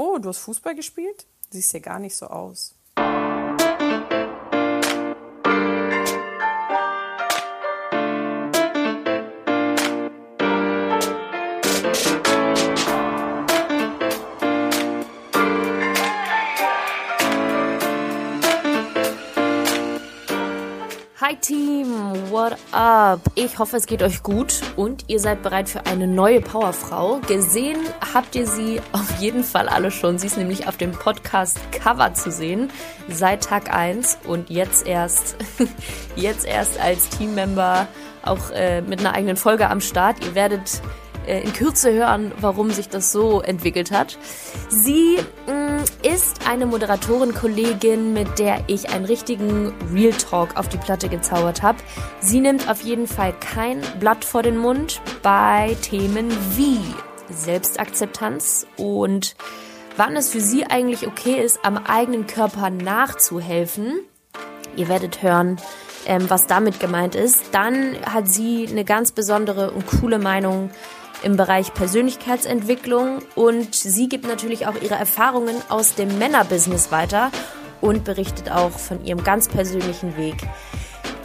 [0.00, 1.26] Oh, du hast Fußball gespielt?
[1.50, 2.76] Siehst ja gar nicht so aus.
[21.20, 21.77] Hi Team,
[22.48, 23.20] what up?
[23.34, 27.20] Ich hoffe, es geht euch gut und ihr seid bereit für eine neue Powerfrau.
[27.26, 27.78] Gesehen
[28.14, 30.18] habt ihr sie auf jeden Fall alle schon.
[30.18, 32.70] Sie ist nämlich auf dem Podcast Cover zu sehen
[33.08, 35.36] seit Tag 1 und jetzt erst,
[36.16, 37.86] jetzt erst als Teammember
[38.22, 40.24] auch äh, mit einer eigenen Folge am Start.
[40.24, 40.80] Ihr werdet
[41.28, 44.18] in Kürze hören, warum sich das so entwickelt hat.
[44.68, 51.08] Sie mm, ist eine Moderatorin-Kollegin, mit der ich einen richtigen Real Talk auf die Platte
[51.08, 51.78] gezaubert habe.
[52.20, 56.80] Sie nimmt auf jeden Fall kein Blatt vor den Mund bei Themen wie
[57.30, 59.36] Selbstakzeptanz und
[59.96, 64.00] wann es für sie eigentlich okay ist, am eigenen Körper nachzuhelfen.
[64.76, 65.58] Ihr werdet hören,
[66.06, 67.42] ähm, was damit gemeint ist.
[67.52, 70.70] Dann hat sie eine ganz besondere und coole Meinung
[71.22, 77.30] im Bereich Persönlichkeitsentwicklung und sie gibt natürlich auch ihre Erfahrungen aus dem Männerbusiness weiter
[77.80, 80.36] und berichtet auch von ihrem ganz persönlichen Weg,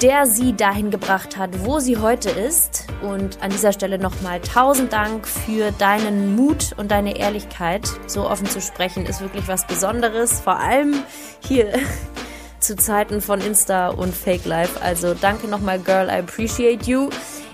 [0.01, 2.87] der sie dahin gebracht hat, wo sie heute ist.
[3.01, 7.87] Und an dieser Stelle nochmal tausend Dank für deinen Mut und deine Ehrlichkeit.
[8.07, 11.03] So offen zu sprechen ist wirklich was Besonderes, vor allem
[11.39, 11.73] hier
[12.59, 14.81] zu Zeiten von Insta und Fake Life.
[14.81, 17.09] Also danke nochmal, Girl, I appreciate you.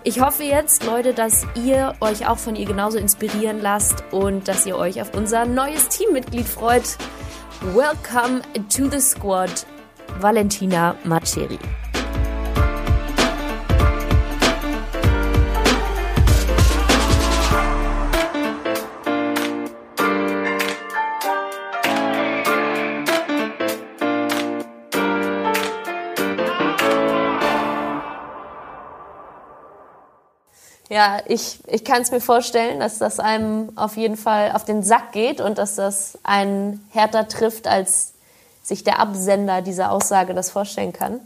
[0.06, 4.66] Ich hoffe jetzt, Leute, dass ihr euch auch von ihr genauso inspirieren lasst und dass
[4.66, 6.98] ihr euch auf unser neues Teammitglied freut.
[7.74, 9.66] Welcome to the squad,
[10.20, 11.60] Valentina Maceri.
[30.90, 34.82] Ja, ich, ich kann es mir vorstellen, dass das einem auf jeden Fall auf den
[34.82, 38.14] Sack geht und dass das einen härter trifft, als
[38.64, 41.20] sich der Absender dieser Aussage das vorstellen kann.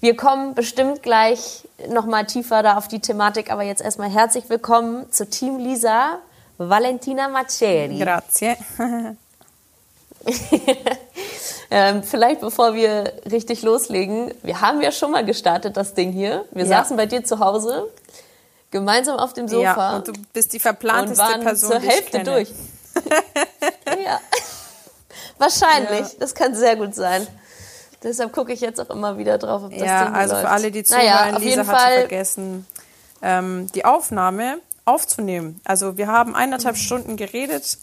[0.00, 5.10] Wir kommen bestimmt gleich nochmal tiefer da auf die Thematik, aber jetzt erstmal herzlich willkommen
[5.10, 6.18] zu Team Lisa,
[6.58, 7.98] Valentina Maceri.
[7.98, 8.56] Grazie.
[11.70, 16.44] ähm, vielleicht bevor wir richtig loslegen, wir haben ja schon mal gestartet, das Ding hier.
[16.50, 16.78] Wir ja.
[16.78, 17.88] saßen bei dir zu Hause
[18.70, 19.62] gemeinsam auf dem Sofa.
[19.62, 22.52] Ja, und du bist die verplanteste und waren Person, zur Hälfte durch.
[24.04, 24.20] ja.
[25.38, 26.12] Wahrscheinlich.
[26.12, 26.18] Ja.
[26.18, 27.26] Das kann sehr gut sein.
[28.02, 30.46] Deshalb gucke ich jetzt auch immer wieder drauf, ob das ja, Ding also läuft.
[30.46, 32.66] für alle, die zuhören, naja, Lisa hat vergessen,
[33.20, 35.60] ähm, die Aufnahme aufzunehmen.
[35.64, 36.80] Also wir haben eineinhalb mhm.
[36.80, 37.78] Stunden geredet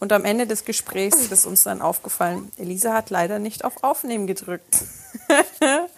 [0.00, 4.26] und am Ende des Gesprächs ist uns dann aufgefallen, Elisa hat leider nicht auf Aufnehmen
[4.26, 4.78] gedrückt.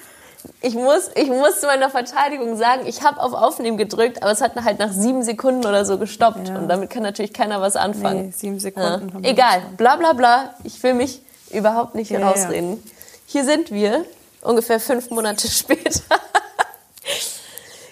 [0.63, 4.41] ich muss, ich muss zu meiner Verteidigung sagen, ich habe auf Aufnehmen gedrückt, aber es
[4.41, 6.49] hat halt nach sieben Sekunden oder so gestoppt.
[6.49, 6.57] Ja.
[6.57, 8.27] Und damit kann natürlich keiner was anfangen.
[8.27, 9.23] Nee, sieben Sekunden.
[9.23, 9.31] Ja.
[9.31, 10.55] Egal, bla bla bla.
[10.65, 12.83] Ich will mich überhaupt nicht ja, rausreden.
[13.27, 14.05] Hier sind wir,
[14.43, 16.03] ungefähr fünf Monate später.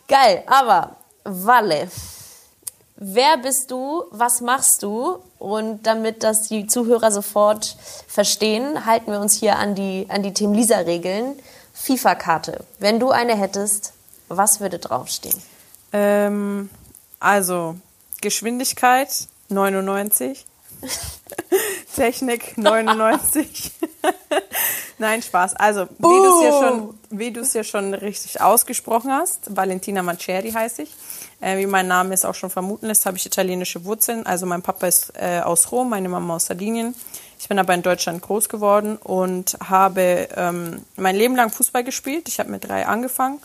[0.09, 1.89] Geil, aber Walle.
[2.97, 4.05] Wer bist du?
[4.11, 5.19] Was machst du?
[5.39, 7.77] Und damit das die Zuhörer sofort
[8.09, 11.39] verstehen, halten wir uns hier an die, an die Team Lisa-Regeln.
[11.83, 12.65] FIFA-Karte.
[12.79, 13.93] Wenn du eine hättest,
[14.29, 15.41] was würde draufstehen?
[15.93, 16.71] Ähm,
[17.21, 17.77] also
[18.21, 19.09] Geschwindigkeit
[19.49, 20.45] 99.
[21.97, 23.73] Technik 99.
[24.99, 25.57] Nein, Spaß.
[25.57, 26.23] Also, wie uh.
[26.23, 30.83] du es ja schon, wie du es ja schon richtig ausgesprochen hast, Valentina Mancheri heiße
[30.83, 30.95] ich.
[31.41, 34.27] Äh, wie mein Name es auch schon vermuten lässt, habe ich italienische Wurzeln.
[34.27, 36.95] Also mein Papa ist äh, aus Rom, meine Mama aus Sardinien.
[37.39, 42.29] Ich bin aber in Deutschland groß geworden und habe ähm, mein Leben lang Fußball gespielt.
[42.29, 43.41] Ich habe mit drei angefangen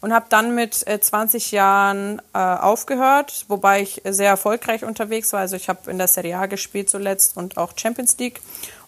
[0.00, 5.40] und habe dann mit äh, 20 Jahren äh, aufgehört, wobei ich sehr erfolgreich unterwegs war.
[5.40, 8.40] Also ich habe in der Serie A gespielt zuletzt und auch Champions League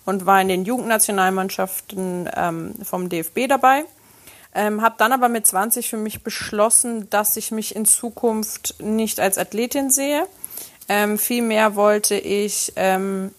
[0.04, 3.84] und war in den Jugendnationalmannschaften ähm, vom DFB dabei.
[4.54, 9.20] Ähm, habe dann aber mit 20 für mich beschlossen, dass ich mich in Zukunft nicht
[9.20, 10.26] als Athletin sehe.
[10.88, 13.32] Ähm, vielmehr wollte ich ähm,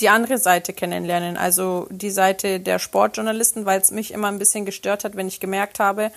[0.00, 4.64] die andere Seite kennenlernen, also die Seite der Sportjournalisten, weil es mich immer ein bisschen
[4.64, 6.12] gestört hat, wenn ich gemerkt habe,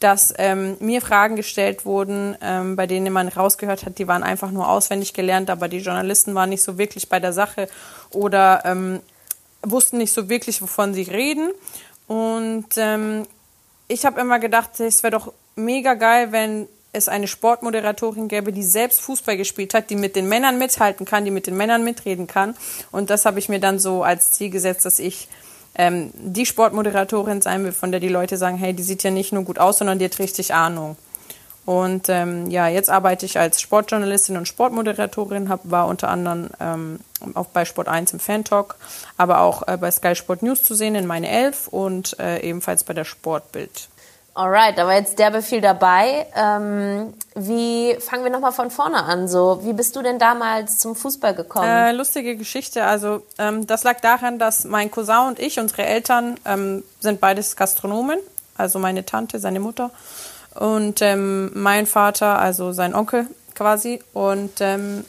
[0.00, 4.50] dass ähm, mir Fragen gestellt wurden, ähm, bei denen man rausgehört hat, die waren einfach
[4.50, 7.68] nur auswendig gelernt, aber die Journalisten waren nicht so wirklich bei der Sache
[8.10, 9.00] oder ähm,
[9.62, 11.50] wussten nicht so wirklich, wovon sie reden.
[12.06, 13.26] Und ähm,
[13.88, 18.62] ich habe immer gedacht, es wäre doch mega geil, wenn es eine Sportmoderatorin gäbe, die
[18.62, 22.26] selbst Fußball gespielt hat, die mit den Männern mithalten kann, die mit den Männern mitreden
[22.26, 22.56] kann.
[22.92, 25.28] Und das habe ich mir dann so als Ziel gesetzt, dass ich
[25.74, 29.32] ähm, die Sportmoderatorin sein will, von der die Leute sagen, hey, die sieht ja nicht
[29.32, 30.96] nur gut aus, sondern die hat richtig Ahnung.
[31.66, 37.00] Und ähm, ja, jetzt arbeite ich als Sportjournalistin und Sportmoderatorin, hab, war unter anderem ähm,
[37.32, 38.76] auch bei Sport 1 im Fan-Talk,
[39.16, 42.84] aber auch äh, bei Sky Sport News zu sehen in meine Elf und äh, ebenfalls
[42.84, 43.88] bei der Sportbild.
[44.34, 46.26] Alright, da war jetzt der Befehl dabei.
[46.34, 49.28] Ähm, wie fangen wir nochmal von vorne an?
[49.28, 51.68] So, wie bist du denn damals zum Fußball gekommen?
[51.68, 52.84] Äh, lustige Geschichte.
[52.84, 57.54] Also ähm, das lag daran, dass mein Cousin und ich, unsere Eltern, ähm, sind beides
[57.54, 58.18] Gastronomen.
[58.56, 59.90] Also meine Tante, seine Mutter
[60.54, 64.00] und ähm, mein Vater, also sein Onkel quasi.
[64.12, 65.04] Und ähm,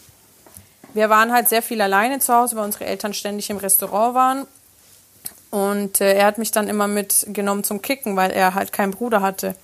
[0.93, 4.47] wir waren halt sehr viel alleine zu Hause, weil unsere Eltern ständig im Restaurant waren.
[5.55, 9.21] Und äh, er hat mich dann immer mitgenommen zum Kicken, weil er halt keinen Bruder
[9.21, 9.55] hatte.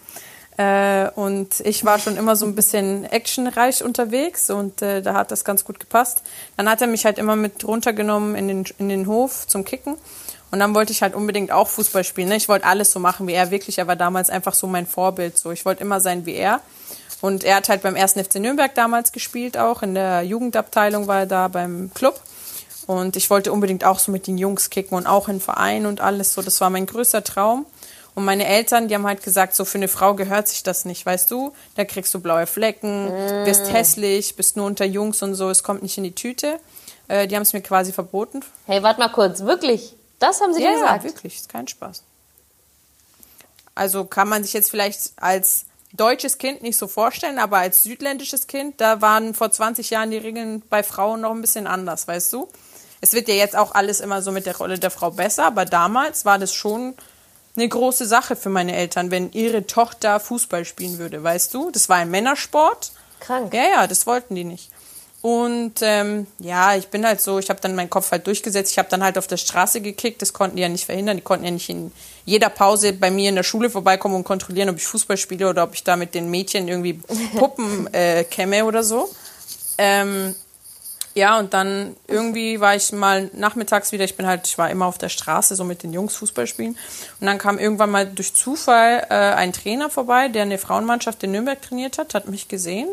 [0.55, 5.31] Äh, und ich war schon immer so ein bisschen actionreich unterwegs und äh, da hat
[5.31, 6.23] das ganz gut gepasst.
[6.55, 9.97] Dann hat er mich halt immer mit runtergenommen in den, in den Hof zum Kicken.
[10.49, 12.29] Und dann wollte ich halt unbedingt auch Fußball spielen.
[12.29, 12.37] Ne?
[12.37, 13.51] Ich wollte alles so machen wie er.
[13.51, 15.37] Wirklich, er war damals einfach so mein Vorbild.
[15.37, 16.61] So, ich wollte immer sein wie er.
[17.19, 21.19] Und er hat halt beim ersten FC Nürnberg damals gespielt, auch in der Jugendabteilung war
[21.19, 22.21] er da beim Club.
[22.87, 26.01] Und ich wollte unbedingt auch so mit den Jungs kicken und auch in Verein und
[26.01, 26.41] alles so.
[26.41, 27.65] Das war mein größter Traum.
[28.13, 31.05] Und meine Eltern, die haben halt gesagt, so für eine Frau gehört sich das nicht,
[31.05, 31.53] weißt du?
[31.75, 33.45] Da kriegst du blaue Flecken, mm.
[33.45, 36.59] wirst hässlich, bist nur unter Jungs und so, es kommt nicht in die Tüte.
[37.07, 38.41] Äh, die haben es mir quasi verboten.
[38.65, 39.95] Hey, warte mal kurz, wirklich?
[40.19, 41.03] Das haben sie ja, dir gesagt?
[41.03, 42.03] Ja, wirklich, ist kein Spaß.
[43.75, 48.47] Also kann man sich jetzt vielleicht als deutsches Kind nicht so vorstellen, aber als südländisches
[48.47, 52.33] Kind, da waren vor 20 Jahren die Regeln bei Frauen noch ein bisschen anders, weißt
[52.33, 52.49] du?
[53.01, 55.65] Es wird ja jetzt auch alles immer so mit der Rolle der Frau besser, aber
[55.65, 56.93] damals war das schon
[57.55, 61.71] eine große Sache für meine Eltern, wenn ihre Tochter Fußball spielen würde, weißt du?
[61.71, 62.91] Das war ein Männersport.
[63.19, 63.53] Krank.
[63.53, 64.71] Ja, ja, das wollten die nicht.
[65.21, 68.71] Und ähm, ja, ich bin halt so, ich habe dann meinen Kopf halt durchgesetzt.
[68.71, 70.21] Ich habe dann halt auf der Straße gekickt.
[70.21, 71.17] Das konnten die ja nicht verhindern.
[71.17, 71.91] Die konnten ja nicht in
[72.25, 75.63] jeder Pause bei mir in der Schule vorbeikommen und kontrollieren, ob ich Fußball spiele oder
[75.63, 76.93] ob ich da mit den Mädchen irgendwie
[77.37, 79.13] Puppen äh, kämme oder so.
[79.77, 80.33] Ähm,
[81.13, 84.85] ja, und dann irgendwie war ich mal nachmittags wieder, ich bin halt, ich war immer
[84.85, 86.77] auf der Straße so mit den Jungs Fußball spielen.
[87.19, 91.31] Und dann kam irgendwann mal durch Zufall äh, ein Trainer vorbei, der eine Frauenmannschaft in
[91.31, 92.87] Nürnberg trainiert hat, hat mich gesehen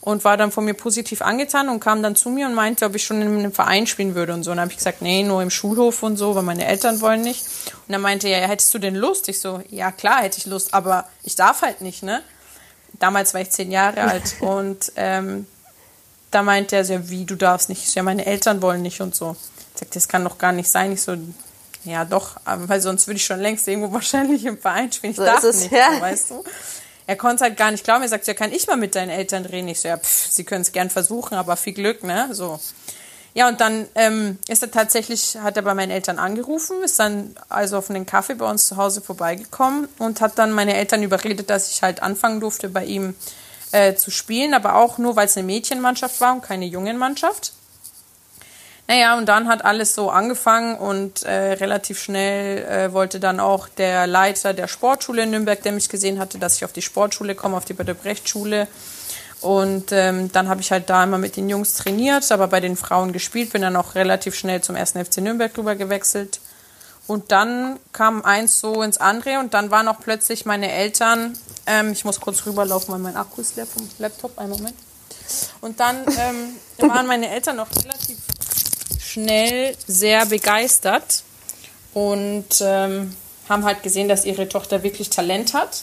[0.00, 2.94] und war dann von mir positiv angetan und kam dann zu mir und meinte, ob
[2.94, 4.50] ich schon in einem Verein spielen würde und so.
[4.50, 7.20] Und dann habe ich gesagt, nee, nur im Schulhof und so, weil meine Eltern wollen
[7.20, 7.44] nicht.
[7.86, 9.28] Und dann meinte er, ja, hättest du denn Lust?
[9.28, 12.22] Ich so, ja klar, hätte ich Lust, aber ich darf halt nicht, ne?
[12.98, 15.46] Damals war ich zehn Jahre alt und ähm,
[16.30, 17.94] da meinte er so, wie, du darfst nicht?
[17.94, 19.36] Ja, meine Eltern wollen nicht und so.
[19.74, 20.92] Ich sagte, das kann doch gar nicht sein.
[20.92, 21.16] Ich so,
[21.84, 25.12] ja doch, weil sonst würde ich schon längst irgendwo wahrscheinlich im Verein spielen.
[25.12, 25.94] Ich so darf es, nicht, ja.
[25.94, 26.44] so, weißt du?
[27.10, 28.02] er konnte halt gar nicht glauben.
[28.02, 29.66] Er sagt, ja, kann ich mal mit deinen Eltern reden?
[29.66, 32.28] Ich so, ja, pff, sie können es gern versuchen, aber viel Glück, ne?
[32.30, 32.60] So.
[33.34, 37.34] Ja, und dann ähm, ist er tatsächlich, hat er bei meinen Eltern angerufen, ist dann
[37.48, 41.50] also auf einen Kaffee bei uns zu Hause vorbeigekommen und hat dann meine Eltern überredet,
[41.50, 43.16] dass ich halt anfangen durfte, bei ihm
[43.72, 47.52] äh, zu spielen, aber auch nur, weil es eine Mädchenmannschaft war und keine Jungenmannschaft.
[48.90, 53.68] Naja, und dann hat alles so angefangen und äh, relativ schnell äh, wollte dann auch
[53.68, 57.36] der Leiter der Sportschule in Nürnberg, der mich gesehen hatte, dass ich auf die Sportschule
[57.36, 58.66] komme, auf die Bede-Brecht-Schule.
[59.42, 62.76] Und ähm, dann habe ich halt da immer mit den Jungs trainiert, aber bei den
[62.76, 66.40] Frauen gespielt, bin dann auch relativ schnell zum ersten FC Nürnberg rüber gewechselt.
[67.10, 71.36] Und dann kam eins so ins andere und dann waren auch plötzlich meine Eltern,
[71.66, 74.76] ähm, ich muss kurz rüberlaufen, weil mein Akku ist leer vom Laptop, einen Moment.
[75.60, 78.16] Und dann ähm, waren meine Eltern noch relativ
[79.00, 81.24] schnell sehr begeistert
[81.94, 83.16] und ähm,
[83.48, 85.82] haben halt gesehen, dass ihre Tochter wirklich Talent hat.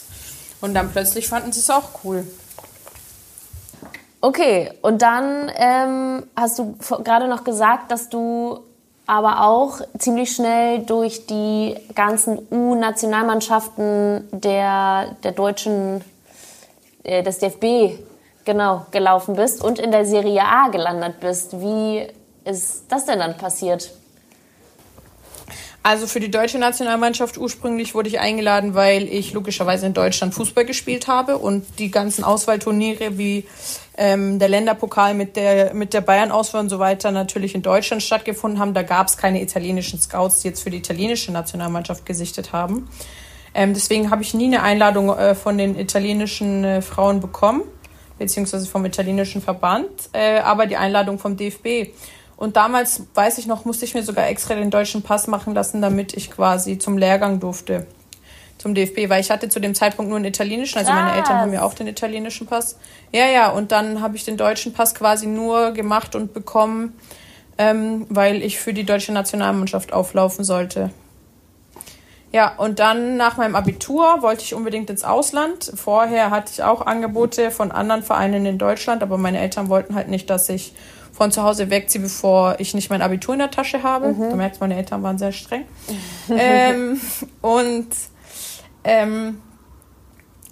[0.62, 2.26] Und dann plötzlich fanden sie es auch cool.
[4.22, 8.64] Okay, und dann ähm, hast du gerade noch gesagt, dass du
[9.08, 16.04] aber auch ziemlich schnell durch die ganzen U-Nationalmannschaften der, der deutschen,
[17.04, 17.98] äh, des DFB
[18.44, 21.58] genau gelaufen bist und in der Serie A gelandet bist.
[21.58, 22.06] Wie
[22.44, 23.90] ist das denn dann passiert?
[25.82, 30.64] Also für die deutsche Nationalmannschaft ursprünglich wurde ich eingeladen, weil ich logischerweise in Deutschland Fußball
[30.64, 33.44] gespielt habe und die ganzen Auswahlturniere wie
[33.96, 38.60] ähm, der Länderpokal mit der, mit der Bayern-Auswahl und so weiter natürlich in Deutschland stattgefunden
[38.60, 38.74] haben.
[38.74, 42.88] Da gab es keine italienischen Scouts, die jetzt für die italienische Nationalmannschaft gesichtet haben.
[43.54, 47.62] Ähm, deswegen habe ich nie eine Einladung äh, von den italienischen äh, Frauen bekommen,
[48.18, 51.92] beziehungsweise vom italienischen Verband, äh, aber die Einladung vom DFB.
[52.38, 55.82] Und damals, weiß ich noch, musste ich mir sogar extra den deutschen Pass machen lassen,
[55.82, 57.86] damit ich quasi zum Lehrgang durfte.
[58.58, 61.52] zum DFB, weil ich hatte zu dem Zeitpunkt nur einen italienischen, also meine Eltern haben
[61.52, 62.76] ja auch den italienischen Pass.
[63.12, 66.92] Ja, ja, und dann habe ich den deutschen Pass quasi nur gemacht und bekommen,
[67.56, 70.90] ähm, weil ich für die deutsche Nationalmannschaft auflaufen sollte.
[72.32, 75.72] Ja, und dann nach meinem Abitur wollte ich unbedingt ins Ausland.
[75.76, 80.08] Vorher hatte ich auch Angebote von anderen Vereinen in Deutschland, aber meine Eltern wollten halt
[80.08, 80.74] nicht, dass ich
[81.18, 84.12] von zu Hause wegziehe, bevor ich nicht mein Abitur in der Tasche habe.
[84.12, 84.30] Mhm.
[84.30, 85.64] Du merkst, meine Eltern waren sehr streng.
[86.30, 87.00] ähm,
[87.42, 87.88] und
[88.84, 89.42] ähm,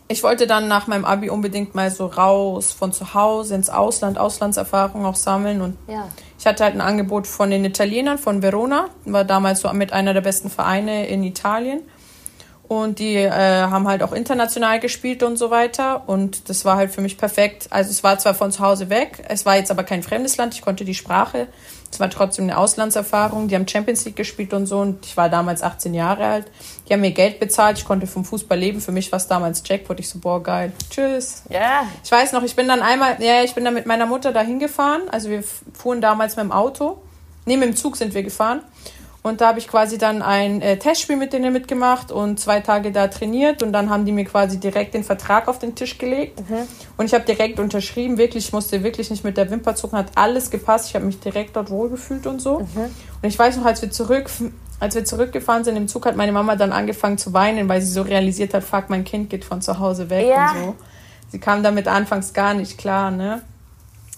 [0.08, 4.18] ich wollte dann nach meinem Abi unbedingt mal so raus von zu Hause ins Ausland,
[4.18, 5.61] Auslandserfahrung auch sammeln.
[5.61, 6.08] Und ja.
[6.37, 10.14] ich hatte halt ein Angebot von den Italienern, von Verona, war damals so mit einer
[10.14, 11.82] der besten Vereine in Italien.
[12.68, 16.08] Und die äh, haben halt auch international gespielt und so weiter.
[16.08, 17.68] Und das war halt für mich perfekt.
[17.70, 20.54] Also es war zwar von zu Hause weg, es war jetzt aber kein fremdes Land,
[20.54, 21.46] ich konnte die Sprache.
[21.90, 23.49] Es war trotzdem eine Auslandserfahrung.
[23.49, 24.80] Die haben Champions League gespielt und so.
[24.80, 26.46] Und ich war damals 18 Jahre alt.
[26.88, 27.78] Die haben mir Geld bezahlt.
[27.78, 28.80] Ich konnte vom Fußball leben.
[28.80, 30.00] Für mich war es damals Jackpot.
[30.00, 30.73] Ich so, boah, geil.
[30.90, 31.44] Tschüss.
[31.49, 31.61] Ja.
[31.61, 31.87] Yeah.
[32.04, 34.58] Ich weiß noch, ich bin dann einmal, ja, ich bin dann mit meiner Mutter dahin
[34.58, 35.02] gefahren.
[35.11, 35.42] Also wir
[35.73, 36.99] fuhren damals mit dem Auto.
[37.46, 38.61] Nee, mit dem Zug sind wir gefahren.
[39.26, 42.92] Und da habe ich quasi dann ein äh, Testspiel mit denen mitgemacht und zwei Tage
[42.92, 43.61] da trainiert.
[43.61, 46.49] Und dann haben die mir quasi direkt den Vertrag auf den Tisch gelegt.
[46.49, 46.59] Mhm.
[46.97, 48.18] Und ich habe direkt unterschrieben.
[48.18, 49.99] Wirklich, ich musste wirklich nicht mit der Wimper zucken.
[49.99, 50.90] Hat alles gepasst.
[50.90, 52.61] Ich habe mich direkt dort wohlgefühlt und so.
[52.61, 52.66] Mhm.
[53.21, 54.30] Und ich weiß noch, als wir zurück,
[54.78, 57.90] als wir zurückgefahren sind im Zug, hat meine Mama dann angefangen zu weinen, weil sie
[57.90, 60.52] so realisiert hat, fuck, mein Kind geht von zu Hause weg ja.
[60.52, 60.75] und so.
[61.30, 63.42] Sie kam damit anfangs gar nicht klar, ne?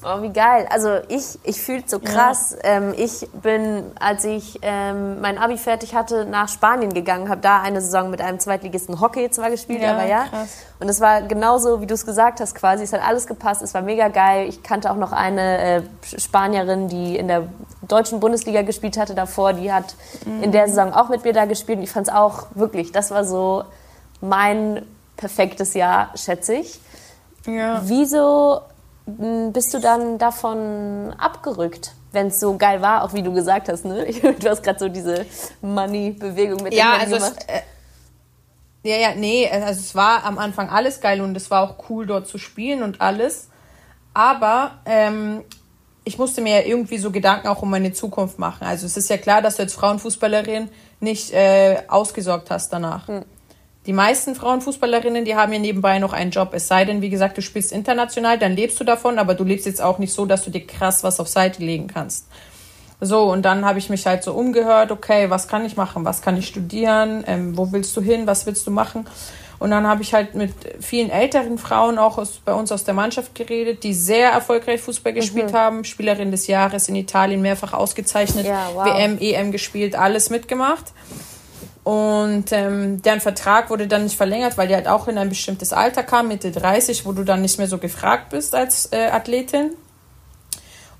[0.04, 0.66] Oh, wie geil.
[0.70, 2.56] Also ich, ich fühle so krass.
[2.62, 2.70] Ja.
[2.70, 7.62] Ähm, ich bin, als ich ähm, mein Abi fertig hatte, nach Spanien gegangen, habe da
[7.62, 10.24] eine Saison mit einem Zweitligisten Hockey zwar gespielt, ja, aber ja.
[10.24, 10.50] Krass.
[10.78, 12.84] Und es war genauso, wie du es gesagt hast quasi.
[12.84, 14.48] Es hat alles gepasst, es war mega geil.
[14.48, 15.82] Ich kannte auch noch eine äh,
[16.16, 17.48] Spanierin, die in der
[17.82, 19.52] deutschen Bundesliga gespielt hatte davor.
[19.52, 20.44] Die hat mhm.
[20.44, 23.10] in der Saison auch mit mir da gespielt und ich fand es auch wirklich, das
[23.10, 23.64] war so
[24.20, 24.86] mein
[25.16, 26.80] perfektes Jahr, schätze ich.
[27.46, 27.80] Ja.
[27.84, 28.60] Wieso
[29.52, 31.94] bist du dann davon abgerückt?
[32.12, 34.06] Wenn es so geil war, auch wie du gesagt hast, ne?
[34.40, 35.26] Du hast gerade so diese
[35.60, 37.44] Money-Bewegung mit ja, dem also gemacht.
[37.46, 37.62] Es, äh,
[38.88, 42.06] ja, ja, nee, also es war am Anfang alles geil und es war auch cool,
[42.06, 43.48] dort zu spielen und alles.
[44.14, 45.44] Aber ähm,
[46.04, 48.66] ich musste mir ja irgendwie so Gedanken auch um meine Zukunft machen.
[48.66, 53.08] Also es ist ja klar, dass du als Frauenfußballerin nicht äh, ausgesorgt hast danach.
[53.08, 53.24] Hm.
[53.88, 56.50] Die meisten Frauenfußballerinnen, die haben ja nebenbei noch einen Job.
[56.52, 59.64] Es sei denn, wie gesagt, du spielst international, dann lebst du davon, aber du lebst
[59.64, 62.26] jetzt auch nicht so, dass du dir krass was auf Seite legen kannst.
[63.00, 66.20] So, und dann habe ich mich halt so umgehört, okay, was kann ich machen, was
[66.20, 69.06] kann ich studieren, ähm, wo willst du hin, was willst du machen?
[69.58, 72.92] Und dann habe ich halt mit vielen älteren Frauen auch aus, bei uns aus der
[72.92, 75.56] Mannschaft geredet, die sehr erfolgreich Fußball gespielt mhm.
[75.56, 78.84] haben, Spielerin des Jahres in Italien mehrfach ausgezeichnet, ja, wow.
[78.84, 80.92] WM, EM gespielt, alles mitgemacht.
[81.88, 85.72] Und ähm, deren Vertrag wurde dann nicht verlängert, weil die halt auch in ein bestimmtes
[85.72, 89.70] Alter kam, Mitte 30, wo du dann nicht mehr so gefragt bist als äh, Athletin.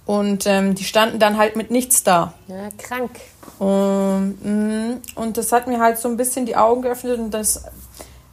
[0.06, 2.32] Und ähm, die standen dann halt mit nichts da.
[2.46, 3.10] Ja, krank.
[3.58, 7.64] Und, mh, und das hat mir halt so ein bisschen die Augen geöffnet und das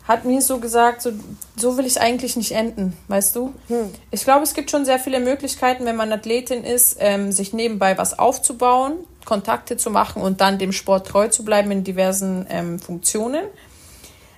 [0.07, 1.11] hat mir so gesagt, so,
[1.57, 3.53] so will ich eigentlich nicht enden, weißt du?
[3.67, 3.91] Hm.
[4.11, 7.97] Ich glaube, es gibt schon sehr viele Möglichkeiten, wenn man Athletin ist, ähm, sich nebenbei
[7.97, 8.93] was aufzubauen,
[9.25, 13.45] Kontakte zu machen und dann dem Sport treu zu bleiben in diversen ähm, Funktionen.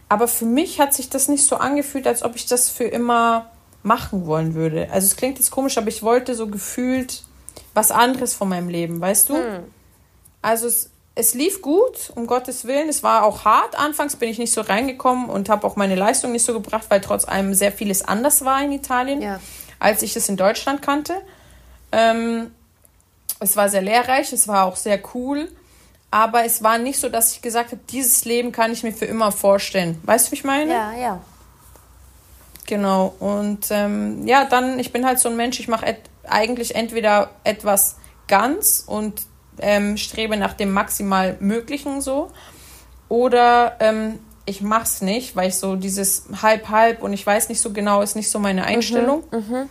[0.09, 3.51] Aber für mich hat sich das nicht so angefühlt, als ob ich das für immer
[3.83, 4.89] machen wollen würde.
[4.91, 7.23] Also es klingt jetzt komisch, aber ich wollte so gefühlt
[7.73, 9.35] was anderes von meinem Leben, weißt du?
[9.35, 9.63] Hm.
[10.41, 12.89] Also es, es lief gut, um Gottes Willen.
[12.89, 13.77] Es war auch hart.
[13.77, 17.01] Anfangs bin ich nicht so reingekommen und habe auch meine Leistung nicht so gebracht, weil
[17.01, 19.39] trotz allem sehr vieles anders war in Italien, ja.
[19.79, 21.15] als ich es in Deutschland kannte.
[21.91, 22.51] Ähm,
[23.39, 25.49] es war sehr lehrreich, es war auch sehr cool,
[26.11, 29.05] aber es war nicht so, dass ich gesagt habe, dieses Leben kann ich mir für
[29.05, 29.99] immer vorstellen.
[30.03, 30.71] Weißt du, wie ich meine?
[30.71, 31.21] Ja, ja.
[32.65, 33.13] Genau.
[33.19, 35.97] Und ähm, ja, dann, ich bin halt so ein Mensch, ich mache et
[36.29, 37.95] eigentlich entweder etwas
[38.27, 39.23] ganz und
[39.59, 42.31] ähm, strebe nach dem maximal Möglichen so.
[43.09, 47.71] Oder ähm, ich mach's nicht, weil ich so dieses halb-halb und ich weiß nicht so
[47.71, 49.23] genau, ist nicht so meine mhm, Einstellung.
[49.31, 49.65] Mhm, mh.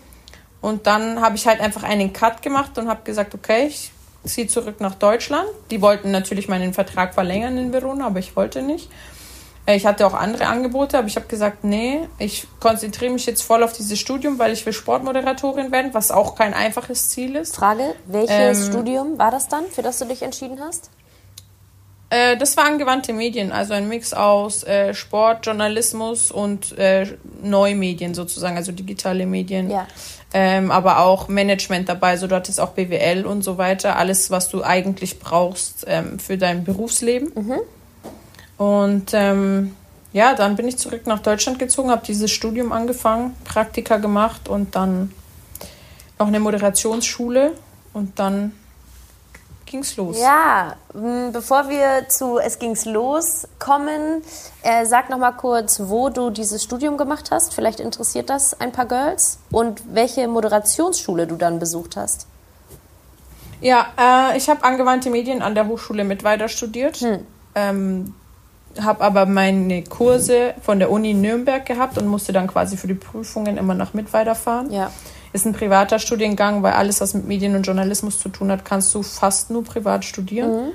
[0.61, 3.93] Und dann habe ich halt einfach einen Cut gemacht und habe gesagt, okay, ich
[4.25, 5.49] ziehe zurück nach Deutschland.
[5.71, 8.91] Die wollten natürlich meinen Vertrag verlängern in Verona, aber ich wollte nicht.
[9.67, 13.43] Äh, ich hatte auch andere Angebote, aber ich habe gesagt, nee, ich konzentriere mich jetzt
[13.43, 17.57] voll auf dieses Studium, weil ich will Sportmoderatorin werden, was auch kein einfaches Ziel ist.
[17.57, 20.91] Frage, welches ähm, Studium war das dann, für das du dich entschieden hast?
[22.11, 28.15] Äh, das war angewandte Medien, also ein Mix aus äh, Sport, Journalismus und äh, Neumedien
[28.15, 29.71] sozusagen, also digitale Medien.
[29.71, 29.87] Ja
[30.35, 32.17] ähm, aber auch Management dabei.
[32.17, 33.97] So, du hattest auch BWL und so weiter.
[33.97, 37.33] Alles, was du eigentlich brauchst ähm, für dein Berufsleben.
[37.35, 37.61] Mhm.
[38.59, 39.75] Und ähm,
[40.13, 44.75] ja, dann bin ich zurück nach Deutschland gezogen, habe dieses Studium angefangen, Praktika gemacht und
[44.75, 45.13] dann
[46.19, 47.53] noch eine Moderationsschule
[47.93, 48.53] und dann
[49.67, 50.19] ging's los.
[50.19, 50.77] Ja,
[51.33, 54.23] bevor wir zu Es ging's los kommen,
[54.63, 57.55] äh, sag noch mal kurz, wo du dieses Studium gemacht hast.
[57.55, 62.27] Vielleicht interessiert das ein paar Girls und welche Moderationsschule du dann besucht hast.
[63.61, 66.97] Ja, äh, ich habe angewandte Medien an der Hochschule Mittweida studiert.
[66.99, 67.27] Hm.
[67.55, 68.15] Ähm,
[68.83, 72.95] habe aber meine Kurse von der Uni Nürnberg gehabt und musste dann quasi für die
[72.95, 74.71] Prüfungen immer nach Mittweida fahren.
[74.71, 74.91] Ja.
[75.37, 78.95] Ist ein privater Studiengang, weil alles, was mit Medien und Journalismus zu tun hat, kannst
[78.95, 80.51] du fast nur privat studieren.
[80.51, 80.73] Mhm.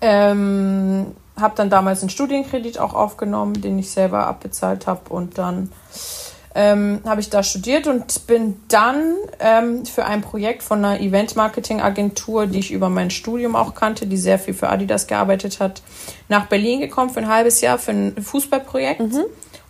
[0.00, 1.06] Ähm,
[1.38, 5.70] habe dann damals einen Studienkredit auch aufgenommen, den ich selber abbezahlt habe und dann
[6.54, 12.46] ähm, habe ich da studiert und bin dann ähm, für ein Projekt von einer Event-Marketing-Agentur,
[12.46, 15.82] die ich über mein Studium auch kannte, die sehr viel für Adidas gearbeitet hat,
[16.30, 19.00] nach Berlin gekommen für ein halbes Jahr für ein Fußballprojekt.
[19.00, 19.24] Mhm.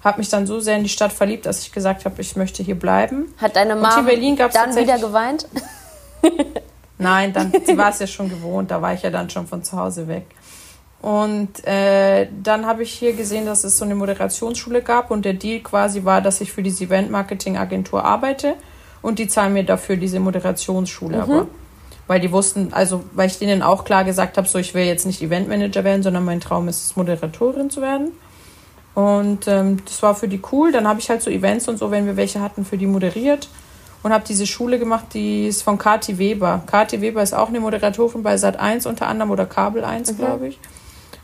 [0.07, 2.63] Habe mich dann so sehr in die Stadt verliebt, dass ich gesagt habe, ich möchte
[2.63, 3.35] hier bleiben.
[3.39, 4.09] Hat deine Mama
[4.53, 5.49] dann wieder geweint?
[6.99, 9.65] Nein, dann sie war es ja schon gewohnt, da war ich ja dann schon von
[9.65, 10.27] zu Hause weg.
[11.03, 15.35] Und äh, dann habe ich hier gesehen, dass es so eine Moderationsschule gab und der
[15.35, 18.55] Deal quasi war, dass ich für diese Event-Marketing-Agentur arbeite
[19.03, 21.17] und die zahlen mir dafür diese Moderationsschule.
[21.17, 21.23] Mhm.
[21.23, 21.47] Aber
[22.07, 25.05] weil die wussten, also weil ich denen auch klar gesagt habe, so ich will jetzt
[25.05, 28.13] nicht Eventmanager werden, sondern mein Traum ist es, Moderatorin zu werden.
[28.97, 30.73] Und ähm, das war für die cool.
[30.73, 33.49] Dann habe ich halt so Events und so, wenn wir welche hatten, für die moderiert
[34.03, 36.63] und habe diese Schule gemacht, die ist von Kati Weber.
[36.67, 40.17] Kati Weber ist auch eine Moderatorin bei Sat 1 unter anderem oder Kabel 1, mhm.
[40.17, 40.59] glaube ich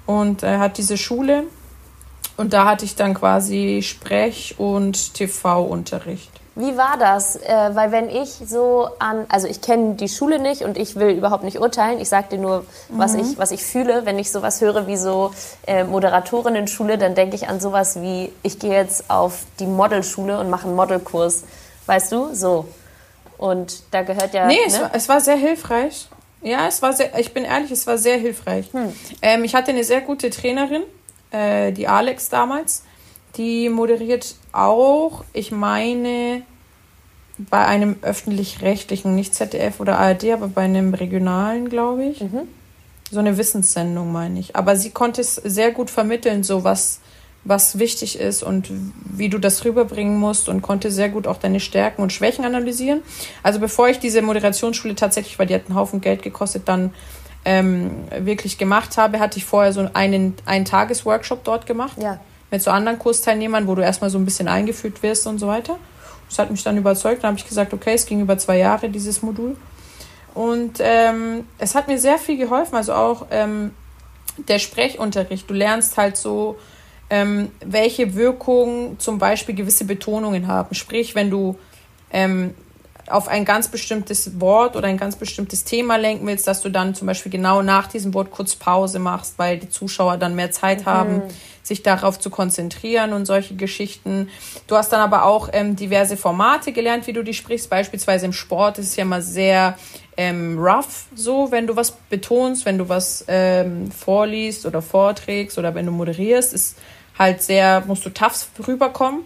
[0.06, 1.44] und er hat diese Schule
[2.36, 6.31] und da hatte ich dann quasi Sprech- und TV-Unterricht.
[6.54, 7.36] Wie war das?
[7.36, 11.08] Äh, weil wenn ich so an, also ich kenne die Schule nicht und ich will
[11.08, 11.98] überhaupt nicht urteilen.
[11.98, 13.20] Ich sage dir nur, was, mhm.
[13.20, 14.04] ich, was ich fühle.
[14.04, 15.32] Wenn ich sowas höre wie so
[15.66, 20.50] äh, Moderatorinnen-Schule, dann denke ich an sowas wie, ich gehe jetzt auf die Modelschule und
[20.50, 21.44] mache einen Modelkurs.
[21.86, 22.34] Weißt du?
[22.34, 22.66] So.
[23.38, 24.46] Und da gehört ja.
[24.46, 24.60] Nee, ne?
[24.66, 26.08] es, war, es war sehr hilfreich.
[26.42, 28.72] Ja, es war sehr, ich bin ehrlich, es war sehr hilfreich.
[28.72, 28.92] Hm.
[29.22, 30.82] Ähm, ich hatte eine sehr gute Trainerin,
[31.30, 32.82] äh, die Alex damals.
[33.36, 36.42] Die moderiert auch, ich meine,
[37.38, 42.20] bei einem öffentlich-rechtlichen, nicht ZDF oder ARD, aber bei einem regionalen, glaube ich.
[42.20, 42.42] Mhm.
[43.10, 44.56] So eine Wissenssendung, meine ich.
[44.56, 47.00] Aber sie konnte es sehr gut vermitteln, so was
[47.44, 51.58] was wichtig ist und wie du das rüberbringen musst und konnte sehr gut auch deine
[51.58, 53.02] Stärken und Schwächen analysieren.
[53.42, 56.94] Also bevor ich diese Moderationsschule tatsächlich, weil die hat einen Haufen Geld gekostet, dann
[57.44, 62.00] ähm, wirklich gemacht habe, hatte ich vorher so einen, einen Tagesworkshop dort gemacht.
[62.00, 62.20] Ja.
[62.52, 65.78] Mit so anderen Kursteilnehmern, wo du erstmal so ein bisschen eingeführt wirst und so weiter.
[66.28, 67.24] Das hat mich dann überzeugt.
[67.24, 69.56] Dann habe ich gesagt, okay, es ging über zwei Jahre, dieses Modul.
[70.34, 72.76] Und ähm, es hat mir sehr viel geholfen.
[72.76, 73.72] Also auch ähm,
[74.36, 75.48] der Sprechunterricht.
[75.48, 76.58] Du lernst halt so,
[77.10, 80.74] ähm, welche Wirkung zum Beispiel gewisse Betonungen haben.
[80.74, 81.58] Sprich, wenn du
[82.10, 82.54] ähm,
[83.08, 86.94] auf ein ganz bestimmtes Wort oder ein ganz bestimmtes Thema lenken willst, dass du dann
[86.94, 90.82] zum Beispiel genau nach diesem Wort kurz Pause machst, weil die Zuschauer dann mehr Zeit
[90.82, 90.86] mhm.
[90.86, 91.22] haben,
[91.62, 94.28] sich darauf zu konzentrieren und solche Geschichten.
[94.66, 97.70] Du hast dann aber auch ähm, diverse Formate gelernt, wie du die sprichst.
[97.70, 99.76] Beispielsweise im Sport ist es ja mal sehr
[100.16, 105.74] ähm, rough, so wenn du was betonst, wenn du was ähm, vorliest oder vorträgst oder
[105.74, 106.78] wenn du moderierst, ist
[107.18, 109.22] halt sehr, musst du tough rüberkommen.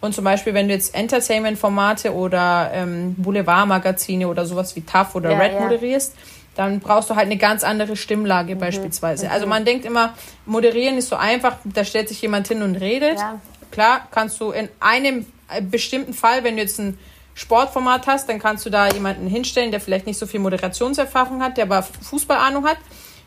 [0.00, 5.32] Und zum Beispiel, wenn du jetzt Entertainment-Formate oder ähm, Boulevard-Magazine oder sowas wie TAF oder
[5.32, 5.60] ja, Red ja.
[5.60, 6.14] moderierst,
[6.58, 8.58] dann brauchst du halt eine ganz andere Stimmlage mhm.
[8.58, 9.26] beispielsweise.
[9.26, 9.32] Mhm.
[9.32, 13.18] Also man denkt immer, moderieren ist so einfach, da stellt sich jemand hin und redet.
[13.18, 13.40] Ja.
[13.70, 16.98] Klar, kannst du in einem äh, bestimmten Fall, wenn du jetzt ein
[17.34, 21.58] Sportformat hast, dann kannst du da jemanden hinstellen, der vielleicht nicht so viel Moderationserfahrung hat,
[21.58, 22.78] der aber Fußballahnung hat.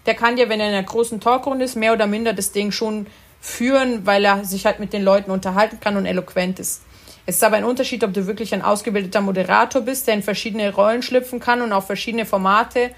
[0.06, 2.72] Der kann dir, wenn er in einer großen Talkrunde ist, mehr oder minder das Ding
[2.72, 3.08] schon
[3.40, 6.82] führen, weil er sich halt mit den Leuten unterhalten kann und eloquent ist.
[7.26, 10.74] Es ist aber ein Unterschied, ob du wirklich ein ausgebildeter Moderator bist, der in verschiedene
[10.74, 12.92] Rollen schlüpfen kann und auf verschiedene Formate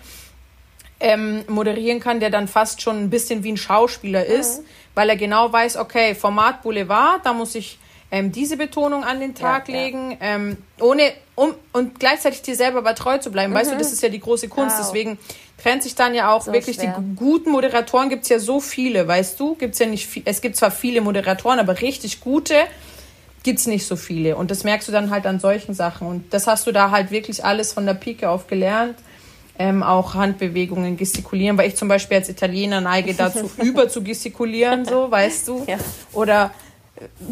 [1.03, 4.65] ähm, moderieren kann, der dann fast schon ein bisschen wie ein Schauspieler ist, mhm.
[4.95, 7.77] weil er genau weiß, okay, Format Boulevard, da muss ich
[8.09, 10.17] ähm, diese Betonung an den Tag ja, legen, ja.
[10.21, 13.51] Ähm, ohne um und gleichzeitig dir selber aber treu zu bleiben.
[13.51, 13.57] Mhm.
[13.57, 13.79] Weißt du, mhm.
[13.79, 14.77] das ist ja die große Kunst.
[14.77, 14.85] Wow.
[14.85, 15.17] Deswegen
[15.61, 16.95] trennt sich dann ja auch so wirklich schwer.
[16.97, 19.55] die guten Moderatoren gibt es ja so viele, weißt du?
[19.55, 22.55] Gibt's ja nicht viel, es gibt zwar viele Moderatoren, aber richtig gute
[23.41, 24.37] gibt es nicht so viele.
[24.37, 26.07] Und das merkst du dann halt an solchen Sachen.
[26.07, 28.95] Und das hast du da halt wirklich alles von der Pike auf gelernt.
[29.59, 34.85] Ähm, auch Handbewegungen, gestikulieren, weil ich zum Beispiel als Italiener neige dazu, über zu gestikulieren,
[34.85, 35.63] so, weißt du?
[35.67, 35.77] Ja.
[36.11, 36.51] Oder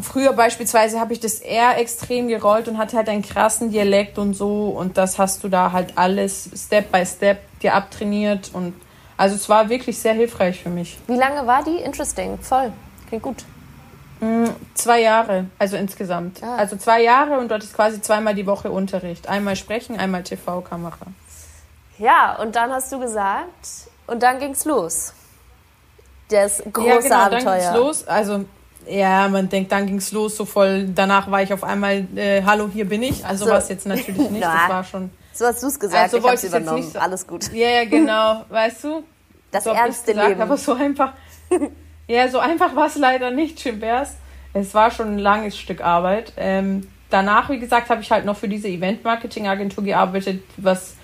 [0.02, 4.34] früher beispielsweise habe ich das eher extrem gerollt und hatte halt einen krassen Dialekt und
[4.34, 8.74] so und das hast du da halt alles Step by Step dir abtrainiert und
[9.18, 10.98] also es war wirklich sehr hilfreich für mich.
[11.08, 11.78] Wie lange war die?
[11.78, 12.72] Interesting, voll.
[13.08, 13.44] Klingt gut.
[14.76, 16.44] Zwei Jahre, also insgesamt.
[16.44, 16.56] Ah.
[16.56, 19.28] Also zwei Jahre und dort ist quasi zweimal die Woche Unterricht.
[19.28, 21.08] Einmal sprechen, einmal TV-Kamera.
[22.02, 23.68] Ja, und dann hast du gesagt,
[24.08, 25.14] und dann ging's los.
[26.30, 27.44] Das große ja, genau, Abenteuer.
[27.60, 28.08] dann ging's los.
[28.08, 28.46] Also,
[28.88, 30.88] ja, man denkt, dann ging's los, so voll.
[30.96, 33.24] Danach war ich auf einmal, äh, hallo, hier bin ich.
[33.24, 33.52] Also So.
[33.52, 34.44] war es jetzt natürlich nicht.
[34.44, 35.12] Das war schon.
[35.34, 36.84] So hast du's gesagt, Also ich wollte hab's ich jetzt übernommen.
[36.84, 37.54] nicht so- Alles gut.
[37.54, 38.46] Ja, ja, genau.
[38.50, 39.04] weißt du?
[39.52, 40.42] Das so ernste gesagt, Leben.
[40.42, 41.14] Aber so einfach.
[42.08, 44.16] ja, so einfach war es leider nicht, Chimbers.
[44.54, 46.34] Es war schon ein langes Stück Arbeit.
[46.38, 50.96] Ähm, danach, wie gesagt, habe ich halt noch für diese Event-Marketing-Agentur gearbeitet, was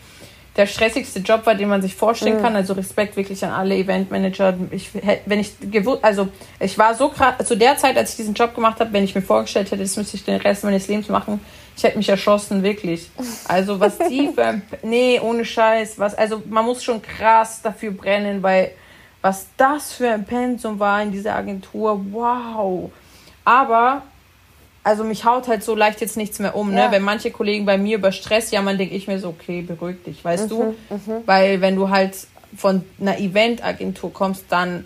[0.57, 1.97] der stressigste Job war, den man sich Mhm.
[1.99, 2.55] vorstellen kann.
[2.55, 4.55] Also Respekt wirklich an alle Eventmanager.
[4.71, 4.89] Ich,
[5.25, 6.27] wenn ich gewusst, also
[6.59, 9.13] ich war so krass, zu der Zeit, als ich diesen Job gemacht habe, wenn ich
[9.15, 11.39] mir vorgestellt hätte, das müsste ich den Rest meines Lebens machen,
[11.75, 13.09] ich hätte mich erschossen, wirklich.
[13.47, 17.91] Also was die für ein, nee, ohne Scheiß, was, also man muss schon krass dafür
[17.91, 18.71] brennen, weil
[19.21, 22.91] was das für ein Pensum war in dieser Agentur, wow.
[23.45, 24.01] Aber
[24.87, 26.85] also mich haut halt so leicht jetzt nichts mehr um, Ja.
[26.87, 26.91] ne?
[26.91, 30.23] Wenn manche Kollegen bei mir über Stress jammern, denke ich mir so, okay, beruhig dich,
[30.23, 31.21] weißt Mhm, du?
[31.25, 32.15] Weil wenn du halt
[32.55, 34.85] von einer Eventagentur kommst, dann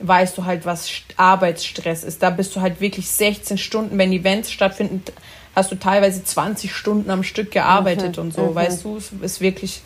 [0.00, 2.22] weißt du halt, was St- Arbeitsstress ist.
[2.22, 5.02] Da bist du halt wirklich 16 Stunden, wenn Events stattfinden,
[5.54, 8.96] hast du teilweise 20 Stunden am Stück gearbeitet und so, weißt du?
[8.98, 9.80] Es ist wirklich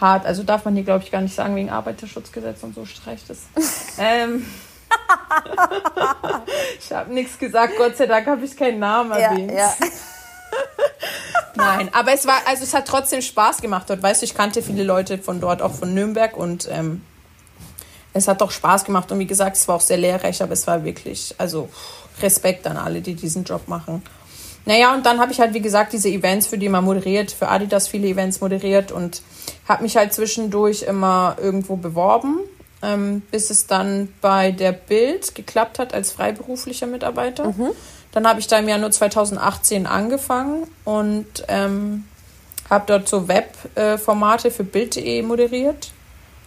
[0.00, 0.24] hart.
[0.24, 3.40] Also darf man hier, glaube ich, gar nicht sagen, wegen Arbeiterschutzgesetz und so streicht es.
[3.98, 4.46] ähm,
[6.78, 9.52] ich habe nichts gesagt, Gott sei Dank habe ich keinen Namen Ja, erwähnt.
[9.52, 9.74] ja.
[11.54, 14.02] Nein, aber es war, also es hat trotzdem Spaß gemacht dort.
[14.02, 17.02] Weißt du, ich kannte viele Leute von dort, auch von Nürnberg und ähm,
[18.12, 20.66] es hat doch Spaß gemacht und wie gesagt, es war auch sehr lehrreich, aber es
[20.66, 21.68] war wirklich, also
[22.22, 24.02] Respekt an alle, die diesen Job machen.
[24.64, 27.48] Naja, und dann habe ich halt, wie gesagt, diese Events für die man moderiert, für
[27.48, 29.22] Adidas viele Events moderiert und
[29.68, 32.40] habe mich halt zwischendurch immer irgendwo beworben,
[32.82, 37.44] ähm, bis es dann bei der Bild geklappt hat als freiberuflicher Mitarbeiter.
[38.12, 42.04] Dann habe ich da im Januar 2018 angefangen und ähm,
[42.70, 45.92] habe dort so Webformate für Bild.de moderiert.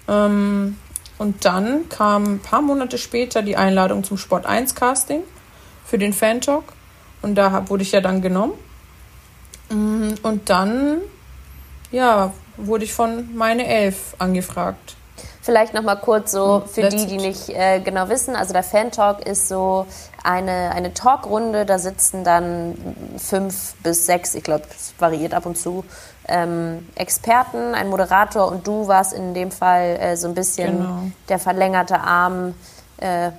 [0.07, 0.77] Ähm,
[1.17, 5.21] und dann kam ein paar Monate später die Einladung zum Sport 1 Casting
[5.85, 6.63] für den Fan Talk.
[7.21, 8.53] Und da hab, wurde ich ja dann genommen.
[9.69, 10.97] Mm, Und dann,
[11.91, 14.95] ja, wurde ich von meine Elf angefragt.
[15.43, 18.35] Vielleicht noch mal kurz so für That's die, die nicht äh, genau wissen.
[18.35, 19.87] Also der Fan Talk ist so
[20.23, 21.65] eine, eine Talkrunde.
[21.65, 22.75] Da sitzen dann
[23.17, 25.83] fünf bis sechs, ich glaube, es variiert ab und zu,
[26.27, 30.99] ähm, Experten, ein Moderator und du warst in dem Fall äh, so ein bisschen Genau.
[31.27, 32.53] der verlängerte Arm
[32.97, 33.31] äh,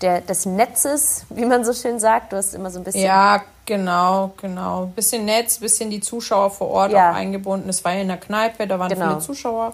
[0.00, 2.32] der, des Netzes, wie man so schön sagt.
[2.32, 3.02] Du hast immer so ein bisschen.
[3.04, 4.86] Ja, genau, genau.
[4.94, 7.10] Bisschen Netz, bisschen die Zuschauer vor Ort Ja.
[7.10, 7.68] auch eingebunden.
[7.68, 9.06] Es war ja in der Kneipe, da waren Genau.
[9.08, 9.72] viele Zuschauer.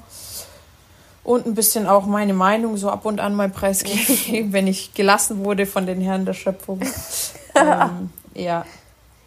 [1.25, 5.45] Und ein bisschen auch meine Meinung so ab und an mal preisgeben, wenn ich gelassen
[5.45, 6.81] wurde von den Herren der Schöpfung.
[7.55, 8.65] ähm, ja.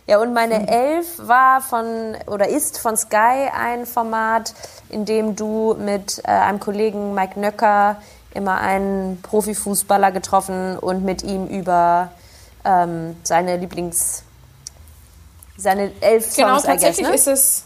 [0.06, 4.54] Ja, und meine Elf war von oder ist von Sky ein Format,
[4.90, 7.98] in dem du mit äh, einem Kollegen Mike Nöcker
[8.34, 12.12] immer einen Profifußballer getroffen und mit ihm über
[12.64, 14.24] ähm, seine Lieblings
[15.58, 17.16] seine elf Genau, Songs, guess, tatsächlich ne?
[17.16, 17.64] ist es.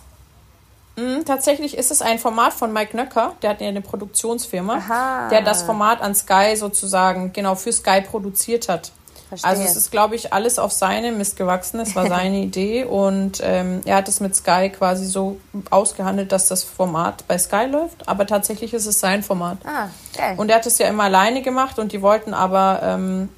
[0.95, 5.30] Mh, tatsächlich ist es ein Format von Mike Nöcker, der hat ja eine Produktionsfirma, Aha.
[5.30, 8.91] der das Format an Sky sozusagen genau für Sky produziert hat.
[9.32, 9.49] Verstehe.
[9.49, 11.80] Also es ist, glaube ich, alles auf seine Mist gewachsen.
[11.80, 16.49] Es war seine Idee und ähm, er hat es mit Sky quasi so ausgehandelt, dass
[16.49, 18.10] das Format bei Sky läuft.
[18.10, 19.60] Aber tatsächlich ist es sein Format.
[19.63, 20.34] ah, geil.
[20.36, 23.30] Und er hat es ja immer alleine gemacht und die wollten aber ähm,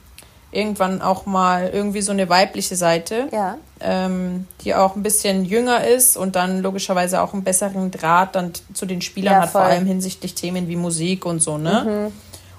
[0.54, 3.58] irgendwann auch mal irgendwie so eine weibliche Seite, ja.
[3.80, 8.52] ähm, die auch ein bisschen jünger ist und dann logischerweise auch einen besseren Draht dann
[8.74, 9.70] zu den Spielern Ja, hat, vor voll.
[9.72, 9.76] Mhm.
[9.78, 12.12] allem hinsichtlich Themen wie Musik und so, ne?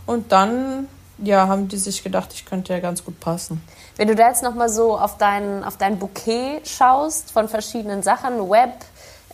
[0.06, 3.62] Und dann, ja, haben die sich gedacht, ich könnte ja ganz gut passen.
[3.96, 8.02] Wenn du da jetzt noch mal so auf dein, auf dein Bouquet schaust von verschiedenen
[8.02, 8.74] Sachen, Web,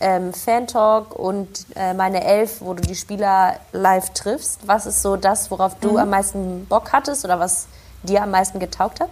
[0.01, 5.17] ähm, Fan-Talk und äh, meine Elf, wo du die Spieler live triffst, was ist so
[5.17, 7.67] das, worauf du am meisten Bock hattest oder was
[8.03, 9.11] dir am meisten getaugt hat?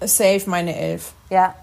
[0.00, 1.12] Safe meine Elf.
[1.30, 1.54] Ja,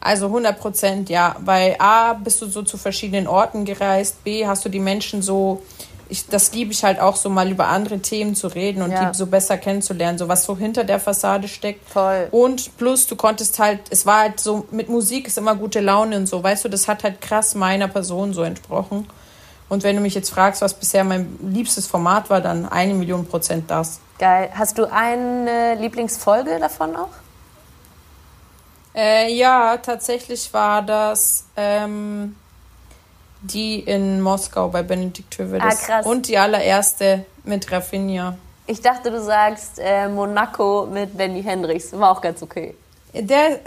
[0.00, 1.36] Also 100 Prozent, ja.
[1.40, 4.24] Weil A, bist du so zu verschiedenen Orten gereist.
[4.24, 5.62] B, hast du die Menschen so,
[6.08, 9.10] ich, das liebe ich halt auch so mal über andere Themen zu reden und Ja.
[9.10, 11.88] die so besser kennenzulernen, so was so hinter der Fassade steckt.
[11.88, 12.26] Voll.
[12.32, 16.16] Und plus, du konntest halt, es war halt so, mit Musik ist immer gute Laune
[16.16, 19.08] und so, weißt du, das hat halt krass meiner Person so entsprochen.
[19.72, 23.26] Und wenn du mich jetzt fragst, was bisher mein liebstes Format war, dann eine Million
[23.26, 24.00] Prozent das.
[24.18, 24.50] geil.
[24.52, 27.08] Hast du eine Lieblingsfolge davon auch?
[28.94, 32.36] Äh, ja, tatsächlich war das ähm,
[33.40, 35.64] die in Moskau bei Benedikt Höwedes.
[35.64, 36.04] Ah, krass.
[36.04, 38.36] Und die allererste mit Rafinha.
[38.66, 41.98] Ich dachte, du sagst äh, Monaco mit Benny Hendricks.
[41.98, 42.74] War auch ganz okay.
[43.14, 43.58] Der,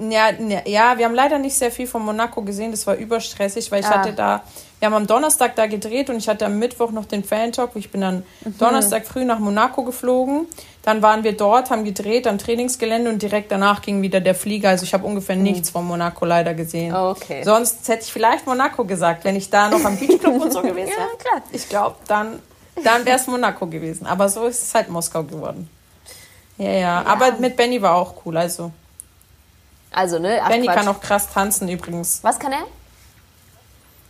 [0.00, 2.70] ja, ne, ja, wir haben leider nicht sehr viel von Monaco gesehen.
[2.70, 3.98] Das war überstressig, weil ich ah.
[3.98, 4.42] hatte da,
[4.78, 7.70] wir haben am Donnerstag da gedreht und ich hatte am Mittwoch noch den Fan-Talk.
[7.74, 8.58] Ich bin dann mhm.
[8.58, 10.46] Donnerstag früh nach Monaco geflogen.
[10.82, 14.70] Dann waren wir dort, haben gedreht am Trainingsgelände und direkt danach ging wieder der Flieger.
[14.70, 15.42] Also ich habe ungefähr mhm.
[15.42, 16.94] nichts von Monaco leider gesehen.
[16.94, 17.42] Okay.
[17.44, 20.90] Sonst hätte ich vielleicht Monaco gesagt, wenn ich da noch am Beachclub und so gewesen
[20.90, 21.00] wäre.
[21.00, 21.42] ja, klar.
[21.52, 22.40] Ich glaube, dann,
[22.82, 24.06] dann wäre es Monaco gewesen.
[24.06, 25.70] Aber so ist es halt Moskau geworden.
[26.58, 27.04] Ja, ja, ja.
[27.06, 28.36] Aber mit Benny war auch cool.
[28.36, 28.70] Also
[29.94, 30.40] also, ne?
[30.42, 30.76] Ach, Benny Quatsch.
[30.76, 32.18] kann auch krass tanzen übrigens.
[32.22, 32.66] Was kann er?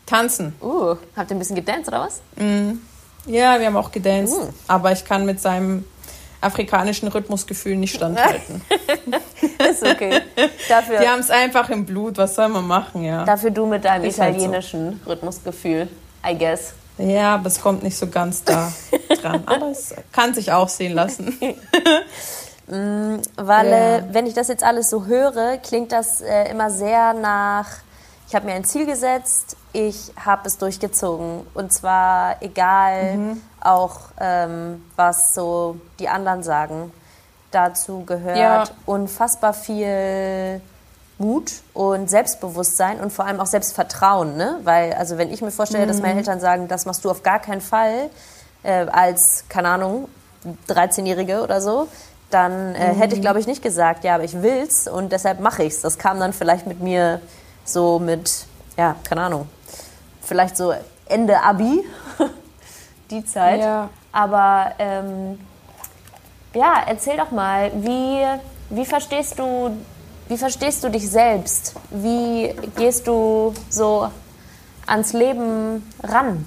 [0.06, 0.54] Tanzen.
[0.60, 2.20] Uh, habt ihr ein bisschen gedanced oder was?
[2.36, 2.78] Mm.
[3.26, 4.36] Ja, wir haben auch gedanced.
[4.36, 4.48] Uh.
[4.68, 5.84] Aber ich kann mit seinem
[6.44, 8.60] afrikanischen Rhythmusgefühl nicht standhalten.
[9.70, 10.20] ist okay.
[10.68, 13.24] Dafür, die haben es einfach im Blut, was soll man machen, ja.
[13.24, 15.10] Dafür du mit deinem ist italienischen halt so.
[15.10, 15.88] Rhythmusgefühl,
[16.26, 16.74] I guess.
[16.98, 18.72] Ja, aber es kommt nicht so ganz da
[19.22, 19.42] dran.
[19.46, 21.38] Aber es kann sich auch sehen lassen.
[22.66, 24.14] Mm, weil, ja.
[24.14, 27.68] wenn ich das jetzt alles so höre, klingt das äh, immer sehr nach,
[28.26, 31.46] ich habe mir ein Ziel gesetzt, ich habe es durchgezogen.
[31.54, 33.42] Und zwar egal mhm.
[33.60, 36.92] auch, ähm, was so die anderen sagen.
[37.50, 38.64] Dazu gehört ja.
[38.86, 40.60] unfassbar viel
[41.18, 44.36] Mut und Selbstbewusstsein und vor allem auch Selbstvertrauen.
[44.36, 44.58] Ne?
[44.64, 45.88] Weil, also wenn ich mir vorstelle, mhm.
[45.88, 46.20] dass meine mhm.
[46.20, 48.10] Eltern sagen, das machst du auf gar keinen Fall,
[48.62, 50.08] äh, als, keine Ahnung,
[50.68, 51.88] 13-Jährige oder so,
[52.30, 55.62] dann äh, hätte ich, glaube ich, nicht gesagt, ja, aber ich will's und deshalb mache
[55.62, 55.80] ich's.
[55.82, 57.20] Das kam dann vielleicht mit mir
[57.64, 58.46] so mit,
[58.76, 59.48] ja, keine Ahnung,
[60.22, 60.72] vielleicht so
[61.06, 61.84] Ende Abi,
[63.10, 63.60] die Zeit.
[63.60, 63.90] Ja.
[64.12, 65.40] Aber ähm,
[66.54, 68.24] ja, erzähl doch mal, wie,
[68.70, 69.76] wie verstehst du,
[70.28, 71.74] wie verstehst du dich selbst?
[71.90, 74.08] Wie gehst du so
[74.86, 76.46] ans Leben ran?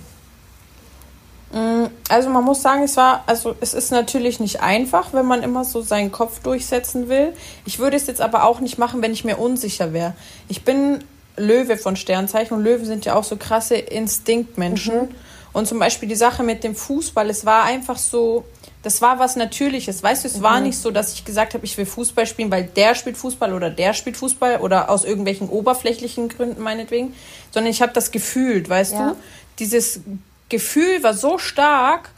[1.51, 5.43] Mm, also man muss sagen, es war, also es ist natürlich nicht einfach, wenn man
[5.43, 7.33] immer so seinen Kopf durchsetzen will.
[7.65, 10.13] Ich würde es jetzt aber auch nicht machen, wenn ich mir unsicher wäre.
[10.49, 11.03] Ich bin
[11.37, 15.03] Löwe von Sternzeichen und Löwen sind ja auch so krasse Instinktmenschen.
[15.03, 15.15] Mhm.
[15.53, 18.45] Und zum Beispiel die Sache mit dem Fußball, es war einfach so,
[18.83, 20.03] das war was Natürliches.
[20.03, 20.43] Weißt du, es mhm.
[20.43, 23.53] war nicht so, dass ich gesagt habe, ich will Fußball spielen, weil der spielt Fußball
[23.53, 27.13] oder der spielt Fußball oder aus irgendwelchen oberflächlichen Gründen meinetwegen,
[27.51, 29.09] sondern ich habe das gefühlt, weißt ja.
[29.09, 29.15] du?
[29.59, 30.01] Dieses
[30.49, 32.09] Gefühl war so stark,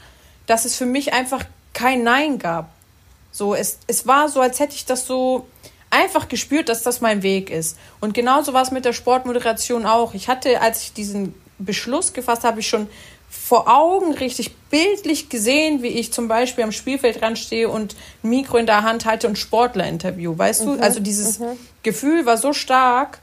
[0.46, 2.70] dass es für mich einfach kein Nein gab.
[3.32, 5.46] So, es, es war so, als hätte ich das so
[5.90, 7.76] einfach gespürt, dass das mein Weg ist.
[8.00, 10.14] Und genauso war es mit der Sportmoderation auch.
[10.14, 12.88] Ich hatte, als ich diesen Beschluss gefasst habe, ich schon
[13.28, 18.56] vor Augen richtig bildlich gesehen, wie ich zum Beispiel am Spielfeldrand stehe und ein Mikro
[18.56, 20.36] in der Hand halte und Sportler interview.
[20.36, 20.82] Weißt mhm, du?
[20.82, 21.56] Also dieses mhm.
[21.84, 23.20] Gefühl war so stark,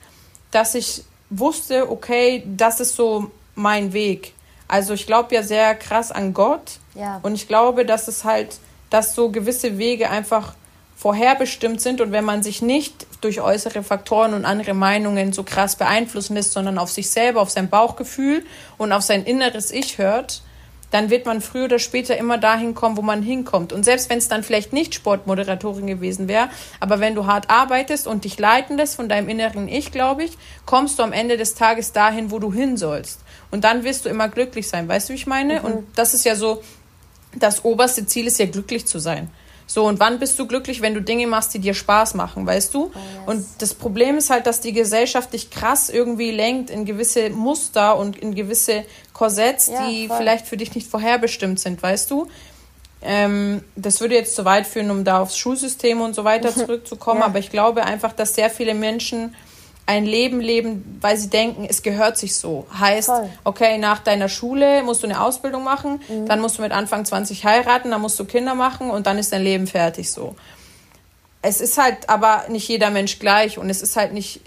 [0.51, 4.33] dass ich wusste, okay, das ist so mein Weg.
[4.67, 6.79] Also ich glaube ja sehr krass an Gott.
[6.95, 7.19] Ja.
[7.23, 10.53] Und ich glaube, dass es halt, dass so gewisse Wege einfach
[10.97, 15.75] vorherbestimmt sind und wenn man sich nicht durch äußere Faktoren und andere Meinungen so krass
[15.75, 18.43] beeinflussen lässt, sondern auf sich selber, auf sein Bauchgefühl
[18.79, 20.41] und auf sein inneres Ich hört,
[20.89, 23.73] dann wird man früher oder später immer dahin kommen, wo man hinkommt.
[23.73, 26.49] Und selbst wenn es dann vielleicht nicht Sportmoderatorin gewesen wäre,
[26.79, 30.31] aber wenn du hart arbeitest und dich leiten lässt von deinem inneren Ich, glaube ich,
[30.65, 33.19] kommst du am Ende des Tages dahin, wo du hin sollst.
[33.51, 34.87] Und dann wirst du immer glücklich sein.
[34.87, 35.59] Weißt du, wie ich meine?
[35.59, 35.65] Mhm.
[35.65, 36.61] Und das ist ja so,
[37.35, 39.29] das oberste Ziel ist ja glücklich zu sein.
[39.69, 42.73] So, und wann bist du glücklich, wenn du Dinge machst, die dir Spaß machen, weißt
[42.73, 42.85] du?
[42.85, 42.95] Oh, yes.
[43.25, 47.97] Und das Problem ist halt, dass die Gesellschaft dich krass irgendwie lenkt in gewisse Muster
[47.97, 50.17] und in gewisse Korsetts, ja, die voll.
[50.17, 52.27] vielleicht für dich nicht vorherbestimmt sind, weißt du?
[53.01, 57.19] Ähm, das würde jetzt zu weit führen, um da aufs Schulsystem und so weiter zurückzukommen,
[57.19, 57.25] ja.
[57.25, 59.35] aber ich glaube einfach, dass sehr viele Menschen
[59.87, 62.67] ein Leben leben, weil sie denken, es gehört sich so.
[62.77, 63.29] Heißt, Voll.
[63.45, 66.27] okay, nach deiner Schule musst du eine Ausbildung machen, mhm.
[66.27, 69.31] dann musst du mit Anfang 20 heiraten, dann musst du Kinder machen und dann ist
[69.31, 70.35] dein Leben fertig so.
[71.41, 74.41] Es ist halt aber nicht jeder Mensch gleich und es ist halt nicht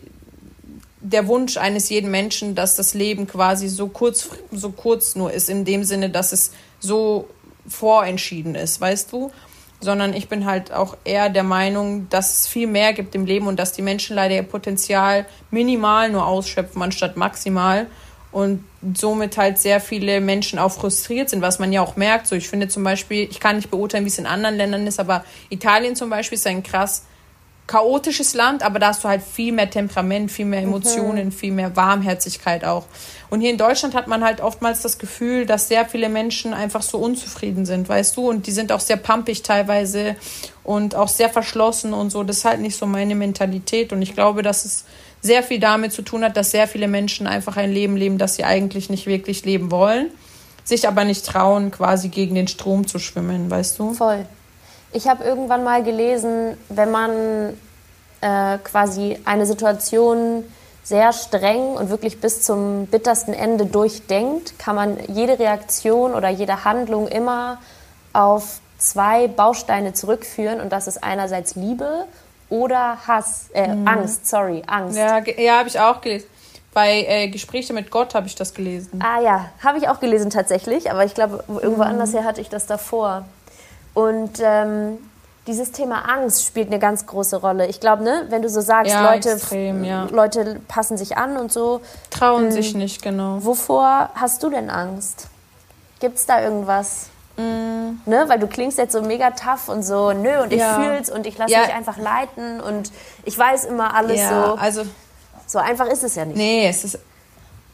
[1.00, 5.48] der Wunsch eines jeden Menschen, dass das Leben quasi so kurz, so kurz nur ist,
[5.48, 7.28] in dem Sinne, dass es so
[7.66, 9.30] vorentschieden ist, weißt du?
[9.80, 13.46] Sondern ich bin halt auch eher der Meinung, dass es viel mehr gibt im Leben
[13.46, 17.86] und dass die Menschen leider ihr Potenzial minimal nur ausschöpfen anstatt maximal
[18.32, 18.64] und
[18.94, 22.26] somit halt sehr viele Menschen auch frustriert sind, was man ja auch merkt.
[22.26, 25.00] So, ich finde zum Beispiel, ich kann nicht beurteilen, wie es in anderen Ländern ist,
[25.00, 27.04] aber Italien zum Beispiel ist ein krass
[27.70, 31.32] chaotisches Land, aber da hast du halt viel mehr Temperament, viel mehr Emotionen, mhm.
[31.32, 32.86] viel mehr Warmherzigkeit auch.
[33.30, 36.82] Und hier in Deutschland hat man halt oftmals das Gefühl, dass sehr viele Menschen einfach
[36.82, 38.28] so unzufrieden sind, weißt du?
[38.28, 40.16] Und die sind auch sehr pumpig teilweise
[40.64, 42.24] und auch sehr verschlossen und so.
[42.24, 43.92] Das ist halt nicht so meine Mentalität.
[43.92, 44.84] Und ich glaube, dass es
[45.20, 48.34] sehr viel damit zu tun hat, dass sehr viele Menschen einfach ein Leben leben, das
[48.34, 50.10] sie eigentlich nicht wirklich leben wollen
[50.62, 53.92] sich aber nicht trauen, quasi gegen den Strom zu schwimmen, weißt du?
[53.94, 54.24] Voll.
[54.92, 57.56] Ich habe irgendwann mal gelesen, wenn man
[58.20, 60.44] äh, quasi eine Situation
[60.82, 66.64] sehr streng und wirklich bis zum bittersten Ende durchdenkt, kann man jede Reaktion oder jede
[66.64, 67.58] Handlung immer
[68.12, 72.06] auf zwei Bausteine zurückführen und das ist einerseits Liebe
[72.48, 73.86] oder Hass, äh, mhm.
[73.86, 74.96] Angst, sorry, Angst.
[74.96, 76.26] Ja, ja habe ich auch gelesen.
[76.72, 79.02] Bei äh, Gespräche mit Gott habe ich das gelesen.
[79.04, 81.90] Ah ja, habe ich auch gelesen tatsächlich, aber ich glaube, irgendwo mhm.
[81.90, 83.26] anders her hatte ich das davor.
[83.94, 84.98] Und ähm,
[85.46, 87.66] dieses Thema Angst spielt eine ganz große Rolle.
[87.66, 90.06] Ich glaube, ne, wenn du so sagst, ja, Leute, extrem, ja.
[90.10, 91.80] Leute passen sich an und so.
[92.10, 93.38] Trauen ähm, sich nicht, genau.
[93.40, 95.28] Wovor hast du denn Angst?
[95.98, 97.08] Gibt es da irgendwas?
[97.36, 98.00] Mm.
[98.06, 100.74] Ne, weil du klingst jetzt so mega tough und so, nö, und ich ja.
[100.80, 102.92] fühl's und ich lasse mich einfach leiten und
[103.24, 104.54] ich weiß immer alles ja, so.
[104.54, 104.82] Also,
[105.46, 106.36] so einfach ist es ja nicht.
[106.36, 106.98] Nee, es ist.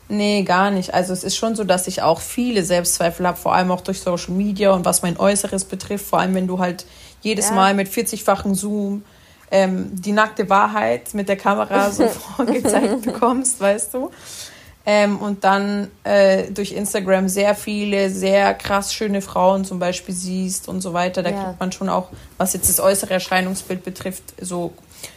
[0.08, 0.94] Nee, gar nicht.
[0.94, 4.00] Also es ist schon so, dass ich auch viele Selbstzweifel habe, vor allem auch durch
[4.00, 6.86] Social Media und was mein Äußeres betrifft, vor allem wenn du halt
[7.22, 7.54] jedes ja.
[7.54, 9.02] Mal mit 40-fachen Zoom
[9.50, 14.10] ähm, die nackte Wahrheit mit der Kamera so vorgezeigt bekommst, weißt du.
[14.88, 20.68] Ähm, und dann äh, durch Instagram sehr viele, sehr krass schöne Frauen zum Beispiel siehst
[20.68, 21.24] und so weiter.
[21.24, 21.44] Da ja.
[21.44, 24.72] kriegt man schon auch, was jetzt das äußere Erscheinungsbild betrifft, so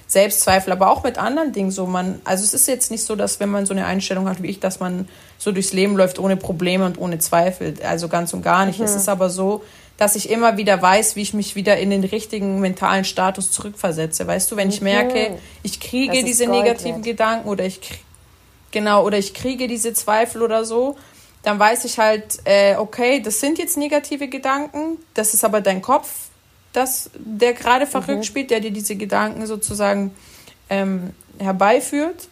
[0.07, 1.85] Selbstzweifel, aber auch mit anderen Dingen so.
[1.85, 4.47] Man, also es ist jetzt nicht so, dass wenn man so eine Einstellung hat wie
[4.47, 7.75] ich, dass man so durchs Leben läuft ohne Probleme und ohne Zweifel.
[7.83, 8.79] Also ganz und gar nicht.
[8.79, 8.85] Mhm.
[8.85, 9.63] Es ist aber so,
[9.97, 14.25] dass ich immer wieder weiß, wie ich mich wieder in den richtigen mentalen Status zurückversetze.
[14.25, 17.17] Weißt du, wenn ich merke, ich kriege diese negativen wert.
[17.17, 17.79] Gedanken oder ich
[18.71, 20.95] genau oder ich kriege diese Zweifel oder so,
[21.43, 25.81] dann weiß ich halt, äh, okay, das sind jetzt negative Gedanken, das ist aber dein
[25.81, 26.28] Kopf,
[26.73, 27.89] das, der gerade mhm.
[27.89, 28.23] verrückt mhm.
[28.23, 30.11] spielt, der dir diese Gedanken sozusagen
[30.69, 32.27] ähm, herbeiführt.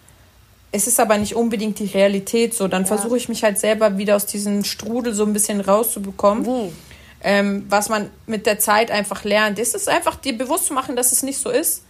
[0.71, 2.67] Es ist aber nicht unbedingt die Realität so.
[2.67, 2.87] Dann ja.
[2.87, 6.45] versuche ich mich halt selber wieder aus diesem Strudel so ein bisschen rauszubekommen.
[6.45, 6.73] Wie?
[7.21, 9.57] Ähm, was man mit der Zeit einfach lernt.
[9.57, 11.83] Es ist einfach dir bewusst zu machen, dass es nicht so ist.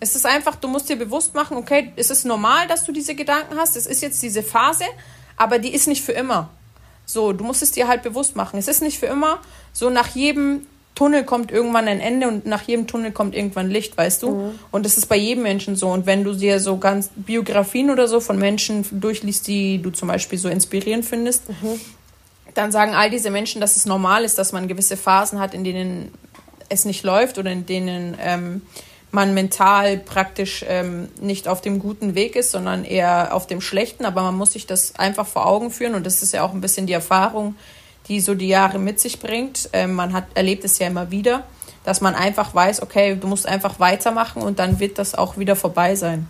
[0.00, 3.14] Es ist einfach, du musst dir bewusst machen, okay, es ist normal, dass du diese
[3.14, 3.76] Gedanken hast.
[3.76, 4.84] Es ist jetzt diese Phase,
[5.36, 6.50] aber die ist nicht für immer.
[7.04, 8.58] So, du musst es dir halt bewusst machen.
[8.58, 9.38] Es ist nicht für immer.
[9.72, 13.96] So nach jedem Tunnel kommt irgendwann ein Ende und nach jedem Tunnel kommt irgendwann Licht,
[13.96, 14.30] weißt du?
[14.30, 14.58] Mhm.
[14.70, 15.88] Und das ist bei jedem Menschen so.
[15.88, 20.08] Und wenn du dir so ganz Biografien oder so von Menschen durchliest, die du zum
[20.08, 21.80] Beispiel so inspirierend findest, mhm.
[22.54, 25.64] dann sagen all diese Menschen, dass es normal ist, dass man gewisse Phasen hat, in
[25.64, 26.12] denen
[26.68, 28.62] es nicht läuft oder in denen ähm,
[29.12, 34.04] man mental praktisch ähm, nicht auf dem guten Weg ist, sondern eher auf dem schlechten.
[34.04, 36.60] Aber man muss sich das einfach vor Augen führen und das ist ja auch ein
[36.60, 37.54] bisschen die Erfahrung,
[38.08, 39.70] die so die Jahre mit sich bringt.
[39.72, 41.44] Ähm, man hat erlebt es ja immer wieder,
[41.84, 45.56] dass man einfach weiß, okay, du musst einfach weitermachen und dann wird das auch wieder
[45.56, 46.28] vorbei sein.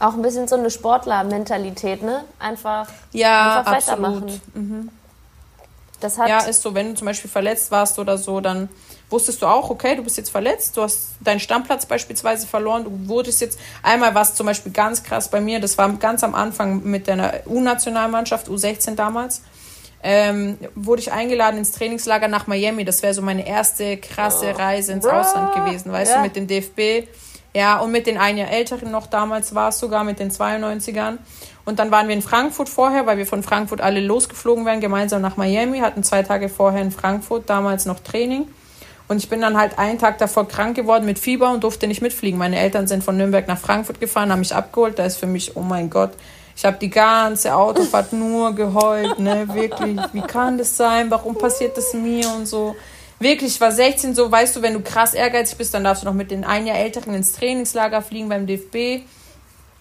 [0.00, 2.24] Auch ein bisschen so eine Sportler-Mentalität, ne?
[2.38, 4.40] Einfach, ja, einfach weitermachen.
[4.54, 4.90] Mhm.
[6.00, 8.68] Das hat ja, ist so, wenn du zum Beispiel verletzt warst oder so, dann
[9.08, 13.08] wusstest du auch, okay, du bist jetzt verletzt, du hast deinen Stammplatz beispielsweise verloren, du
[13.08, 16.82] wurdest jetzt, einmal was zum Beispiel ganz krass bei mir, das war ganz am Anfang
[16.82, 19.42] mit der U-Nationalmannschaft, U16 damals,
[20.06, 22.84] ähm, wurde ich eingeladen ins Trainingslager nach Miami.
[22.84, 24.58] Das wäre so meine erste krasse oh.
[24.58, 26.16] Reise ins Ausland gewesen, weißt ja.
[26.18, 27.08] du, mit dem DFB.
[27.56, 31.18] Ja, und mit den ein Jahr älteren noch damals war es sogar, mit den 92ern.
[31.64, 35.22] Und dann waren wir in Frankfurt vorher, weil wir von Frankfurt alle losgeflogen wären, gemeinsam
[35.22, 38.46] nach Miami, hatten zwei Tage vorher in Frankfurt damals noch Training.
[39.08, 42.02] Und ich bin dann halt einen Tag davor krank geworden mit Fieber und durfte nicht
[42.02, 42.38] mitfliegen.
[42.38, 44.98] Meine Eltern sind von Nürnberg nach Frankfurt gefahren, haben mich abgeholt.
[44.98, 46.12] Da ist für mich, oh mein Gott,
[46.56, 49.46] ich habe die ganze Autofahrt nur geheult, ne?
[49.52, 51.10] Wirklich, wie kann das sein?
[51.10, 52.76] Warum passiert das mir und so?
[53.18, 56.06] Wirklich, ich war 16, so weißt du, wenn du krass ehrgeizig bist, dann darfst du
[56.06, 59.06] noch mit den ein Jahr Älteren ins Trainingslager fliegen beim DFB.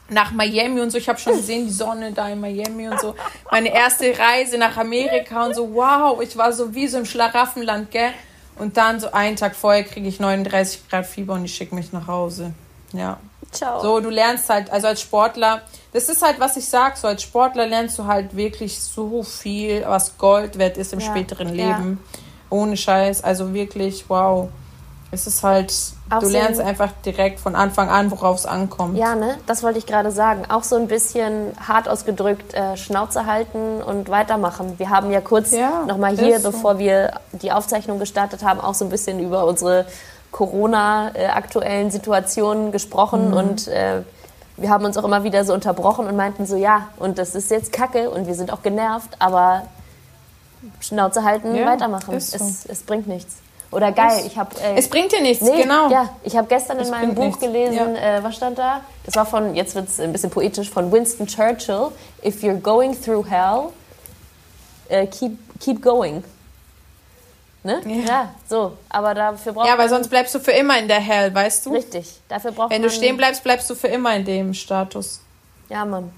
[0.09, 0.97] Nach Miami und so.
[0.97, 3.15] Ich habe schon gesehen, die Sonne da in Miami und so.
[3.49, 7.89] Meine erste Reise nach Amerika und so, wow, ich war so wie so im Schlaraffenland,
[7.89, 8.11] gell?
[8.57, 11.91] Und dann so einen Tag vorher kriege ich 39 Grad Fieber und ich schicke mich
[11.91, 12.53] nach Hause.
[12.91, 13.17] Ja.
[13.53, 13.81] Ciao.
[13.81, 15.61] So, du lernst halt, also als Sportler,
[15.93, 19.83] das ist halt, was ich sage, so als Sportler lernst du halt wirklich so viel,
[19.85, 21.05] was Gold wert ist im ja.
[21.07, 21.99] späteren Leben.
[22.13, 22.19] Ja.
[22.49, 24.49] Ohne Scheiß, also wirklich, wow.
[25.13, 25.71] Es ist halt,
[26.09, 28.97] auch du lernst so einfach direkt von Anfang an, worauf es ankommt.
[28.97, 29.37] Ja, ne?
[29.45, 30.45] Das wollte ich gerade sagen.
[30.49, 34.79] Auch so ein bisschen hart ausgedrückt, äh, Schnauze halten und weitermachen.
[34.79, 36.79] Wir haben ja kurz ja, nochmal hier, bevor so.
[36.79, 39.85] wir die Aufzeichnung gestartet haben, auch so ein bisschen über unsere
[40.33, 43.37] Corona-aktuellen Situationen gesprochen mhm.
[43.37, 44.01] und äh,
[44.57, 47.49] wir haben uns auch immer wieder so unterbrochen und meinten so, ja, und das ist
[47.49, 49.63] jetzt Kacke und wir sind auch genervt, aber
[50.81, 52.19] Schnauze halten, ja, weitermachen.
[52.19, 52.35] So.
[52.35, 53.37] Es, es bringt nichts.
[53.71, 54.55] Oder geil, ich habe.
[54.61, 55.89] Äh, es bringt dir nichts, nee, genau.
[55.89, 57.39] Ja, ich habe gestern es in meinem Buch nichts.
[57.39, 58.17] gelesen, ja.
[58.17, 58.81] äh, was stand da?
[59.05, 61.89] Das war von, jetzt wird es ein bisschen poetisch, von Winston Churchill.
[62.23, 63.69] If you're going through hell,
[64.91, 66.23] uh, keep, keep going.
[67.63, 67.81] Ne?
[67.85, 68.05] Ja.
[68.05, 68.29] ja.
[68.47, 68.73] so.
[68.89, 71.73] Aber dafür braucht Ja, weil sonst bleibst du für immer in der Hell, weißt du?
[71.73, 72.19] Richtig.
[72.27, 75.21] Dafür braucht Wenn du stehen bleibst, bleibst du für immer in dem Status.
[75.69, 76.11] Ja, Mann.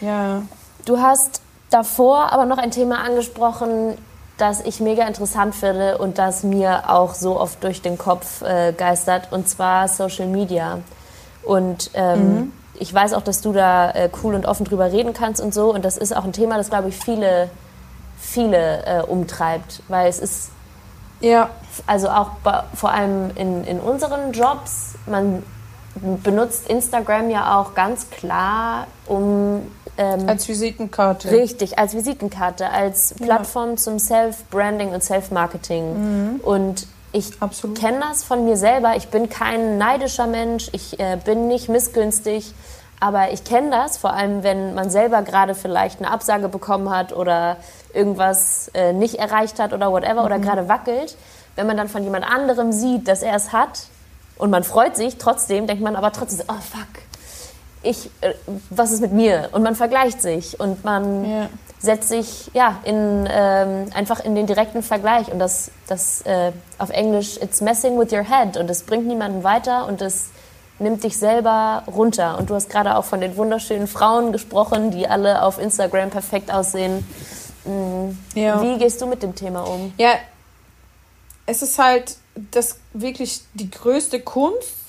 [0.00, 0.42] Ja.
[0.86, 3.98] Du hast davor aber noch ein Thema angesprochen,
[4.38, 8.72] das ich mega interessant finde und das mir auch so oft durch den Kopf äh,
[8.72, 10.80] geistert, und zwar Social Media.
[11.42, 12.52] Und ähm, mhm.
[12.74, 15.72] ich weiß auch, dass du da äh, cool und offen drüber reden kannst und so.
[15.72, 17.50] Und das ist auch ein Thema, das, glaube ich, viele,
[18.18, 20.50] viele äh, umtreibt, weil es ist
[21.24, 21.50] ja.
[21.86, 25.42] Also auch bei, vor allem in, in unseren Jobs, man
[26.22, 31.30] benutzt Instagram ja auch ganz klar, um ähm, als Visitenkarte.
[31.30, 33.76] Richtig, als Visitenkarte, als Plattform ja.
[33.76, 36.34] zum Self-Branding und Self-Marketing.
[36.34, 36.40] Mhm.
[36.40, 37.30] Und ich
[37.74, 38.96] kenne das von mir selber.
[38.96, 42.52] Ich bin kein neidischer Mensch, ich äh, bin nicht missgünstig.
[43.00, 47.12] Aber ich kenne das, vor allem wenn man selber gerade vielleicht eine Absage bekommen hat
[47.12, 47.58] oder
[47.94, 50.26] irgendwas äh, nicht erreicht hat oder whatever mhm.
[50.26, 51.16] oder gerade wackelt.
[51.56, 53.86] Wenn man dann von jemand anderem sieht, dass er es hat
[54.36, 57.04] und man freut sich trotzdem, denkt man aber trotzdem, oh fuck,
[57.84, 58.34] ich, äh,
[58.70, 59.50] was ist mit mir?
[59.52, 61.48] Und man vergleicht sich und man ja.
[61.78, 66.90] setzt sich ja in, ähm, einfach in den direkten Vergleich und das, das äh, auf
[66.90, 70.30] Englisch, it's messing with your head und es bringt niemanden weiter und es
[70.78, 72.36] nimmt dich selber runter.
[72.38, 76.52] Und du hast gerade auch von den wunderschönen Frauen gesprochen, die alle auf Instagram perfekt
[76.52, 77.06] aussehen.
[77.64, 78.18] Mhm.
[78.34, 78.62] Ja.
[78.62, 79.92] Wie gehst du mit dem Thema um?
[79.98, 80.14] Ja,
[81.46, 82.16] es ist halt
[82.50, 84.84] das wirklich die größte Kunst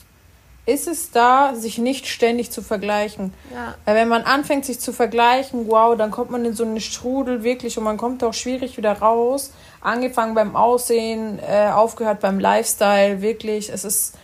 [0.65, 3.33] ist es da, sich nicht ständig zu vergleichen.
[3.53, 3.75] Ja.
[3.85, 7.43] Weil wenn man anfängt, sich zu vergleichen, wow, dann kommt man in so einen Strudel
[7.43, 9.51] wirklich und man kommt auch schwierig wieder raus.
[9.81, 13.69] Angefangen beim Aussehen, äh, aufgehört beim Lifestyle, wirklich.
[13.69, 14.15] Es ist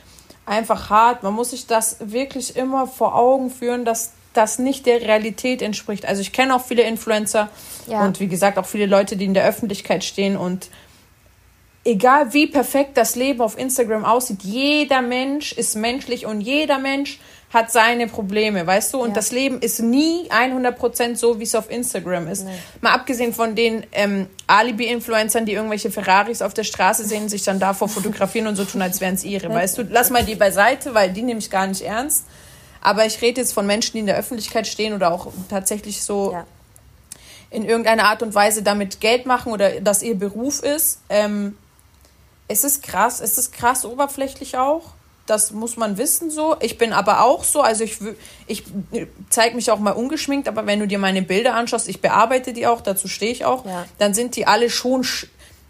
[0.47, 1.21] einfach hart.
[1.21, 6.05] Man muss sich das wirklich immer vor Augen führen, dass das nicht der Realität entspricht.
[6.05, 7.49] Also ich kenne auch viele Influencer
[7.87, 8.05] ja.
[8.05, 10.69] und wie gesagt auch viele Leute, die in der Öffentlichkeit stehen und
[11.83, 17.19] egal wie perfekt das Leben auf Instagram aussieht, jeder Mensch ist menschlich und jeder Mensch
[17.53, 19.01] hat seine Probleme, weißt du?
[19.01, 19.15] Und ja.
[19.15, 22.45] das Leben ist nie 100% so, wie es auf Instagram ist.
[22.45, 22.51] Nee.
[22.79, 27.59] Mal abgesehen von den ähm, Alibi-Influencern, die irgendwelche Ferraris auf der Straße sehen, sich dann
[27.59, 29.83] davor fotografieren und so tun, als wären es ihre, weißt du?
[29.89, 32.25] Lass mal die beiseite, weil die nehme ich gar nicht ernst.
[32.81, 36.33] Aber ich rede jetzt von Menschen, die in der Öffentlichkeit stehen oder auch tatsächlich so
[36.33, 36.45] ja.
[37.51, 40.99] in irgendeiner Art und Weise damit Geld machen oder das ihr Beruf ist.
[41.09, 41.57] Ähm,
[42.47, 44.93] es ist krass, es ist krass oberflächlich auch.
[45.27, 46.57] Das muss man wissen so.
[46.59, 47.99] Ich bin aber auch so, also ich,
[48.47, 48.63] ich
[49.29, 52.67] zeige mich auch mal ungeschminkt, aber wenn du dir meine Bilder anschaust, ich bearbeite die
[52.67, 53.85] auch, dazu stehe ich auch, ja.
[53.99, 55.27] dann sind die alle schon sch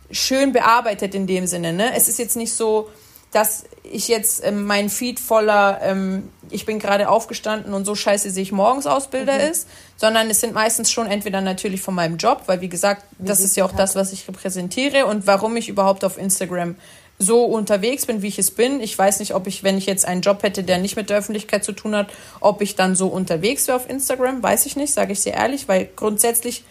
[0.10, 1.72] schön bearbeitet in dem Sinne.
[1.72, 1.94] Ne?
[1.96, 2.90] Es ist jetzt nicht so,
[3.32, 8.30] dass ich jetzt ähm, mein Feed voller, ähm, ich bin gerade aufgestanden und so scheiße
[8.30, 9.52] sehe ich morgens aus Bilder mhm.
[9.52, 13.28] ist, sondern es sind meistens schon entweder natürlich von meinem Job, weil wie gesagt, wie
[13.28, 16.76] das ist ja auch das, was ich repräsentiere und warum ich überhaupt auf Instagram
[17.20, 18.82] so unterwegs bin, wie ich es bin.
[18.82, 21.20] Ich weiß nicht, ob ich, wenn ich jetzt einen Job hätte, der nicht mit der
[21.20, 24.94] Öffentlichkeit zu tun hat, ob ich dann so unterwegs wäre auf Instagram, weiß ich nicht,
[24.94, 26.64] sage ich sehr ehrlich, weil grundsätzlich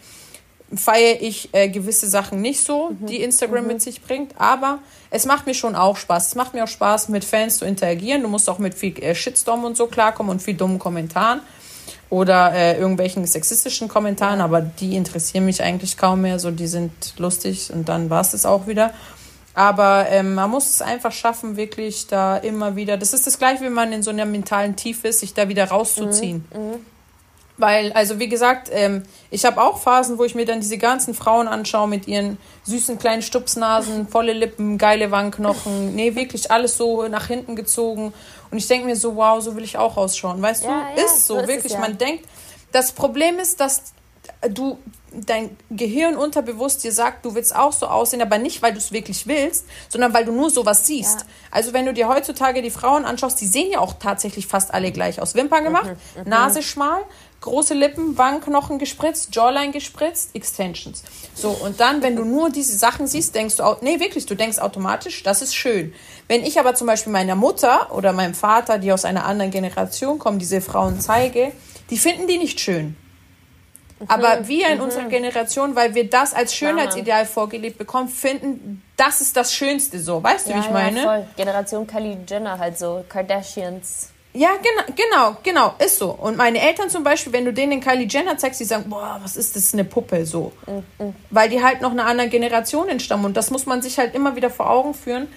[0.75, 3.05] feiere ich äh, gewisse Sachen nicht so, mhm.
[3.05, 3.67] die Instagram mhm.
[3.67, 4.33] mit sich bringt.
[4.39, 6.27] Aber es macht mir schon auch Spaß.
[6.27, 8.21] Es macht mir auch Spaß, mit Fans zu interagieren.
[8.21, 11.41] Du musst auch mit viel äh, Shitstorm und so klarkommen und viel dummen Kommentaren
[12.09, 16.39] oder äh, irgendwelchen sexistischen Kommentaren, aber die interessieren mich eigentlich kaum mehr.
[16.39, 18.91] So, die sind lustig und dann war es das auch wieder.
[19.53, 22.97] Aber ähm, man muss es einfach schaffen, wirklich da immer wieder.
[22.97, 25.65] Das ist das gleiche, wenn man in so einer mentalen Tiefe ist, sich da wieder
[25.65, 26.45] rauszuziehen.
[26.53, 26.85] Mhm.
[27.61, 31.13] Weil, also wie gesagt, ähm, ich habe auch Phasen, wo ich mir dann diese ganzen
[31.13, 35.95] Frauen anschaue mit ihren süßen kleinen Stupsnasen, volle Lippen, geile Wangenknochen.
[35.95, 38.13] Nee, wirklich alles so nach hinten gezogen.
[38.49, 40.41] Und ich denke mir so, wow, so will ich auch ausschauen.
[40.41, 41.65] Weißt ja, du, ja, ist so, so wirklich.
[41.65, 41.79] Es, ja.
[41.79, 42.25] Man denkt,
[42.71, 43.93] das Problem ist, dass
[44.49, 44.77] du
[45.13, 48.91] dein Gehirn unterbewusst dir sagt, du willst auch so aussehen, aber nicht, weil du es
[48.91, 51.21] wirklich willst, sondern weil du nur sowas siehst.
[51.21, 51.25] Ja.
[51.51, 54.91] Also wenn du dir heutzutage die Frauen anschaust, die sehen ja auch tatsächlich fast alle
[54.91, 55.35] gleich aus.
[55.35, 56.29] Wimpern gemacht, mhm, mhm.
[56.29, 57.01] Nase schmal,
[57.41, 61.03] große Lippen, Wangenknochen gespritzt, Jawline gespritzt, Extensions.
[61.33, 64.59] So, und dann, wenn du nur diese Sachen siehst, denkst du, nee, wirklich, du denkst
[64.59, 65.93] automatisch, das ist schön.
[66.27, 70.19] Wenn ich aber zum Beispiel meiner Mutter oder meinem Vater, die aus einer anderen Generation
[70.19, 71.51] kommen, diese Frauen zeige,
[71.89, 72.95] die finden die nicht schön.
[74.07, 74.85] Aber wir in mhm.
[74.85, 80.23] unserer Generation, weil wir das als Schönheitsideal vorgelebt bekommen, finden, das ist das Schönste so.
[80.23, 80.97] Weißt du, ja, wie ich meine?
[80.97, 81.27] Ja, voll.
[81.35, 84.09] Generation Kylie Jenner halt so, Kardashians.
[84.33, 86.11] Ja, genau, genau, genau, ist so.
[86.11, 89.35] Und meine Eltern zum Beispiel, wenn du denen Kylie Jenner zeigst, die sagen, boah, was
[89.35, 90.53] ist das, eine Puppe, so.
[90.67, 91.13] Mhm.
[91.29, 93.25] Weil die halt noch einer anderen Generation entstammen.
[93.25, 95.27] Und das muss man sich halt immer wieder vor Augen führen,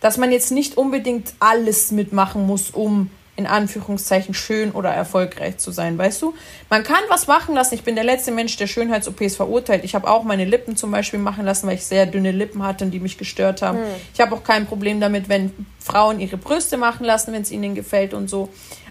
[0.00, 3.10] dass man jetzt nicht unbedingt alles mitmachen muss, um
[3.40, 6.34] in Anführungszeichen schön oder erfolgreich zu sein, weißt du?
[6.68, 7.74] Man kann was machen lassen.
[7.74, 9.82] Ich bin der letzte Mensch, der Schönheits-OPs verurteilt.
[9.82, 12.84] Ich habe auch meine Lippen zum Beispiel machen lassen, weil ich sehr dünne Lippen hatte
[12.84, 13.78] und die mich gestört haben.
[13.78, 13.84] Hm.
[14.12, 17.74] Ich habe auch kein Problem damit, wenn Frauen ihre Brüste machen lassen, wenn es ihnen
[17.74, 18.50] gefällt und so.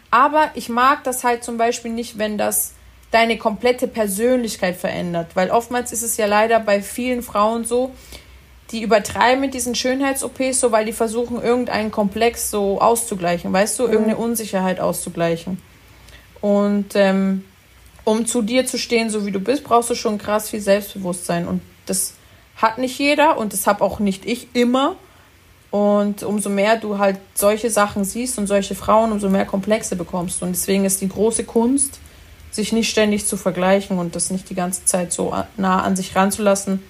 [0.10, 2.74] Aber ich mag das halt zum Beispiel nicht, wenn das
[3.12, 5.28] deine komplette Persönlichkeit verändert.
[5.36, 7.92] Weil oftmals ist es ja leider bei vielen Frauen so,
[8.72, 13.88] die übertreiben mit diesen Schönheits-OPs so, weil die versuchen, irgendeinen Komplex so auszugleichen, weißt du,
[13.88, 13.94] mhm.
[13.94, 15.60] irgendeine Unsicherheit auszugleichen.
[16.42, 17.44] Und ähm,
[18.04, 21.48] um zu dir zu stehen, so wie du bist, brauchst du schon krass viel Selbstbewusstsein.
[21.48, 22.14] Und das
[22.56, 24.96] hat nicht jeder und das habe auch nicht ich immer.
[25.72, 30.42] Und umso mehr du halt solche Sachen siehst und solche Frauen, umso mehr Komplexe bekommst.
[30.42, 32.00] Und deswegen ist die große Kunst,
[32.52, 36.16] sich nicht ständig zu vergleichen und das nicht die ganze Zeit so nah an sich
[36.16, 36.82] ranzulassen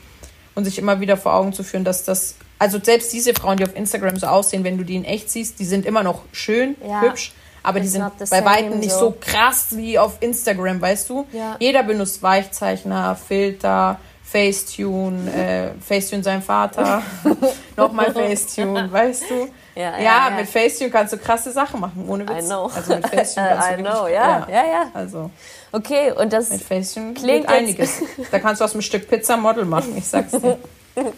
[0.60, 3.64] und sich immer wieder vor Augen zu führen, dass das, also selbst diese Frauen, die
[3.64, 6.76] auf Instagram so aussehen, wenn du die in echt siehst, die sind immer noch schön,
[6.88, 7.02] ja.
[7.02, 7.34] hübsch,
[7.64, 9.00] aber die sind bei weitem nicht so.
[9.00, 11.26] so krass wie auf Instagram, weißt du?
[11.32, 11.56] Ja.
[11.60, 17.02] Jeder benutzt Weichzeichner, Filter, Facetune, äh, Facetune sein Vater,
[17.76, 19.50] nochmal Facetune, weißt du?
[19.76, 22.44] Ja, ja, ja, mit Facetune kannst du krasse Sachen machen, ohne Witz.
[22.44, 22.70] I know.
[22.76, 24.92] Also mit Facetune kannst du I know, ja, ja, ja.
[24.94, 25.32] Also.
[25.72, 28.02] Okay, und das mit Facetune klingt einiges.
[28.32, 30.58] Da kannst du aus einem Stück Pizza Model machen, ich sag's dir.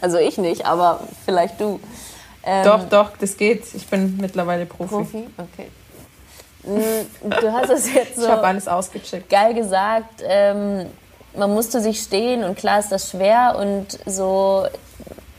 [0.00, 1.78] Also ich nicht, aber vielleicht du.
[2.42, 3.74] Ähm, doch, doch, das geht.
[3.74, 4.94] Ich bin mittlerweile Profi.
[4.94, 5.68] Profi, okay.
[6.62, 8.22] Mm, du hast es jetzt so.
[8.22, 9.28] ich habe alles ausgecheckt.
[9.28, 10.22] Geil gesagt.
[10.26, 10.86] Ähm,
[11.36, 14.66] man musste sich stehen und klar ist das schwer und so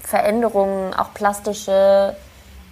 [0.04, 2.16] Veränderungen, auch plastische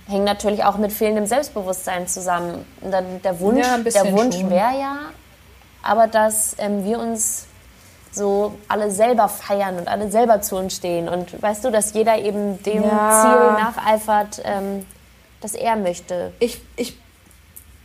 [0.07, 2.65] hängen natürlich auch mit fehlendem Selbstbewusstsein zusammen.
[2.81, 4.97] Dann der Wunsch, ja, der Wunsch wäre ja,
[5.86, 7.47] aber dass ähm, wir uns
[8.11, 11.09] so alle selber feiern und alle selber zu uns stehen.
[11.09, 13.21] Und weißt du, dass jeder eben dem ja.
[13.21, 14.86] Ziel nacheifert, ähm,
[15.41, 16.31] das er möchte.
[16.39, 16.97] Ich, ich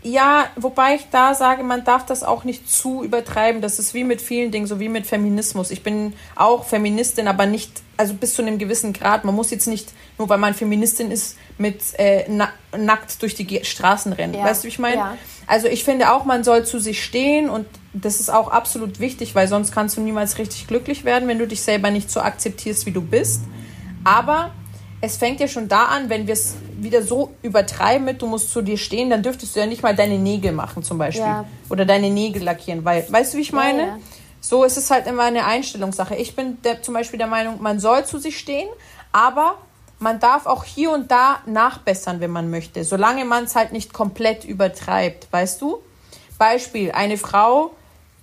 [0.03, 3.61] ja, wobei ich da sage, man darf das auch nicht zu übertreiben.
[3.61, 5.70] Das ist wie mit vielen Dingen, so wie mit Feminismus.
[5.70, 9.24] Ich bin auch Feministin, aber nicht, also bis zu einem gewissen Grad.
[9.24, 13.62] Man muss jetzt nicht, nur weil man Feministin ist, mit äh, na nackt durch die
[13.62, 14.32] Straßen rennen.
[14.32, 14.44] Ja.
[14.44, 14.96] Weißt du, wie ich meine?
[14.96, 15.18] Ja.
[15.46, 19.34] Also ich finde auch, man soll zu sich stehen und das ist auch absolut wichtig,
[19.34, 22.86] weil sonst kannst du niemals richtig glücklich werden, wenn du dich selber nicht so akzeptierst,
[22.86, 23.42] wie du bist.
[24.05, 24.53] Aber
[25.03, 28.51] es fängt ja schon da an, wenn wir es wieder so übertreiben mit, du musst
[28.51, 31.24] zu dir stehen, dann dürftest du ja nicht mal deine Nägel machen zum Beispiel.
[31.24, 31.45] Ja.
[31.68, 33.83] Oder deine Nägel lackieren, weil, weißt du, wie ich meine?
[33.83, 33.99] Ja.
[34.41, 36.16] So ist es halt immer eine Einstellungssache.
[36.16, 38.68] Ich bin der, zum Beispiel der Meinung, man soll zu sich stehen,
[39.12, 39.57] aber
[39.99, 43.93] man darf auch hier und da nachbessern, wenn man möchte, solange man es halt nicht
[43.93, 45.78] komplett übertreibt, weißt du?
[46.39, 47.72] Beispiel, eine Frau,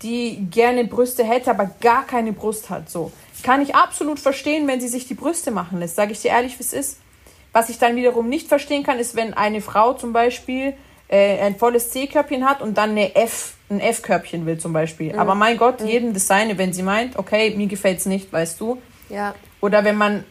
[0.01, 3.11] die gerne Brüste hätte, aber gar keine Brust hat, so.
[3.43, 6.57] Kann ich absolut verstehen, wenn sie sich die Brüste machen lässt, sage ich dir ehrlich,
[6.57, 6.97] wie es ist.
[7.53, 10.73] Was ich dann wiederum nicht verstehen kann, ist, wenn eine Frau zum Beispiel
[11.07, 15.13] äh, ein volles C-Körbchen hat und dann eine F, ein F-Körbchen will zum Beispiel.
[15.13, 15.19] Mhm.
[15.19, 15.87] Aber mein Gott, mhm.
[15.87, 18.81] jedem das seine, wenn sie meint, okay, mir gefällt es nicht, weißt du.
[19.09, 19.33] Ja.
[19.61, 20.23] Oder wenn man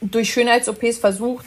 [0.00, 1.46] durch Schönheits-OPs versucht,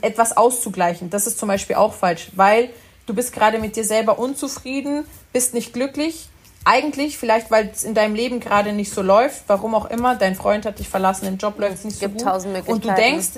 [0.00, 1.10] etwas auszugleichen.
[1.10, 2.70] Das ist zum Beispiel auch falsch, weil
[3.06, 6.28] du bist gerade mit dir selber unzufrieden, bist nicht glücklich.
[6.64, 10.34] Eigentlich, vielleicht, weil es in deinem Leben gerade nicht so läuft, warum auch immer, dein
[10.34, 12.20] Freund hat dich verlassen, im Job läuft es nicht so gut.
[12.20, 12.72] Tausend Möglichkeiten.
[12.72, 13.28] Und du denkst,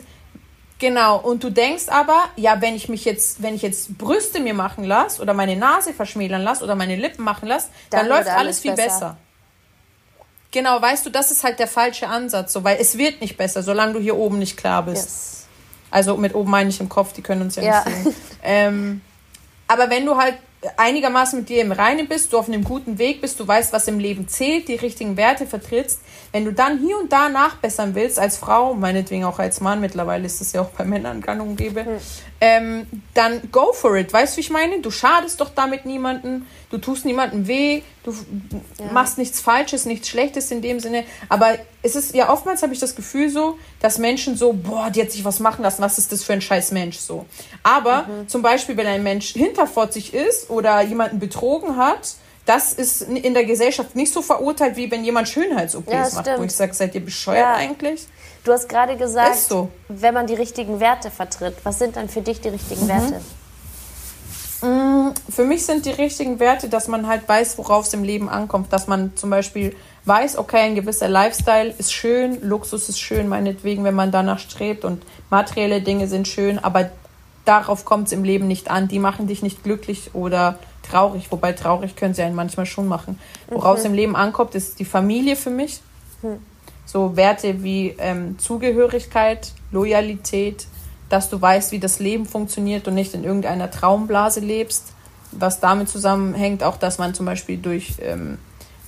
[0.80, 4.54] Genau, und du denkst aber, ja, wenn ich mich jetzt, wenn ich jetzt Brüste mir
[4.54, 8.28] machen lasse oder meine Nase verschmälern lasse oder meine Lippen machen lasse, dann, dann läuft
[8.28, 8.84] alles, alles viel besser.
[8.86, 9.16] besser.
[10.52, 13.62] Genau, weißt du, das ist halt der falsche Ansatz, so, weil es wird nicht besser,
[13.62, 15.04] solange du hier oben nicht klar bist.
[15.04, 15.46] Yes.
[15.90, 17.84] Also mit oben meine ich im Kopf, die können uns ja, ja.
[17.84, 18.14] nicht sehen.
[18.42, 19.00] ähm,
[19.68, 20.36] aber wenn du halt
[20.76, 23.88] einigermaßen mit dir im Reinen bist, du auf einem guten Weg bist, du weißt, was
[23.88, 26.00] im Leben zählt, die richtigen Werte vertrittst,
[26.32, 30.26] wenn du dann hier und da nachbessern willst, als Frau, meinetwegen auch als Mann, mittlerweile
[30.26, 31.98] ist es ja auch bei Männern gang und gäbe, hm.
[32.40, 34.12] ähm, dann go for it.
[34.12, 34.80] Weißt du, wie ich meine?
[34.80, 38.12] Du schadest doch damit niemanden, du tust niemandem weh, du
[38.78, 38.92] ja.
[38.92, 41.04] machst nichts Falsches, nichts Schlechtes in dem Sinne.
[41.28, 45.02] Aber es ist ja oftmals habe ich das Gefühl so, dass Menschen so, boah, die
[45.02, 47.26] hat sich was machen lassen, was ist das für ein scheiß Mensch so.
[47.62, 48.28] Aber mhm.
[48.28, 52.14] zum Beispiel, wenn ein Mensch hinterfotzig ist oder jemanden betrogen hat,
[52.46, 56.42] das ist in der Gesellschaft nicht so verurteilt, wie wenn jemand Schönheits-OPs ja, macht, wo
[56.42, 57.54] ich sage, seid ihr bescheuert ja.
[57.54, 58.06] eigentlich?
[58.44, 59.68] Du hast gerade gesagt, so.
[59.88, 62.88] wenn man die richtigen Werte vertritt, was sind dann für dich die richtigen mhm.
[62.88, 63.20] Werte?
[64.62, 68.28] Mm, für mich sind die richtigen Werte, dass man halt weiß, worauf es im Leben
[68.28, 68.72] ankommt.
[68.72, 73.84] Dass man zum Beispiel weiß, okay, ein gewisser Lifestyle ist schön, Luxus ist schön, meinetwegen,
[73.84, 76.90] wenn man danach strebt und materielle Dinge sind schön, aber
[77.44, 78.88] darauf kommt es im Leben nicht an.
[78.88, 80.58] Die machen dich nicht glücklich oder
[80.88, 83.18] traurig, wobei traurig können sie einen manchmal schon machen.
[83.48, 83.86] Woraus mhm.
[83.86, 85.80] im Leben ankommt, ist die Familie für mich.
[86.22, 86.38] Mhm.
[86.86, 90.66] So Werte wie ähm, Zugehörigkeit, Loyalität,
[91.10, 94.94] dass du weißt, wie das Leben funktioniert und nicht in irgendeiner Traumblase lebst.
[95.32, 98.38] was damit zusammenhängt, auch dass man zum Beispiel durch ähm,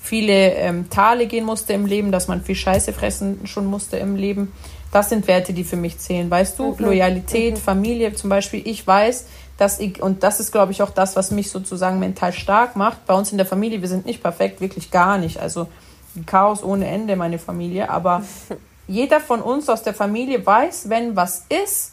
[0.03, 4.17] viele ähm, Tale gehen musste im Leben, dass man viel Scheiße fressen schon musste im
[4.17, 4.53] Leben.
[4.91, 6.73] Das sind Werte, die für mich zählen, weißt du?
[6.73, 6.85] Mhm.
[6.85, 7.61] Loyalität, mhm.
[7.61, 8.67] Familie zum Beispiel.
[8.67, 12.33] Ich weiß, dass ich, und das ist, glaube ich, auch das, was mich sozusagen mental
[12.33, 13.07] stark macht.
[13.07, 15.39] Bei uns in der Familie, wir sind nicht perfekt, wirklich gar nicht.
[15.39, 15.69] Also
[16.27, 17.89] Chaos ohne Ende, meine Familie.
[17.89, 18.25] Aber
[18.89, 21.93] jeder von uns aus der Familie weiß, wenn was ist,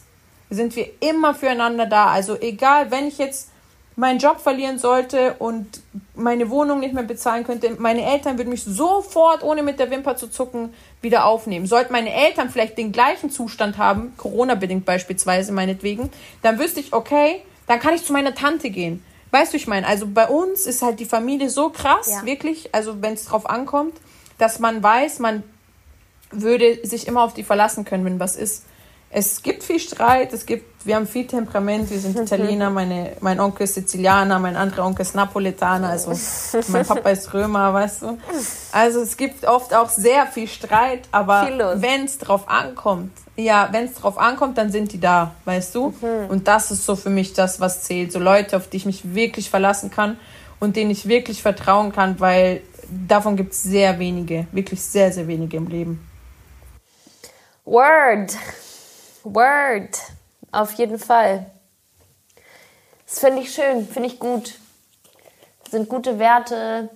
[0.50, 2.06] sind wir immer füreinander da.
[2.08, 3.50] Also egal, wenn ich jetzt
[3.96, 5.80] meinen Job verlieren sollte und
[6.14, 10.16] meine Wohnung nicht mehr bezahlen könnte, meine Eltern würden mich sofort, ohne mit der Wimper
[10.16, 11.66] zu zucken, wieder aufnehmen.
[11.66, 16.10] Sollten meine Eltern vielleicht den gleichen Zustand haben, Corona-bedingt beispielsweise meinetwegen,
[16.42, 19.04] dann wüsste ich, okay, dann kann ich zu meiner Tante gehen.
[19.32, 22.26] Weißt du, ich meine, also bei uns ist halt die Familie so krass, ja.
[22.26, 23.94] wirklich, also wenn es drauf ankommt,
[24.38, 25.44] dass man weiß, man
[26.32, 28.64] würde sich immer auf die verlassen können, wenn was ist
[29.12, 33.40] es gibt viel Streit, es gibt, wir haben viel Temperament, wir sind Italiener, meine, mein
[33.40, 36.12] Onkel ist Sizilianer, mein anderer Onkel ist Napoletaner, also
[36.68, 38.18] mein Papa ist Römer, weißt du.
[38.70, 43.86] Also es gibt oft auch sehr viel Streit, aber wenn es drauf ankommt, ja, wenn
[43.86, 45.88] es drauf ankommt, dann sind die da, weißt du.
[46.00, 46.28] Mhm.
[46.28, 48.12] Und das ist so für mich das, was zählt.
[48.12, 50.18] So Leute, auf die ich mich wirklich verlassen kann
[50.60, 52.60] und denen ich wirklich vertrauen kann, weil
[53.08, 56.06] davon gibt es sehr wenige, wirklich sehr, sehr wenige im Leben.
[57.64, 58.36] Word.
[59.24, 59.98] Word.
[60.52, 61.46] Auf jeden Fall.
[63.06, 64.54] Das finde ich schön, finde ich gut.
[65.62, 66.88] Das sind gute Werte,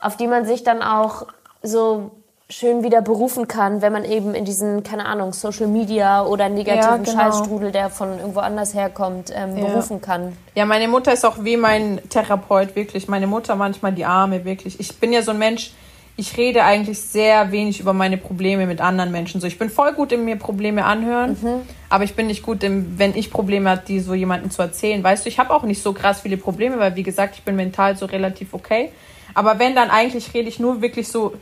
[0.00, 1.26] auf die man sich dann auch
[1.62, 2.10] so
[2.50, 7.04] schön wieder berufen kann, wenn man eben in diesen, keine Ahnung, Social Media oder negativen
[7.04, 7.12] ja, genau.
[7.12, 9.66] Scheißstrudel, der von irgendwo anders herkommt, ähm, ja.
[9.66, 10.36] berufen kann.
[10.54, 13.08] Ja, meine Mutter ist auch wie mein Therapeut, wirklich.
[13.08, 14.80] Meine Mutter manchmal die Arme, wirklich.
[14.80, 15.72] Ich bin ja so ein Mensch,
[16.20, 19.40] ich rede eigentlich sehr wenig über meine Probleme mit anderen Menschen.
[19.40, 21.62] So, ich bin voll gut in mir Probleme anhören, mhm.
[21.88, 25.02] aber ich bin nicht gut, im, wenn ich Probleme habe, die so jemandem zu erzählen.
[25.02, 27.56] Weißt du, ich habe auch nicht so krass viele Probleme, weil wie gesagt, ich bin
[27.56, 28.90] mental so relativ okay.
[29.32, 31.32] Aber wenn, dann eigentlich rede ich nur wirklich so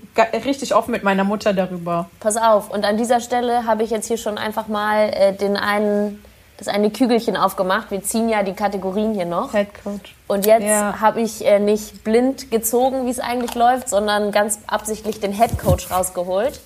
[0.46, 2.08] richtig offen mit meiner Mutter darüber.
[2.20, 5.56] Pass auf, und an dieser Stelle habe ich jetzt hier schon einfach mal äh, den
[5.56, 6.22] einen
[6.58, 7.90] das eine Kügelchen aufgemacht.
[7.90, 9.52] Wir ziehen ja die Kategorien hier noch.
[9.52, 10.14] Head Coach.
[10.26, 11.00] Und jetzt ja.
[11.00, 15.58] habe ich äh, nicht blind gezogen, wie es eigentlich läuft, sondern ganz absichtlich den Head
[15.58, 16.60] Coach rausgeholt.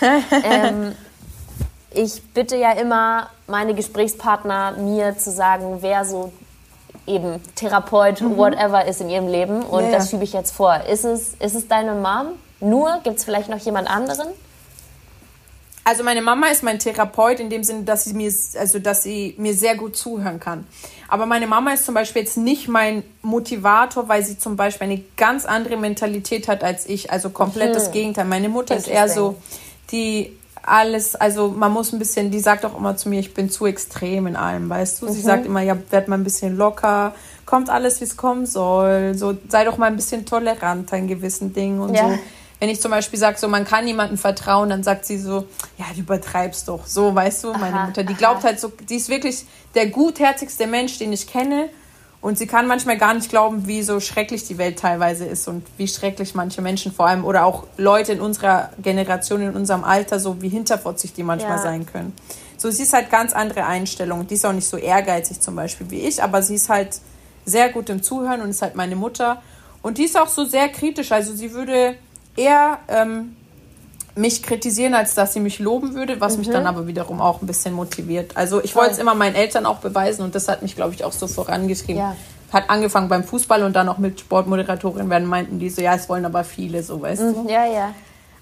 [0.44, 0.94] ähm,
[1.92, 6.32] ich bitte ja immer meine Gesprächspartner, mir zu sagen, wer so
[7.06, 8.36] eben Therapeut, mhm.
[8.36, 9.62] whatever ist in ihrem Leben.
[9.62, 10.80] Und ja, das schiebe ich jetzt vor.
[10.88, 12.32] Ist es, ist es deine Mom?
[12.60, 13.00] Nur?
[13.04, 14.28] Gibt es vielleicht noch jemand anderen?
[15.84, 19.34] Also meine Mama ist mein Therapeut in dem Sinne, dass sie mir, also dass sie
[19.38, 20.66] mir sehr gut zuhören kann.
[21.08, 25.02] Aber meine Mama ist zum Beispiel jetzt nicht mein Motivator, weil sie zum Beispiel eine
[25.16, 27.10] ganz andere Mentalität hat als ich.
[27.10, 27.74] Also komplett mhm.
[27.74, 28.26] das Gegenteil.
[28.26, 29.36] Meine Mutter ist eher so,
[29.90, 33.50] die alles, also man muss ein bisschen, die sagt auch immer zu mir, ich bin
[33.50, 35.08] zu extrem in allem, weißt du?
[35.08, 35.24] Sie mhm.
[35.24, 37.14] sagt immer, ja, werd mal ein bisschen locker,
[37.46, 39.14] kommt alles, wie es kommen soll.
[39.14, 42.10] So, sei doch mal ein bisschen toleranter in gewissen Dingen und ja.
[42.10, 42.18] so
[42.60, 45.46] wenn ich zum Beispiel sage, so man kann niemandem vertrauen, dann sagt sie so,
[45.78, 46.86] ja, du übertreibst doch.
[46.86, 48.48] So, weißt du, meine aha, Mutter, die glaubt aha.
[48.48, 51.70] halt so, die ist wirklich der gutherzigste Mensch, den ich kenne.
[52.20, 55.66] Und sie kann manchmal gar nicht glauben, wie so schrecklich die Welt teilweise ist und
[55.78, 60.20] wie schrecklich manche Menschen vor allem oder auch Leute in unserer Generation, in unserem Alter,
[60.20, 61.62] so wie hinterfotzig die manchmal ja.
[61.62, 62.12] sein können.
[62.58, 64.26] So, sie ist halt ganz andere Einstellung.
[64.26, 67.00] Die ist auch nicht so ehrgeizig zum Beispiel wie ich, aber sie ist halt
[67.46, 69.40] sehr gut im Zuhören und ist halt meine Mutter.
[69.80, 71.12] Und die ist auch so sehr kritisch.
[71.12, 71.96] Also sie würde
[72.40, 73.36] eher ähm,
[74.16, 76.40] mich kritisieren, als dass sie mich loben würde, was mhm.
[76.40, 78.36] mich dann aber wiederum auch ein bisschen motiviert.
[78.36, 81.04] Also ich wollte es immer meinen Eltern auch beweisen und das hat mich, glaube ich,
[81.04, 81.96] auch so vorangeschrieben.
[81.96, 82.16] Ja.
[82.52, 86.08] Hat angefangen beim Fußball und dann auch mit Sportmoderatorin werden, meinten die so, ja, es
[86.08, 87.34] wollen aber viele, so weißt mhm.
[87.34, 87.48] du.
[87.48, 87.94] Ja, ja.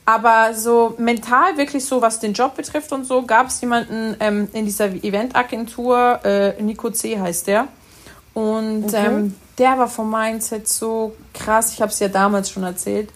[0.06, 4.48] Aber so mental, wirklich so, was den Job betrifft und so, gab es jemanden ähm,
[4.54, 7.20] in dieser Eventagentur, äh, Nico C.
[7.20, 7.68] heißt der.
[8.32, 8.94] Und mhm.
[8.94, 13.10] ähm, der war vom Mindset so krass, ich habe es ja damals schon erzählt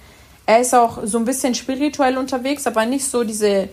[0.52, 3.70] er ist auch so ein bisschen spirituell unterwegs, aber nicht so diese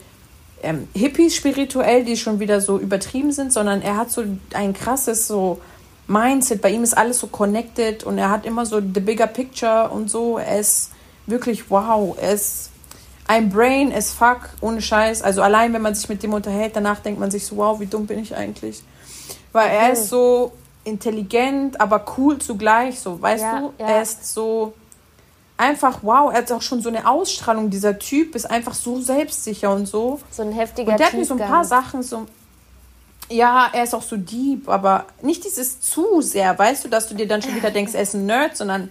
[0.63, 4.23] ähm, Hippies spirituell, die schon wieder so übertrieben sind, sondern er hat so
[4.53, 5.59] ein krasses so
[6.07, 6.61] Mindset.
[6.61, 10.09] Bei ihm ist alles so connected und er hat immer so the bigger picture und
[10.09, 10.37] so.
[10.37, 10.91] Er ist
[11.25, 12.17] wirklich wow.
[12.19, 12.69] Er ist
[13.27, 15.21] ein Brain as fuck, ohne Scheiß.
[15.21, 17.87] Also allein, wenn man sich mit dem unterhält, danach denkt man sich so, wow, wie
[17.87, 18.81] dumm bin ich eigentlich?
[19.51, 20.53] Weil er ist so
[20.85, 23.73] intelligent, aber cool zugleich, so, weißt ja, du?
[23.77, 23.89] Ja.
[23.89, 24.73] Er ist so
[25.59, 27.69] einfach, wow, er hat auch schon so eine Ausstrahlung.
[27.69, 30.19] Dieser Typ ist einfach so selbstsicher und so.
[30.31, 32.25] So ein heftiger Und der hat mir so ein paar Sachen so.
[33.29, 37.13] Ja, er ist auch so deep, aber nicht dieses zu sehr, weißt du, dass du
[37.13, 38.89] dir dann schon wieder denkst, er ist ein Nerd, sondern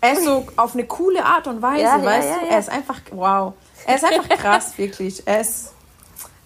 [0.00, 2.46] er ist so auf eine coole Art und Weise, ja, weißt ja, ja, du?
[2.50, 3.54] Er ist einfach, wow.
[3.86, 5.26] Er ist einfach krass, wirklich.
[5.26, 5.72] Er ist,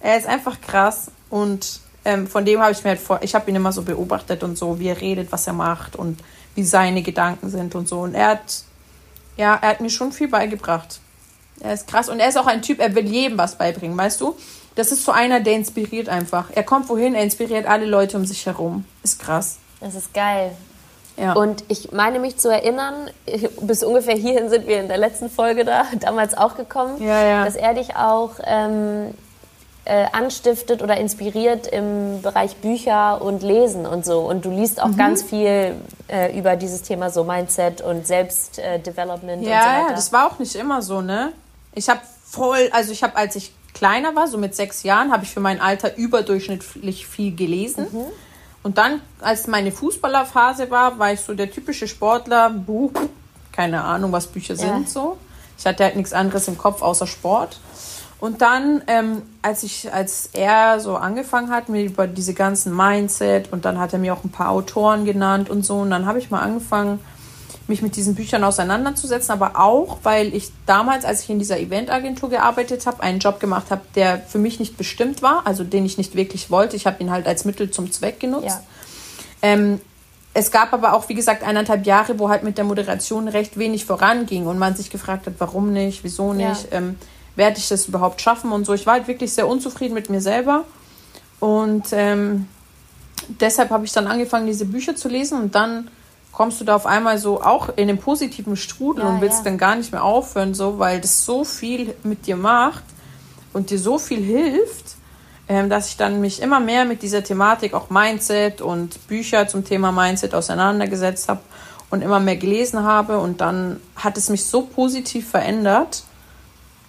[0.00, 3.50] er ist einfach krass und ähm, von dem habe ich mir halt vor, ich habe
[3.50, 6.20] ihn immer so beobachtet und so, wie er redet, was er macht und
[6.54, 8.00] wie seine Gedanken sind und so.
[8.00, 8.64] Und er hat,
[9.36, 11.00] ja, er hat mir schon viel beigebracht.
[11.60, 14.20] Er ist krass und er ist auch ein Typ, er will jedem was beibringen, weißt
[14.20, 14.36] du?
[14.74, 16.50] Das ist so einer, der inspiriert einfach.
[16.52, 18.84] Er kommt wohin, er inspiriert alle Leute um sich herum.
[19.04, 19.58] Ist krass.
[19.80, 20.52] Das ist geil.
[21.16, 21.34] Ja.
[21.34, 23.08] Und ich meine mich zu erinnern,
[23.60, 27.44] bis ungefähr hierhin sind wir in der letzten Folge da, damals auch gekommen, ja, ja.
[27.44, 29.14] dass er dich auch ähm,
[29.84, 34.20] äh, anstiftet oder inspiriert im Bereich Bücher und Lesen und so.
[34.20, 34.96] Und du liest auch mhm.
[34.96, 35.74] ganz viel
[36.08, 39.88] äh, über dieses Thema so Mindset und Selbstdevelopment ja, und so weiter.
[39.88, 41.32] Ja, das war auch nicht immer so, ne?
[41.74, 45.24] Ich habe voll, also ich habe, als ich kleiner war, so mit sechs Jahren, habe
[45.24, 47.86] ich für mein Alter überdurchschnittlich viel gelesen.
[47.90, 48.06] Mhm.
[48.62, 52.92] Und dann, als meine Fußballerphase war, war ich so der typische Sportler, Buch,
[53.52, 54.60] keine Ahnung, was Bücher ja.
[54.60, 55.18] sind so.
[55.58, 57.60] Ich hatte halt nichts anderes im Kopf außer Sport.
[58.20, 63.52] Und dann, ähm, als ich, als er so angefangen hat, mir über diese ganzen Mindset
[63.52, 66.18] und dann hat er mir auch ein paar Autoren genannt und so, und dann habe
[66.18, 67.00] ich mal angefangen,
[67.66, 72.28] mich mit diesen Büchern auseinanderzusetzen, aber auch, weil ich damals, als ich in dieser Eventagentur
[72.28, 75.96] gearbeitet habe, einen Job gemacht habe, der für mich nicht bestimmt war, also den ich
[75.96, 76.76] nicht wirklich wollte.
[76.76, 78.46] Ich habe ihn halt als Mittel zum Zweck genutzt.
[78.46, 78.62] Ja.
[79.40, 79.80] Ähm,
[80.34, 83.84] es gab aber auch, wie gesagt, eineinhalb Jahre, wo halt mit der Moderation recht wenig
[83.84, 86.78] voranging und man sich gefragt hat, warum nicht, wieso nicht, ja.
[86.78, 86.96] ähm,
[87.36, 88.74] werde ich das überhaupt schaffen und so.
[88.74, 90.64] Ich war halt wirklich sehr unzufrieden mit mir selber
[91.40, 92.48] und ähm,
[93.40, 95.90] deshalb habe ich dann angefangen, diese Bücher zu lesen und dann
[96.32, 99.44] kommst du da auf einmal so auch in den positiven Strudel ja, und willst ja.
[99.44, 102.84] dann gar nicht mehr aufhören, so, weil das so viel mit dir macht
[103.52, 104.96] und dir so viel hilft,
[105.48, 109.64] ähm, dass ich dann mich immer mehr mit dieser Thematik, auch Mindset und Bücher zum
[109.64, 111.40] Thema Mindset auseinandergesetzt habe
[111.90, 113.18] und immer mehr gelesen habe.
[113.18, 116.02] Und dann hat es mich so positiv verändert,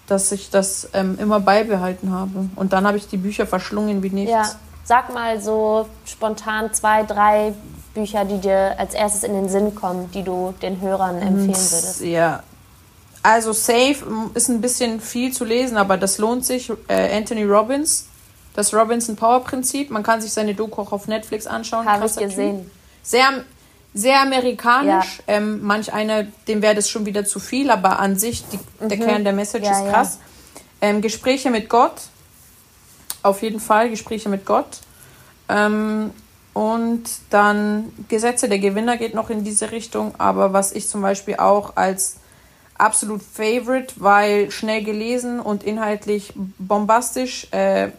[0.07, 2.49] dass ich das ähm, immer beibehalten habe.
[2.55, 4.31] Und dann habe ich die Bücher verschlungen wie nichts.
[4.31, 4.51] Ja.
[4.83, 7.53] Sag mal so spontan zwei, drei
[7.95, 12.01] Bücher, die dir als erstes in den Sinn kommen, die du den Hörern empfehlen würdest?
[12.01, 12.43] Ja.
[13.23, 13.95] Also Safe
[14.35, 16.71] ist ein bisschen viel zu lesen, aber das lohnt sich.
[16.87, 18.05] Äh, Anthony Robbins,
[18.53, 19.89] das Robinson Power Prinzip.
[19.89, 21.87] Man kann sich seine Doku auch auf Netflix anschauen.
[21.87, 22.61] Habe ich gesehen.
[22.61, 22.71] Typ.
[23.01, 23.43] Sehr,
[23.95, 25.19] sehr amerikanisch.
[25.25, 25.35] Ja.
[25.35, 28.89] Ähm, manch einer, dem wäre das schon wieder zu viel, aber an sich, die, mhm.
[28.89, 30.19] der Kern der Message ja, ist krass.
[30.81, 30.89] Ja.
[30.89, 32.01] Ähm, Gespräche mit Gott.
[33.23, 34.81] Auf jeden Fall Gespräche mit Gott.
[35.47, 36.11] Ähm,
[36.53, 40.13] und dann Gesetze der Gewinner geht noch in diese Richtung.
[40.17, 42.17] Aber was ich zum Beispiel auch als
[42.77, 47.89] absolut Favorite, weil schnell gelesen und inhaltlich bombastisch, äh,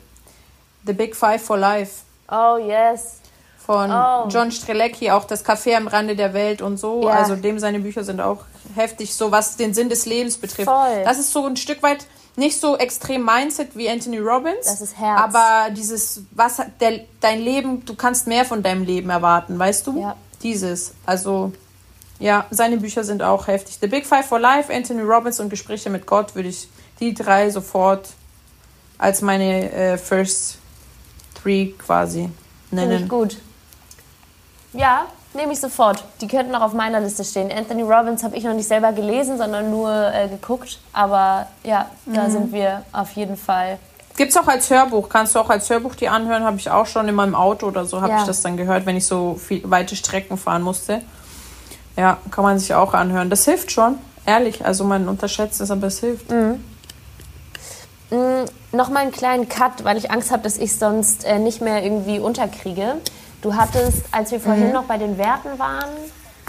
[0.87, 2.03] The Big Five for Life.
[2.31, 3.21] Oh, yes.
[3.67, 4.29] Von oh.
[4.29, 7.03] John Strelecki, auch das Café am Rande der Welt und so.
[7.03, 7.15] Ja.
[7.15, 8.45] Also dem seine Bücher sind auch
[8.77, 10.69] heftig, so was den Sinn des Lebens betrifft.
[10.69, 11.03] Voll.
[11.05, 12.07] Das ist so ein Stück weit
[12.37, 14.67] nicht so extrem Mindset wie Anthony Robbins.
[14.67, 15.21] Das ist Herz.
[15.21, 20.01] Aber dieses, was der, dein Leben, du kannst mehr von deinem Leben erwarten, weißt du?
[20.01, 20.17] Ja.
[20.43, 20.93] Dieses.
[21.05, 21.53] Also,
[22.21, 23.79] ja, seine Bücher sind auch heftig.
[23.81, 26.69] The Big Five for Life, Anthony Robbins und Gespräche mit Gott würde ich
[27.01, 28.11] die drei sofort
[28.99, 30.59] als meine äh, First
[31.43, 32.31] Three quasi
[32.71, 32.91] nennen.
[32.91, 33.37] Finde ich gut.
[34.77, 35.07] Ja,
[35.37, 36.03] Nehme ich sofort.
[36.23, 37.53] Die könnten auch auf meiner Liste stehen.
[37.53, 40.79] Anthony Robbins habe ich noch nicht selber gelesen, sondern nur äh, geguckt.
[40.95, 42.31] Aber ja, da mhm.
[42.31, 43.79] sind wir auf jeden Fall.
[44.17, 45.11] Gibt es auch als Hörbuch?
[45.11, 46.45] Kannst du auch als Hörbuch die anhören?
[46.45, 48.21] Habe ich auch schon in meinem Auto oder so, habe ja.
[48.21, 51.03] ich das dann gehört, wenn ich so viel, weite Strecken fahren musste.
[51.99, 53.29] Ja, kann man sich auch anhören.
[53.29, 54.65] Das hilft schon, ehrlich.
[54.65, 56.31] Also man unterschätzt es, aber es hilft.
[56.31, 56.65] Mhm.
[58.11, 61.83] Mhm, Nochmal einen kleinen Cut, weil ich Angst habe, dass ich sonst äh, nicht mehr
[61.83, 62.97] irgendwie unterkriege.
[63.47, 64.73] Du hattest, als wir vorhin mhm.
[64.73, 65.91] noch bei den Werten waren,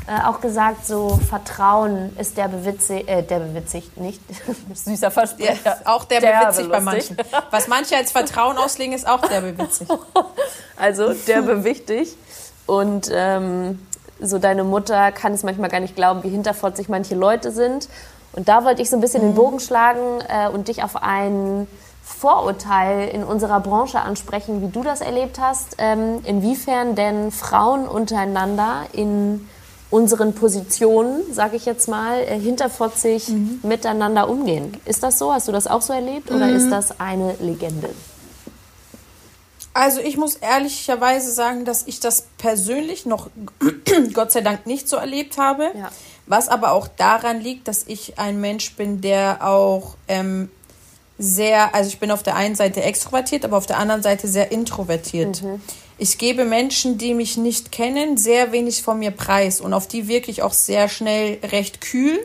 [0.08, 4.20] äh, auch gesagt, so Vertrauen ist der bewitzig, äh, der bewitzigt nicht,
[4.74, 5.60] süßer Versprecher.
[5.64, 7.18] Ja, auch der, der bewitzigt bei manchen.
[7.52, 9.88] Was manche als Vertrauen auslegen, ist auch der bewitzig.
[10.76, 12.18] Also der bewichtig.
[12.66, 13.78] Und ähm,
[14.20, 17.90] so deine Mutter kann es manchmal gar nicht glauben, wie hinterfotzig manche Leute sind.
[18.34, 19.28] Und da wollte ich so ein bisschen mhm.
[19.28, 21.68] den Bogen schlagen äh, und dich auf einen
[22.08, 28.86] Vorurteil in unserer Branche ansprechen, wie du das erlebt hast, ähm, inwiefern denn Frauen untereinander
[28.94, 29.48] in
[29.90, 33.60] unseren Positionen, sage ich jetzt mal, äh, hinterfotzig mhm.
[33.62, 34.78] miteinander umgehen.
[34.86, 35.32] Ist das so?
[35.34, 36.56] Hast du das auch so erlebt oder mhm.
[36.56, 37.90] ist das eine Legende?
[39.74, 43.30] Also ich muss ehrlicherweise sagen, dass ich das persönlich noch
[44.14, 45.72] Gott sei Dank nicht so erlebt habe.
[45.78, 45.92] Ja.
[46.26, 50.50] Was aber auch daran liegt, dass ich ein Mensch bin, der auch ähm,
[51.20, 54.52] sehr, also ich bin auf der einen Seite extrovertiert, aber auf der anderen Seite sehr
[54.52, 55.42] introvertiert.
[55.42, 55.62] Mhm.
[55.98, 60.08] Ich gebe Menschen, die mich nicht kennen, sehr wenig von mir preis und auf die
[60.08, 62.20] wirklich auch sehr schnell recht kühl,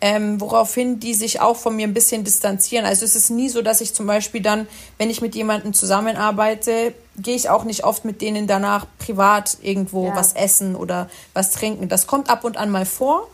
[0.00, 2.86] ähm, woraufhin die sich auch von mir ein bisschen distanzieren.
[2.86, 4.66] Also es ist nie so, dass ich zum Beispiel dann,
[4.98, 10.06] wenn ich mit jemandem zusammenarbeite, gehe ich auch nicht oft mit denen danach privat irgendwo
[10.06, 10.16] Ja.
[10.16, 11.88] was essen oder was trinken.
[11.88, 13.28] Das kommt ab und an mal vor,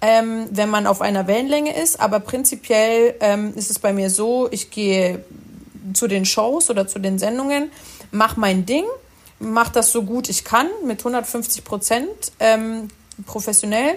[0.00, 2.00] ähm, wenn man auf einer Wellenlänge ist.
[2.00, 5.24] Aber prinzipiell ähm, ist es bei mir so, ich gehe
[5.94, 7.70] zu den Shows oder zu den Sendungen,
[8.10, 8.84] mache mein Ding,
[9.38, 12.08] mache das so gut ich kann mit 150 Prozent
[12.40, 12.88] ähm,
[13.26, 13.96] professionell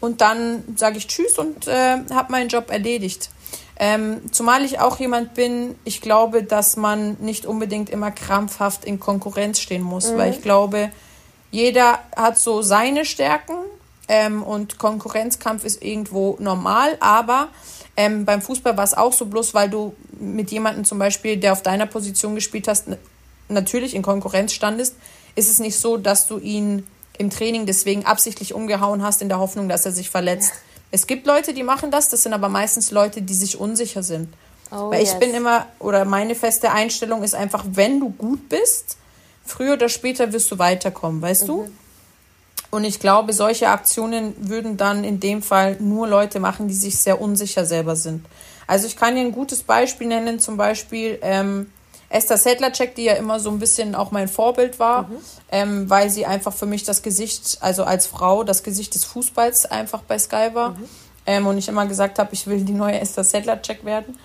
[0.00, 3.30] und dann sage ich Tschüss und äh, habe meinen Job erledigt.
[3.76, 9.00] Ähm, zumal ich auch jemand bin, ich glaube, dass man nicht unbedingt immer krampfhaft in
[9.00, 10.90] Konkurrenz stehen muss, weil ich glaube,
[11.50, 13.54] jeder hat so seine Stärken
[14.10, 17.48] ähm, und Konkurrenzkampf ist irgendwo normal, aber
[17.96, 21.52] ähm, beim Fußball war es auch so, bloß weil du mit jemandem zum Beispiel, der
[21.52, 22.86] auf deiner Position gespielt hast,
[23.48, 24.96] natürlich in Konkurrenz standest,
[25.36, 26.88] ist es nicht so, dass du ihn
[27.18, 30.52] im Training deswegen absichtlich umgehauen hast in der Hoffnung, dass er sich verletzt.
[30.90, 34.34] Es gibt Leute, die machen das, das sind aber meistens Leute, die sich unsicher sind.
[34.72, 35.20] Oh, Weil ich yes.
[35.20, 38.96] bin immer, oder meine feste Einstellung ist einfach, wenn du gut bist,
[39.44, 41.70] früher oder später wirst du weiterkommen, weißt du?
[42.70, 46.98] Und ich glaube, solche Aktionen würden dann in dem Fall nur Leute machen, die sich
[46.98, 48.24] sehr unsicher selber sind.
[48.66, 51.72] Also ich kann dir ein gutes Beispiel nennen, zum Beispiel ähm,
[52.08, 55.10] Esther Sedlacek, die ja immer so ein bisschen auch mein Vorbild war,
[55.50, 59.66] ähm, weil sie einfach für mich das Gesicht, also als Frau, das Gesicht des Fußballs
[59.66, 60.76] einfach bei Sky war.
[61.26, 64.18] Ähm, und ich immer gesagt habe, ich will die neue Esther Sedlacek werden.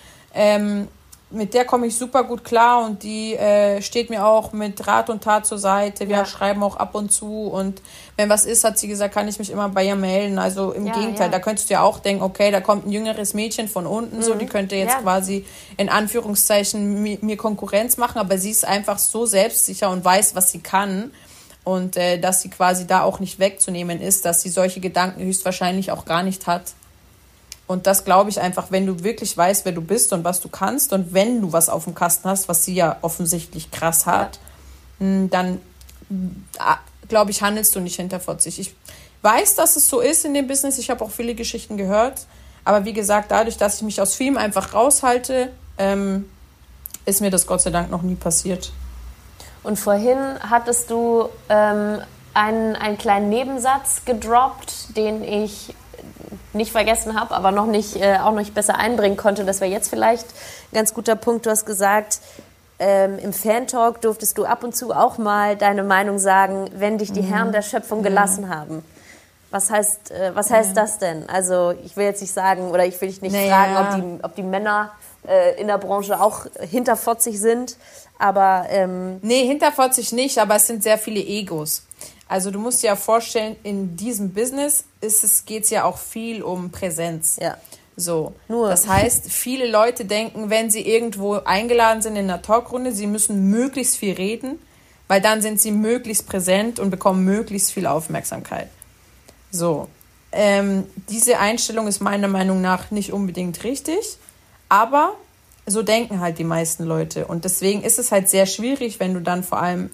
[1.36, 5.10] Mit der komme ich super gut klar und die äh, steht mir auch mit Rat
[5.10, 6.08] und Tat zur Seite.
[6.08, 6.26] Wir Ja.
[6.26, 7.82] schreiben auch ab und zu und
[8.16, 10.40] wenn was ist, hat sie gesagt, kann ich mich immer bei ihr melden.
[10.40, 11.32] Also im Ja, Gegenteil, ja.
[11.32, 14.34] da könntest du ja auch denken, okay, da kommt ein jüngeres Mädchen von unten, so
[14.36, 15.04] die könnte jetzt Mhm.
[15.04, 15.46] Quasi
[15.78, 20.52] in Anführungszeichen mi- mir Konkurrenz machen, aber sie ist einfach so selbstsicher und weiß, was
[20.52, 21.12] sie kann.
[21.64, 25.92] Und äh, dass sie quasi da auch nicht wegzunehmen ist, dass sie solche Gedanken höchstwahrscheinlich
[25.92, 26.74] auch gar nicht hat.
[27.68, 30.50] Und das glaube ich einfach, wenn du wirklich weißt, wer du bist und was du
[30.50, 34.40] kannst und wenn du was auf dem Kasten hast, was sie ja offensichtlich krass hat,
[35.00, 35.60] mh, dann
[36.60, 38.60] ah, glaube ich, handelst du nicht hinterfotzig.
[38.60, 38.76] Ich
[39.22, 40.78] weiß, dass es so ist in dem Business.
[40.78, 42.28] Ich habe auch viele Geschichten gehört.
[42.64, 46.30] Aber wie gesagt, dadurch, dass ich mich aus Film einfach raushalte, ähm,
[47.06, 48.72] ist mir das Gott sei Dank noch nie passiert.
[49.64, 52.02] Und vorhin hattest du ähm,
[52.34, 55.74] einen, einen kleinen Nebensatz gedroppt, den ich
[56.56, 59.46] nicht vergessen habe, aber noch nicht, äh, auch noch nicht besser einbringen konnte.
[59.46, 60.26] Das wäre jetzt vielleicht
[60.72, 61.46] ein ganz guter Punkt.
[61.46, 62.20] Du hast gesagt,
[62.80, 67.12] ähm, im Fan-Talk durftest du ab und zu auch mal deine Meinung sagen, wenn dich
[67.14, 68.84] die Herren der Schöpfung gelassen haben.
[69.52, 71.30] Was heißt, äh, was heißt das denn?
[71.30, 73.56] Also ich will jetzt nicht sagen, oder ich will dich nicht Naja.
[73.56, 74.92] fragen, ob die, ob die Männer
[75.26, 77.78] äh, in der Branche auch hinterfotzig sind,
[78.20, 81.84] aber ähm, Nee, hinterfotzig nicht, aber es sind sehr viele Egos.
[82.28, 86.44] Also du musst dir ja vorstellen, in diesem Business ist es, geht's ja auch viel
[86.44, 87.38] um Präsenz.
[87.40, 87.58] Ja.
[87.96, 88.34] So.
[88.48, 88.70] Nur.
[88.70, 93.50] Das heißt, viele Leute denken, wenn sie irgendwo eingeladen sind in einer Talkrunde, sie müssen
[93.50, 94.60] möglichst viel reden,
[95.08, 98.70] weil dann sind sie möglichst präsent und bekommen möglichst viel Aufmerksamkeit.
[99.52, 99.88] So.
[100.32, 104.18] Ähm, diese Einstellung ist meiner Meinung nach nicht unbedingt richtig,
[104.68, 105.14] aber
[105.66, 107.26] so denken halt die meisten Leute.
[107.28, 109.90] Und deswegen ist es halt sehr schwierig, wenn du dann vor allem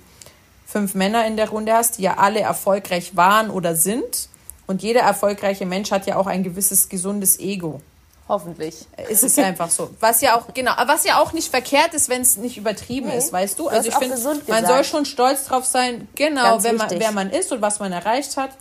[0.65, 4.29] fünf Männer in der Runde hast, die ja alle erfolgreich waren oder sind.
[4.71, 7.79] Und jeder erfolgreiche Mensch hat ja auch ein gewisses gesundes Ego.
[8.27, 8.87] hoffentlich.
[9.09, 9.89] Ist es einfach so.
[9.99, 13.17] Was ja auch, genau, was ja auch nicht verkehrt ist, wenn es nicht übertrieben Nee.
[13.17, 13.67] ist, weißt du?
[13.67, 14.67] Also ich finde, man gesagt.
[14.67, 18.37] soll schon stolz drauf sein, genau, wenn man, wer man ist und was man erreicht
[18.37, 18.51] hat.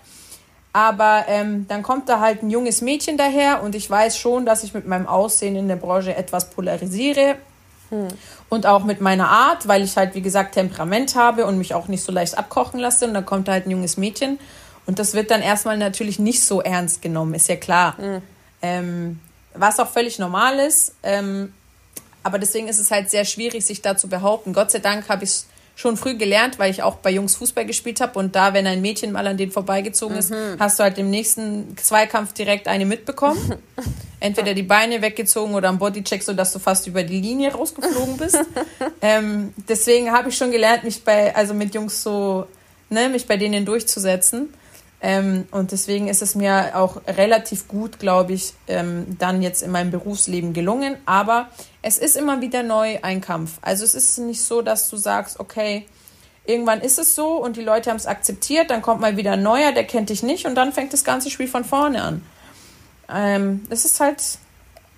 [0.73, 4.65] Aber ähm, dann kommt da halt ein junges Mädchen daher und ich weiß schon, dass
[4.65, 7.37] ich mit meinem Aussehen in der Branche etwas polarisiere.
[8.49, 11.89] Und auch mit meiner Art, weil ich halt, wie gesagt, Temperament habe und mich auch
[11.89, 13.05] nicht so leicht abkochen lasse.
[13.07, 14.39] Und dann kommt da halt ein junges Mädchen.
[14.91, 17.95] Und das wird dann erstmal natürlich nicht so ernst genommen, ist ja klar.
[18.61, 19.21] Ähm,
[19.55, 20.97] was auch völlig normal ist.
[21.05, 21.55] Ähm,
[22.25, 24.53] aber deswegen ist es halt sehr schwierig, sich da zu behaupten.
[24.53, 27.67] Gott sei Dank habe ich es schon früh gelernt, weil ich auch bei Jungs Fußball
[27.67, 28.19] gespielt habe.
[28.19, 31.77] Und da, wenn ein Mädchen mal an den vorbeigezogen ist, hast du halt im nächsten
[31.77, 33.63] Zweikampf direkt eine mitbekommen.
[34.19, 38.41] Entweder die Beine weggezogen oder am Bodycheck, sodass du fast über die Linie rausgeflogen bist.
[39.03, 42.49] ähm, deswegen habe ich schon gelernt, mich bei, also mit Jungs so,
[42.89, 44.53] ne, mich bei denen durchzusetzen.
[45.03, 49.71] Ähm, und deswegen ist es mir auch relativ gut, glaube ich, ähm, dann jetzt in
[49.71, 50.97] meinem Berufsleben gelungen.
[51.07, 51.49] Aber
[51.81, 53.59] es ist immer wieder neu ein Kampf.
[53.63, 55.87] Also es ist nicht so, dass du sagst, okay,
[56.45, 59.43] irgendwann ist es so und die Leute haben es akzeptiert, dann kommt mal wieder ein
[59.43, 62.23] neuer, der kennt dich nicht und dann fängt das ganze Spiel von vorne an.
[63.09, 64.23] Ähm, es ist halt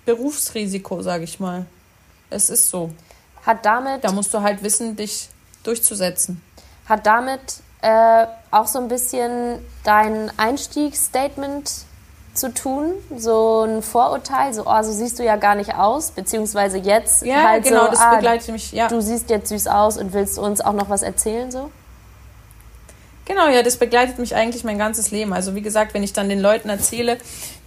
[0.05, 1.65] Berufsrisiko, sage ich mal.
[2.29, 2.91] Es ist so.
[3.45, 5.29] Hat damit, Da musst du halt wissen, dich
[5.63, 6.41] durchzusetzen.
[6.85, 7.39] hat damit
[7.83, 11.69] äh, auch so ein bisschen dein Einstiegsstatement
[12.33, 12.93] zu tun?
[13.15, 17.43] So ein Vorurteil, so, oh, so siehst du ja gar nicht aus, beziehungsweise jetzt ja,
[17.49, 18.87] halt genau, so, das ah, begleitet mich, ja.
[18.87, 21.71] du siehst jetzt süß aus und willst uns auch noch was erzählen, so?
[23.25, 25.31] Genau, ja, das begleitet mich eigentlich mein ganzes Leben.
[25.31, 27.17] Also wie gesagt, wenn ich dann den Leuten erzähle,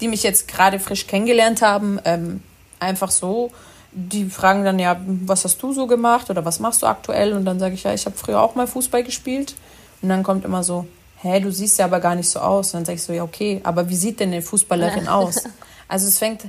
[0.00, 2.42] die mich jetzt gerade frisch kennengelernt haben, ähm,
[2.78, 3.50] einfach so,
[3.92, 7.32] die fragen dann ja, was hast du so gemacht oder was machst du aktuell?
[7.32, 9.54] Und dann sage ich ja, ich habe früher auch mal Fußball gespielt.
[10.02, 10.86] Und dann kommt immer so,
[11.22, 12.68] hä, du siehst ja aber gar nicht so aus.
[12.68, 15.44] Und dann sage ich so, ja, okay, aber wie sieht denn eine Fußballerin aus?
[15.88, 16.42] Also es fängt,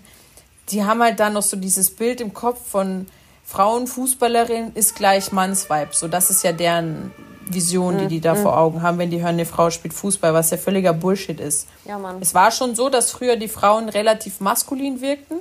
[0.70, 3.08] die haben halt dann noch so dieses Bild im Kopf von
[3.46, 5.96] Frauenfußballerin ist gleich Mannsweib.
[5.96, 7.12] So, das ist ja deren
[7.50, 10.50] Vision, die die da vor Augen haben, wenn die hören, eine Frau spielt Fußball, was
[10.50, 11.68] ja völliger Bullshit ist.
[11.86, 12.18] Ja, Mann.
[12.20, 15.38] Es war schon so, dass früher die Frauen relativ maskulin wirkten,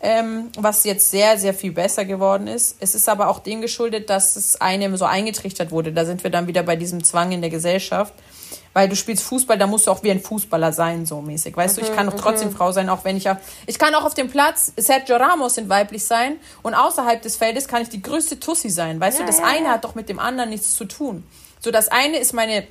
[0.00, 2.76] ähm, was jetzt sehr, sehr viel besser geworden ist.
[2.80, 5.92] Es ist aber auch dem geschuldet, dass es einem so eingetrichtert wurde.
[5.92, 8.14] Da sind wir dann wieder bei diesem Zwang in der Gesellschaft.
[8.72, 11.56] Weil du spielst Fußball, da musst du auch wie ein Fußballer sein, so mäßig.
[11.56, 13.36] Weißt du, ich kann doch trotzdem Frau sein, auch wenn ich auch.
[13.66, 17.66] Ich kann auch auf dem Platz Sergio Ramos sind weiblich sein und außerhalb des Feldes
[17.66, 19.00] kann ich die größte Tussi sein.
[19.00, 19.72] Weißt Ja, du, das ja, eine ja.
[19.72, 21.24] hat doch mit dem anderen nichts zu tun.
[21.58, 22.64] So, das eine ist meine,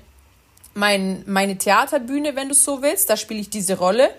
[0.74, 3.10] mein, meine Theaterbühne, wenn du es so willst.
[3.10, 4.10] Da spiele ich diese Rolle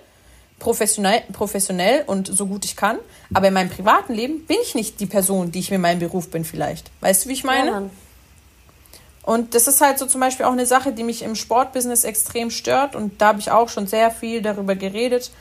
[0.61, 2.99] professionell, professionell und so gut ich kann.
[3.35, 6.31] Aber in meinem privaten Leben bin ich nicht die Person, die ich mit meinem Beruf
[6.31, 6.91] bin vielleicht.
[7.01, 7.71] Weißt du, wie ich meine?
[7.71, 7.83] Ja.
[9.23, 12.51] Und das ist halt so zum Beispiel auch eine Sache, die mich im Sportbusiness extrem
[12.51, 12.95] stört.
[12.95, 15.33] Und da habe ich auch schon sehr viel darüber geredet.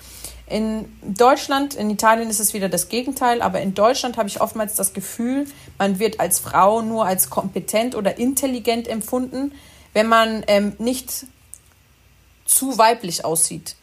[0.48, 4.74] In Deutschland, in Italien ist es wieder das Gegenteil, aber in Deutschland habe ich oftmals
[4.74, 5.46] das Gefühl,
[5.78, 9.52] man wird als Frau nur als kompetent oder intelligent empfunden,
[9.94, 11.28] wenn man ähm, nicht
[12.46, 13.76] zu weiblich aussieht.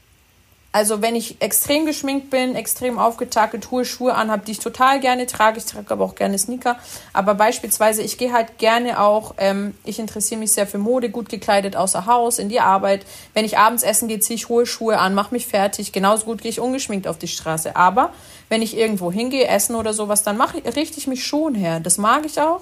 [0.77, 5.25] Also wenn ich extrem geschminkt bin, extrem aufgetakelt, hohe Schuhe anhabe, die ich total gerne
[5.25, 6.77] trage, ich trage aber auch gerne Sneaker,
[7.15, 11.31] aber beispielsweise, ich gehe halt gerne auch, ähm, ich interessiere mich sehr für Mode, gut
[11.31, 13.07] gekleidet außer Haus, in die Arbeit.
[13.33, 15.93] Wenn ich abends essen gehe, ziehe ich hohe Schuhe an, mache mich fertig.
[15.93, 17.75] Genauso gut gehe ich ungeschminkt auf die Straße.
[17.75, 18.13] Aber
[18.51, 21.81] wenn ich irgendwo hingehe, essen oder sowas, dann mache ich, richte ich mich schon her.
[21.81, 22.61] Das mag ich auch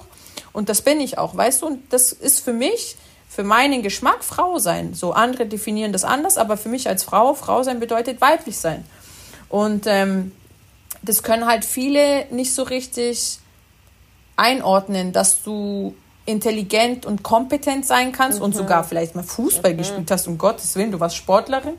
[0.52, 1.66] und das bin ich auch, weißt du?
[1.66, 2.94] Und das ist für mich
[3.34, 4.94] für meinen Geschmack Frau sein.
[4.94, 8.84] So andere definieren das anders, aber für mich als Frau, Frau sein bedeutet weiblich sein.
[9.48, 10.30] Und ähm,
[11.02, 13.38] das können halt viele nicht so richtig
[14.36, 15.94] einordnen, dass du
[16.26, 20.92] intelligent und kompetent sein kannst und sogar vielleicht mal Fußball gespielt hast, um Gottes Willen,
[20.92, 21.74] du warst Sportlerin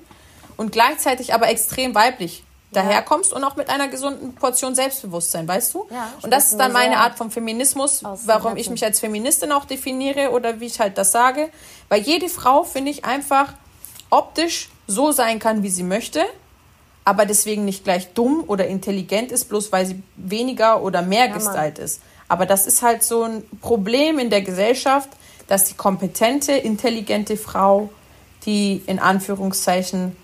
[0.57, 5.87] und gleichzeitig aber extrem weiblich daherkommst und auch mit einer gesunden Portion Selbstbewusstsein, weißt du?
[5.89, 9.65] Ja, und das ist dann meine Art vom Feminismus, warum ich mich als Feministin auch
[9.65, 11.49] definiere oder wie ich halt das sage.
[11.89, 13.53] Weil jede Frau, finde ich, einfach
[14.09, 16.23] optisch so sein kann, wie sie möchte,
[17.05, 21.37] aber deswegen nicht gleich dumm oder intelligent ist, bloß weil sie weniger oder mehr Mann.
[21.37, 22.01] gestylt ist.
[22.27, 25.09] Aber das ist halt so ein Problem in der Gesellschaft,
[25.47, 27.89] dass die kompetente, intelligente Frau,
[28.45, 30.15] die in Anführungszeichen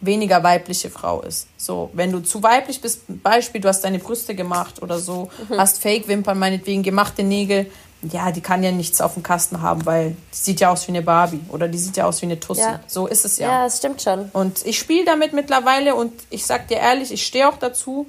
[0.00, 1.46] weniger weibliche Frau ist.
[1.56, 5.58] So, wenn du zu weiblich bist, Beispiel, du hast deine Brüste gemacht oder so, Mhm.
[5.58, 7.66] hast Fake-Wimpern, meinetwegen gemachte Nägel,
[8.02, 10.92] ja, die kann ja nichts auf dem Kasten haben, weil die sieht ja aus wie
[10.92, 12.60] eine Barbie oder die sieht ja aus wie eine Tussi.
[12.60, 12.80] Ja.
[12.86, 13.64] So ist es Ja, ja.
[13.64, 14.28] das stimmt schon.
[14.32, 18.06] Und ich spiele damit mittlerweile und ich sag dir ehrlich, ich stehe auch dazu.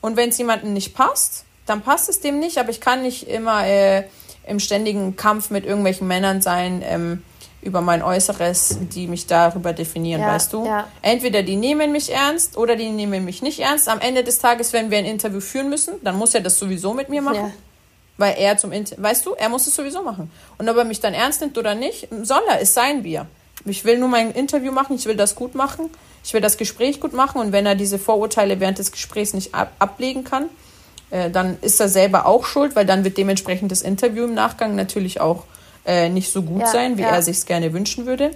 [0.00, 3.28] Und wenn es jemandem nicht passt, dann passt es dem nicht, aber ich kann nicht
[3.28, 4.04] immer äh,
[4.46, 7.22] im ständigen Kampf mit irgendwelchen Männern sein ähm,
[7.66, 10.64] über mein Äußeres, die mich darüber definieren, Ja, weißt du?
[10.64, 10.86] ja.
[11.02, 13.88] Entweder die nehmen mich ernst oder die nehmen mich nicht ernst.
[13.88, 16.94] Am Ende des Tages, wenn wir ein Interview führen müssen, dann muss er das sowieso
[16.94, 17.36] mit mir machen.
[17.36, 17.50] Ja.
[18.18, 20.30] Weil er zum Inter weißt du, er muss es sowieso machen.
[20.56, 23.26] Und ob er mich dann ernst nimmt oder nicht, soll er, es sein wir.
[23.66, 25.90] Ich will nur mein Interview machen, ich will das gut machen,
[26.24, 29.54] ich will das Gespräch gut machen und wenn er diese Vorurteile während des Gesprächs nicht
[29.54, 30.46] ab ablegen kann,
[31.10, 34.76] äh, dann ist er selber auch schuld, weil dann wird dementsprechend das Interview im Nachgang
[34.76, 35.44] natürlich auch
[35.86, 37.08] äh, nicht so gut Ja, sein, wie ja.
[37.10, 38.32] er sich gerne wünschen würde.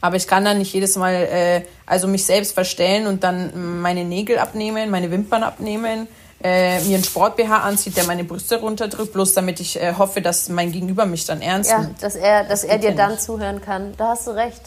[0.00, 4.04] Aber ich kann dann nicht jedes Mal, äh, also mich selbst verstellen und dann meine
[4.04, 6.08] Nägel abnehmen, meine Wimpern abnehmen,
[6.42, 10.48] äh, mir einen Sport-BH anzieht, der meine Brüste runterdrückt, bloß damit ich äh, hoffe, dass
[10.48, 12.02] mein Gegenüber mich dann ernst Ja, nimmt.
[12.02, 13.22] dass er, dass er geht dir ja dann nicht.
[13.22, 13.92] zuhören kann.
[13.98, 14.62] Da hast du recht.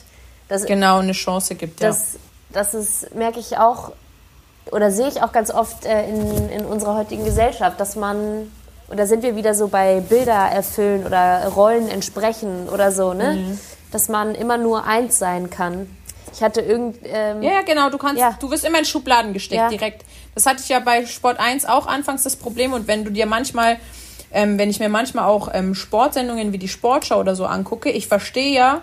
[0.50, 1.88] Das, Genau, eine Chance gibt, ja.
[1.88, 2.20] das,
[2.52, 3.92] das ist, merke ich auch,
[4.72, 8.52] oder sehe ich auch ganz oft äh, in, in unserer heutigen Gesellschaft, dass man,
[8.94, 13.34] oder sind wir wieder so bei Bilder erfüllen oder Rollen entsprechen oder so, ne?
[13.34, 13.60] Mhm.
[13.92, 15.88] Dass man immer nur eins sein kann.
[16.34, 17.90] Ich hatte irgend, ähm, Ja, ja, genau.
[17.90, 18.36] Du kannst, Ja.
[18.40, 19.70] du wirst immer in Schubladen gesteckt Ja.
[19.70, 20.04] direkt.
[20.36, 22.74] Das hatte ich ja bei Sport 1 auch anfangs das Problem.
[22.74, 23.78] Und wenn du dir manchmal,
[24.32, 28.08] ähm, wenn ich mir manchmal auch ähm, Sportsendungen wie die Sportschau oder so angucke, ich
[28.08, 28.82] verstehe ja,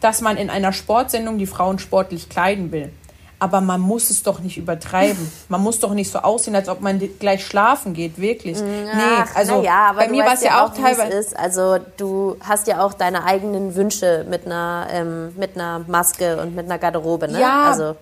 [0.00, 2.90] dass man in einer Sportsendung die Frauen sportlich kleiden will.
[3.38, 5.30] Aber man muss es doch nicht übertreiben.
[5.48, 8.58] Man muss doch nicht so aussehen, als ob man gleich schlafen geht, wirklich.
[8.58, 11.16] Ach, nee, also ja, bei mir war es ja auch teilweise.
[11.16, 11.36] Ist.
[11.38, 16.54] Also du hast ja auch deine eigenen Wünsche mit einer, ähm, mit einer Maske und
[16.54, 17.40] mit einer Garderobe, ne?
[17.40, 17.70] Ja.
[17.70, 17.96] Also.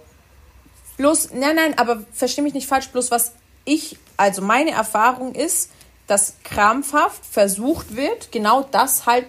[0.96, 3.32] Bloß, nein, nein, aber versteh mich nicht falsch, bloß was
[3.66, 5.70] ich, also meine Erfahrung ist,
[6.06, 9.26] dass krampfhaft versucht wird, genau das halt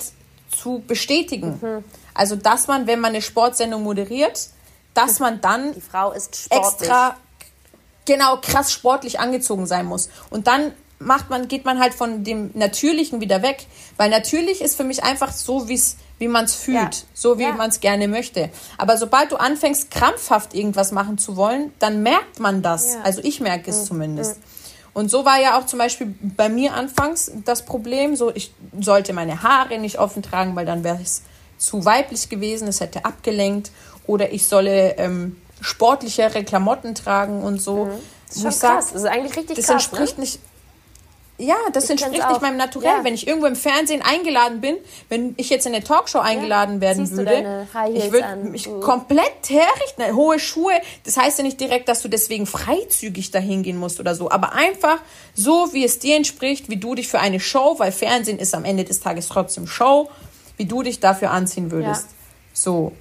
[0.50, 1.60] zu bestätigen.
[1.62, 1.84] Mhm.
[2.14, 4.50] Also, dass man, wenn man eine Sportsendung moderiert,
[4.98, 5.76] dass man dann
[6.50, 7.16] extra
[8.06, 10.10] genau krass sportlich angezogen sein muss.
[10.30, 13.68] Und dann macht man, geht man halt von dem Natürlichen wieder weg.
[13.98, 17.08] Weil natürlich ist für mich einfach so, wie's, wie man es fühlt, ja.
[17.14, 17.52] so wie ja.
[17.52, 18.50] man es gerne möchte.
[18.78, 22.96] Aber sobald du anfängst, krampfhaft irgendwas machen zu wollen, dann merkt man das.
[22.96, 23.02] Ja.
[23.04, 23.86] Also ich merke es mhm.
[23.86, 24.38] zumindest.
[24.38, 24.44] Mhm.
[24.94, 29.14] Und so war ja auch zum Beispiel bei mir anfangs das Problem, so ich sollte
[29.14, 31.22] meine Haare nicht offen tragen, weil dann wäre es
[31.60, 33.70] zu weiblich gewesen, es hätte abgelenkt
[34.08, 37.86] oder ich solle ähm, sportlichere Klamotten tragen und so.
[37.86, 37.92] Mhm.
[38.28, 38.60] Das ist schon krass.
[38.60, 39.76] Sag, das ist eigentlich richtig das krass.
[39.76, 40.22] Entspricht ne?
[40.22, 40.40] nicht,
[41.40, 42.98] ja, das ich entspricht nicht meinem Naturell.
[42.98, 43.04] Ja.
[43.04, 44.76] Wenn ich irgendwo im Fernsehen eingeladen bin,
[45.08, 46.82] wenn ich jetzt in eine Talkshow eingeladen ja.
[46.82, 48.80] werden Ziehst würde, ich würde mich uh.
[48.80, 50.74] komplett herrichten, hohe Schuhe.
[51.04, 54.54] Das heißt ja nicht direkt, dass du deswegen freizügig dahin gehen musst oder so, aber
[54.54, 54.98] einfach
[55.36, 58.66] so, wie es dir entspricht, wie du dich für eine Show, weil Fernsehen ist am
[58.66, 60.10] Ende des Tages trotzdem Show,
[60.58, 62.04] wie du dich dafür anziehen würdest.
[62.04, 62.16] Ja.
[62.54, 62.94] So.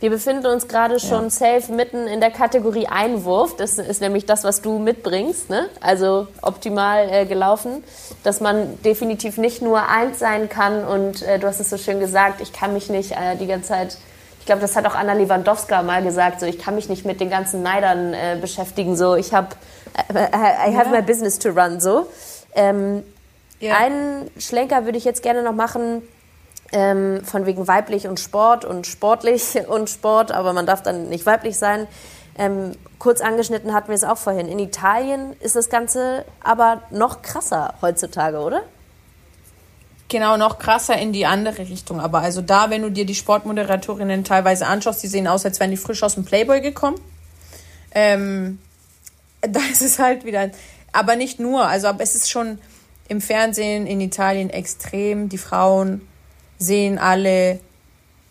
[0.00, 1.30] Wir befinden uns gerade schon ja.
[1.30, 3.56] safe mitten in der Kategorie Einwurf.
[3.56, 5.48] Das ist nämlich das, was du mitbringst.
[5.48, 5.68] Ne?
[5.80, 7.82] Also optimal äh, gelaufen,
[8.22, 10.84] dass man definitiv nicht nur eins sein kann.
[10.84, 13.68] Und äh, du hast es so schön gesagt, ich kann mich nicht äh, die ganze
[13.68, 13.96] Zeit
[14.44, 17.18] ich glaube, das hat auch Anna Lewandowska mal gesagt, so ich kann mich nicht mit
[17.18, 19.48] den ganzen Neidern äh, beschäftigen, so ich habe
[20.12, 21.00] äh, äh, I have ja.
[21.00, 22.08] my business to run, so.
[22.54, 23.04] Ähm,
[23.58, 23.74] ja.
[23.78, 26.02] Einen Schlenker würde ich jetzt gerne noch machen
[26.74, 31.24] ähm, von wegen weiblich und Sport und sportlich und Sport, aber man darf dann nicht
[31.24, 31.86] weiblich sein.
[32.36, 34.48] Ähm, kurz angeschnitten hatten wir es auch vorhin.
[34.48, 38.62] In Italien ist das Ganze aber noch krasser heutzutage, oder?
[40.08, 42.00] Genau, noch krasser in die andere Richtung.
[42.00, 45.70] Aber also da, wenn du dir die Sportmoderatorinnen teilweise anschaust, die sehen aus, als wären
[45.70, 47.00] die frisch aus dem Playboy gekommen.
[47.92, 48.58] Ähm,
[49.40, 50.50] da ist es halt wieder.
[50.92, 51.66] Aber nicht nur.
[51.66, 52.58] Also, aber es ist schon
[53.08, 55.28] im Fernsehen in Italien extrem.
[55.28, 56.00] Die Frauen
[56.64, 57.60] sehen alle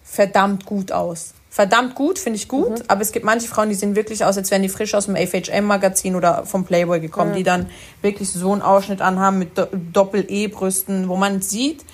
[0.03, 1.34] verdammt gut aus.
[1.49, 2.86] Verdammt gut, finde ich gut, mhm.
[2.88, 5.15] aber es gibt manche Frauen, die sehen wirklich aus, als wären die frisch aus dem
[5.15, 7.36] FHM-Magazin oder vom Playboy gekommen, mhm.
[7.36, 7.69] die dann
[8.01, 9.51] wirklich so einen Ausschnitt anhaben mit
[9.93, 11.86] Doppel-E-Brüsten, wo man sieht,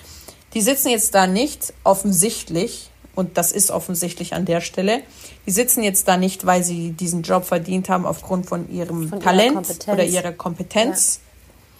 [0.54, 5.02] die sitzen jetzt da nicht offensichtlich, und das ist offensichtlich an der Stelle,
[5.46, 9.20] die sitzen jetzt da nicht, weil sie diesen Job verdient haben aufgrund von ihrem von
[9.20, 11.20] Talent ihrer oder ihrer Kompetenz,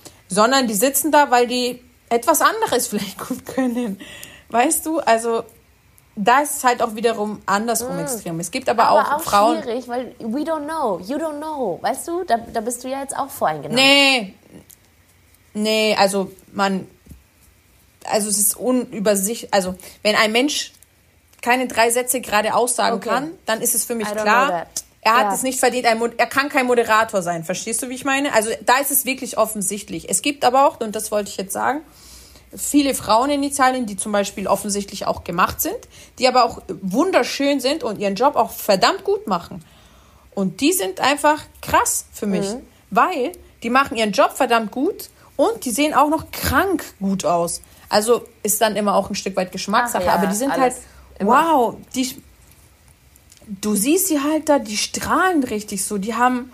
[0.04, 0.10] ja.
[0.36, 1.80] sondern die sitzen da, weil die
[2.10, 3.98] etwas anderes vielleicht gut können.
[4.50, 5.44] Weißt du, also
[6.16, 8.00] da ist es halt auch wiederum andersrum mm.
[8.00, 8.40] extrem.
[8.40, 9.62] Es gibt aber, aber auch, auch Frauen.
[9.62, 11.78] schwierig, weil we don't know, you don't know.
[11.80, 13.82] Weißt du, da, da bist du ja jetzt auch voreingenommen.
[13.82, 14.34] Nee.
[15.54, 16.86] Nee, also man.
[18.04, 19.52] Also es ist unübersichtlich.
[19.52, 20.72] Also, wenn ein Mensch
[21.42, 23.08] keine drei Sätze gerade aussagen okay.
[23.08, 24.66] kann, dann ist es für mich klar.
[25.02, 25.34] Er hat ja.
[25.34, 27.42] es nicht verdient, er kann kein Moderator sein.
[27.42, 28.34] Verstehst du, wie ich meine?
[28.34, 30.10] Also da ist es wirklich offensichtlich.
[30.10, 31.80] Es gibt aber auch, und das wollte ich jetzt sagen,
[32.56, 35.78] viele Frauen in Italien, die zum Beispiel offensichtlich auch gemacht sind,
[36.18, 39.64] die aber auch wunderschön sind und ihren Job auch verdammt gut machen.
[40.34, 42.62] Und die sind einfach krass für mich, mhm.
[42.90, 43.32] weil
[43.62, 47.62] die machen ihren Job verdammt gut und die sehen auch noch krank gut aus.
[47.88, 50.74] Also ist dann immer auch ein Stück weit Geschmackssache, ja, aber die sind halt,
[51.18, 51.32] immer.
[51.32, 52.22] wow, die,
[53.60, 56.52] du siehst sie halt da, die strahlen richtig so, die haben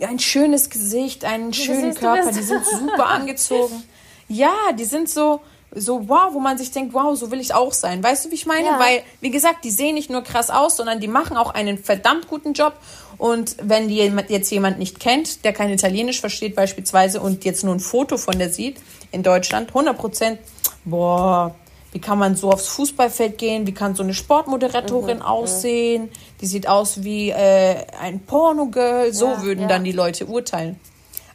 [0.00, 3.82] ein schönes Gesicht, einen schönen Körper, die sind super angezogen.
[4.28, 5.40] Ja, die sind so,
[5.74, 8.02] so wow, wo man sich denkt, wow, so will ich auch sein.
[8.02, 8.66] Weißt du, wie ich meine?
[8.66, 8.78] Ja.
[8.78, 12.28] Weil, wie gesagt, die sehen nicht nur krass aus, sondern die machen auch einen verdammt
[12.28, 12.74] guten Job.
[13.16, 17.74] Und wenn die jetzt jemand nicht kennt, der kein Italienisch versteht beispielsweise und jetzt nur
[17.74, 20.38] ein Foto von der sieht in Deutschland, 100 Prozent,
[20.84, 21.54] boah,
[21.92, 23.66] wie kann man so aufs Fußballfeld gehen?
[23.66, 26.10] Wie kann so eine Sportmoderatorin mhm, aussehen?
[26.40, 29.12] Die sieht aus wie äh, ein Pornogirl.
[29.12, 29.68] So ja, würden ja.
[29.68, 30.78] dann die Leute urteilen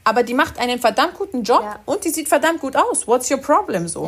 [0.03, 1.79] aber die macht einen verdammt guten Job ja.
[1.85, 3.07] und die sieht verdammt gut aus.
[3.07, 4.05] What's your problem so?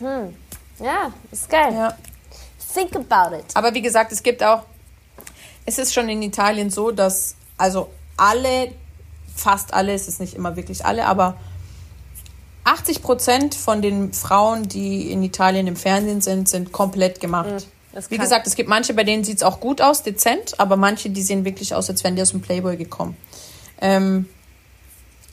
[0.00, 0.36] Ja, hm.
[0.80, 1.74] ja ist geil.
[1.74, 1.96] Ja.
[2.72, 3.44] Think about it.
[3.54, 4.62] Aber wie gesagt, es gibt auch,
[5.64, 8.72] es ist schon in Italien so, dass also alle,
[9.34, 11.36] fast alle, es ist nicht immer wirklich alle, aber
[12.64, 17.48] 80 Prozent von den Frauen, die in Italien im Fernsehen sind, sind komplett gemacht.
[17.92, 20.76] Mhm, Wie gesagt, es gibt manche, bei denen sieht es auch gut aus, dezent, aber
[20.76, 23.16] manche, die sehen wirklich aus, als wären die aus dem Playboy gekommen.
[23.80, 24.28] Ähm,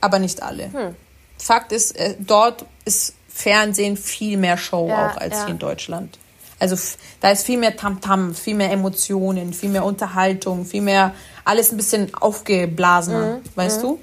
[0.03, 0.71] aber nicht alle.
[0.71, 0.95] Hm.
[1.37, 5.45] Fakt ist, äh, dort ist Fernsehen viel mehr Show ja, auch als ja.
[5.45, 6.19] hier in Deutschland.
[6.59, 6.77] Also
[7.19, 11.13] da ist viel mehr Tamtam, viel mehr Emotionen, viel mehr Unterhaltung, viel mehr
[11.43, 13.99] alles ein bisschen aufgeblasener, weißt du?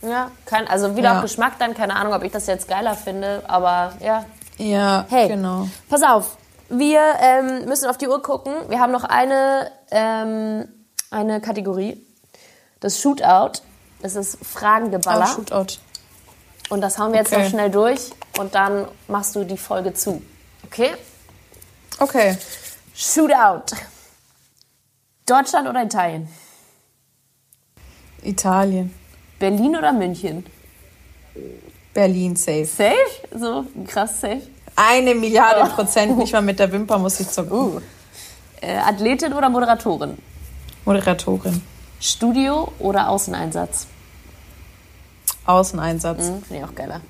[0.00, 1.18] Ja, kein, also wieder Ja.
[1.18, 4.24] auch Geschmack dann, keine Ahnung, ob ich das jetzt geiler finde, aber ja.
[4.56, 5.68] Ja, Hey, genau.
[5.90, 6.36] pass auf,
[6.70, 8.54] wir ähm, müssen auf die Uhr gucken.
[8.68, 10.68] Wir haben noch eine, ähm,
[11.10, 12.00] eine Kategorie,
[12.80, 13.60] das Shootout.
[14.00, 15.24] Das ist Fragengeballer.
[15.24, 15.78] Aber Shootout.
[16.70, 17.42] Und das hauen wir jetzt Okay.
[17.42, 20.22] noch schnell durch und dann machst du die Folge zu.
[20.66, 20.90] Okay?
[21.98, 22.36] Okay.
[22.94, 23.74] Shootout.
[25.26, 26.28] Deutschland oder Italien?
[28.22, 28.94] Italien.
[29.38, 30.44] Berlin oder München?
[31.94, 32.64] Berlin safe.
[32.66, 32.94] Safe?
[33.38, 34.42] So krass safe.
[34.76, 37.52] Eine Milliarde Prozent, nicht mal mit der Wimper muss ich zucken.
[37.52, 37.80] Uh.
[38.60, 40.18] Äh, Athletin oder Moderatorin?
[40.84, 41.62] Moderatorin.
[42.00, 43.86] Studio oder Außeneinsatz?
[45.46, 46.26] Außeneinsatz.
[46.26, 47.00] Hm, Finde ich auch geiler.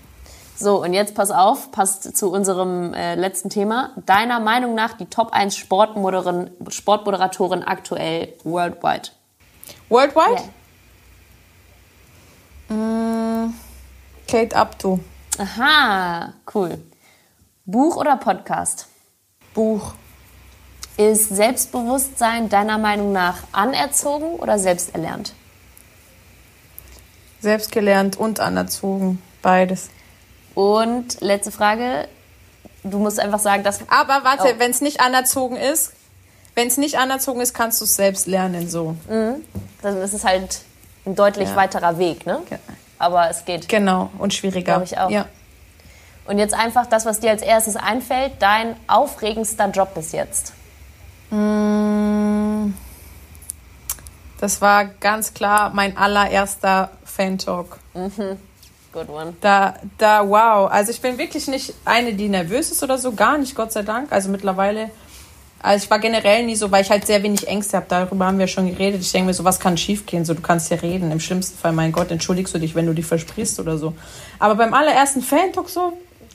[0.56, 3.92] So, und jetzt pass auf, passt zu unserem äh, letzten Thema.
[4.06, 9.10] Deiner Meinung nach die Top 1 Sportmoderin, Sportmoderatorin aktuell worldwide?
[9.88, 10.42] Worldwide?
[14.28, 15.00] Kate Abdo.
[15.38, 16.78] Aha, cool.
[17.64, 18.88] Buch oder Podcast?
[19.54, 19.94] Buch.
[20.98, 25.32] Ist Selbstbewusstsein deiner Meinung nach anerzogen oder selbst erlernt?
[27.40, 29.22] Selbst gelernt und anerzogen.
[29.40, 29.90] Beides.
[30.54, 32.08] Und letzte Frage.
[32.82, 33.80] Du musst einfach sagen, dass.
[33.88, 34.58] Aber warte, Oh.
[34.58, 35.92] wenn es nicht anerzogen ist,
[36.56, 38.68] wenn es nicht anerzogen ist, kannst du es selbst lernen.
[38.68, 38.96] So.
[39.08, 40.62] Dann ist es halt
[41.06, 41.56] ein deutlich Ja.
[41.56, 42.40] weiterer Weg, ne?
[42.48, 42.58] Ge-
[42.98, 43.68] Aber es geht.
[43.68, 44.10] Genau.
[44.18, 44.74] Und schwieriger.
[44.74, 45.10] Glaub ich auch.
[45.10, 45.26] Ja.
[46.26, 50.52] Und jetzt einfach das, was dir als erstes einfällt, dein aufregendster Job bis jetzt.
[54.40, 57.78] Das war ganz klar mein allererster Fan-Talk.
[58.92, 59.34] Good one.
[59.40, 60.70] Da, da, wow.
[60.70, 63.82] Also ich bin wirklich nicht eine, die nervös ist oder so, gar nicht, Gott sei
[63.82, 64.10] Dank.
[64.10, 64.90] Also mittlerweile,
[65.60, 67.86] also ich war generell nie so, weil ich halt sehr wenig Ängste habe.
[67.88, 69.02] Darüber haben wir schon geredet.
[69.02, 70.24] Ich denke mir so, was kann schiefgehen?
[70.24, 71.10] So, du kannst ja reden.
[71.10, 73.94] Im schlimmsten Fall, mein Gott, entschuldigst du dich, wenn du dich versprichst oder so.
[74.38, 75.92] Aber beim allerersten Fan-Talk so,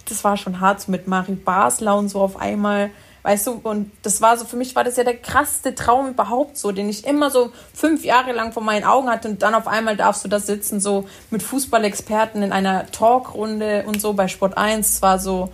[0.07, 2.91] das war schon hart, so mit Marie Basler und so auf einmal.
[3.23, 6.57] Weißt du, und das war so, für mich war das ja der krasseste Traum überhaupt
[6.57, 9.65] so, den ich immer so fünf Jahre lang vor meinen Augen hatte und dann auf
[9.65, 14.57] einmal darfst du da sitzen, so mit Fußballexperten in einer Talkrunde und so bei Sport
[14.57, 14.89] 1.
[14.89, 15.53] Es war so,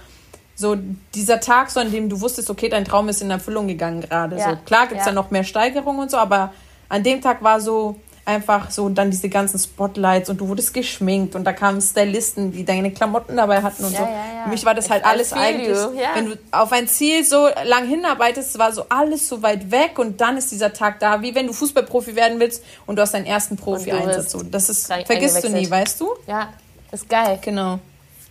[0.56, 0.78] so
[1.14, 4.38] dieser Tag, so an dem du wusstest, okay, dein Traum ist in Erfüllung gegangen gerade.
[4.38, 5.12] Ja, So, klar gibt's ja.
[5.12, 6.52] da noch mehr Steigerungen und so, aber
[6.90, 7.98] an dem Tag war so
[8.30, 12.64] einfach so dann diese ganzen Spotlights und du wurdest geschminkt und da kamen Stylisten, die
[12.64, 14.04] deine Klamotten dabei hatten und Ja, so.
[14.06, 14.44] ja, ja.
[14.44, 15.78] Für mich war das I- halt alles eigentlich,
[16.16, 20.22] wenn du auf ein Ziel so lang hinarbeitest, war so alles so weit weg und
[20.22, 23.26] dann ist dieser Tag da, wie wenn du Fußballprofi werden willst und du hast deinen
[23.26, 24.32] ersten Profi-Einsatz.
[24.32, 26.10] So, das ist, vergisst du nie, weißt du?
[26.28, 26.50] Ja,
[26.92, 27.40] ist geil.
[27.42, 27.80] Genau.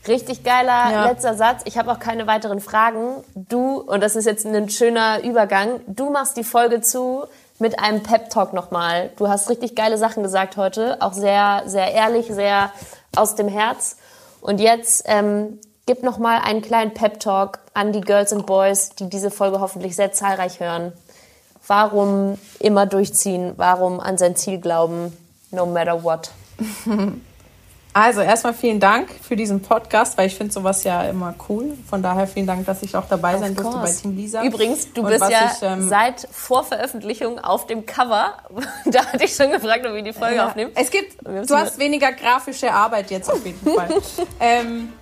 [0.07, 1.07] Richtig geiler Ja.
[1.09, 1.63] letzter Satz.
[1.67, 3.23] Ich habe auch keine weiteren Fragen.
[3.35, 7.25] Du, und das ist jetzt ein schöner Übergang, du machst die Folge zu
[7.59, 9.11] mit einem Pep-Talk nochmal.
[9.17, 12.73] Du hast richtig geile Sachen gesagt heute, auch sehr, sehr ehrlich, sehr
[13.17, 13.97] aus dem Herz.
[14.41, 19.31] Und jetzt ähm, gib nochmal einen kleinen Pep-Talk an die Girls and Boys, die diese
[19.31, 20.93] Folge hoffentlich sehr zahlreich hören.
[21.67, 23.55] Warum immer durchziehen?
[23.57, 25.17] Warum an sein Ziel glauben?
[25.51, 26.31] No matter what.
[28.01, 31.77] Also erstmal vielen Dank für diesen Podcast, weil ich finde sowas ja immer cool.
[31.91, 33.91] Von daher vielen Dank, dass ich auch dabei sein durfte bei.
[33.91, 34.45] Team Lisa.
[34.45, 38.35] Übrigens, du Und bist ja ich, ähm, seit Vorveröffentlichung auf dem Cover.
[38.85, 40.47] da hatte ich schon gefragt, ob wir die Folge Ja.
[40.47, 40.71] aufnehmen.
[40.77, 43.89] Es gibt, du hast weniger grafische Arbeit jetzt auf jeden Fall.
[44.39, 44.93] ähm,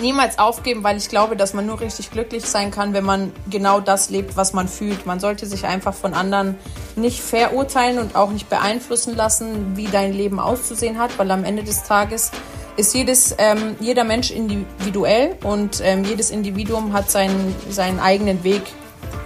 [0.00, 3.80] niemals aufgeben, weil ich glaube, dass man nur richtig glücklich sein kann, wenn man genau
[3.80, 5.06] das lebt, was man fühlt.
[5.06, 6.56] Man sollte sich einfach von anderen
[6.96, 11.62] nicht verurteilen und auch nicht beeinflussen lassen, wie dein Leben auszusehen hat, weil am Ende
[11.62, 12.30] des Tages
[12.76, 18.62] ist jedes, ähm, jeder Mensch individuell und ähm, jedes Individuum hat seinen, seinen eigenen Weg.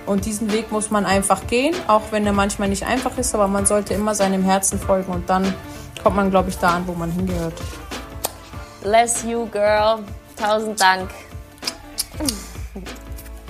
[0.05, 3.49] Und diesen Weg muss man einfach gehen, auch wenn er manchmal nicht einfach ist, aber
[3.49, 5.53] man sollte immer seinem Herzen folgen und dann
[6.03, 7.55] kommt man, glaube ich, da an, wo man hingehört.
[8.83, 10.05] Bless you, girl.
[10.37, 11.11] Tausend Dank.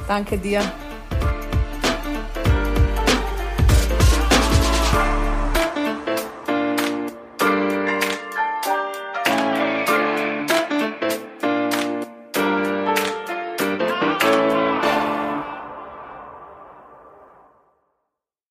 [0.08, 0.62] Danke dir.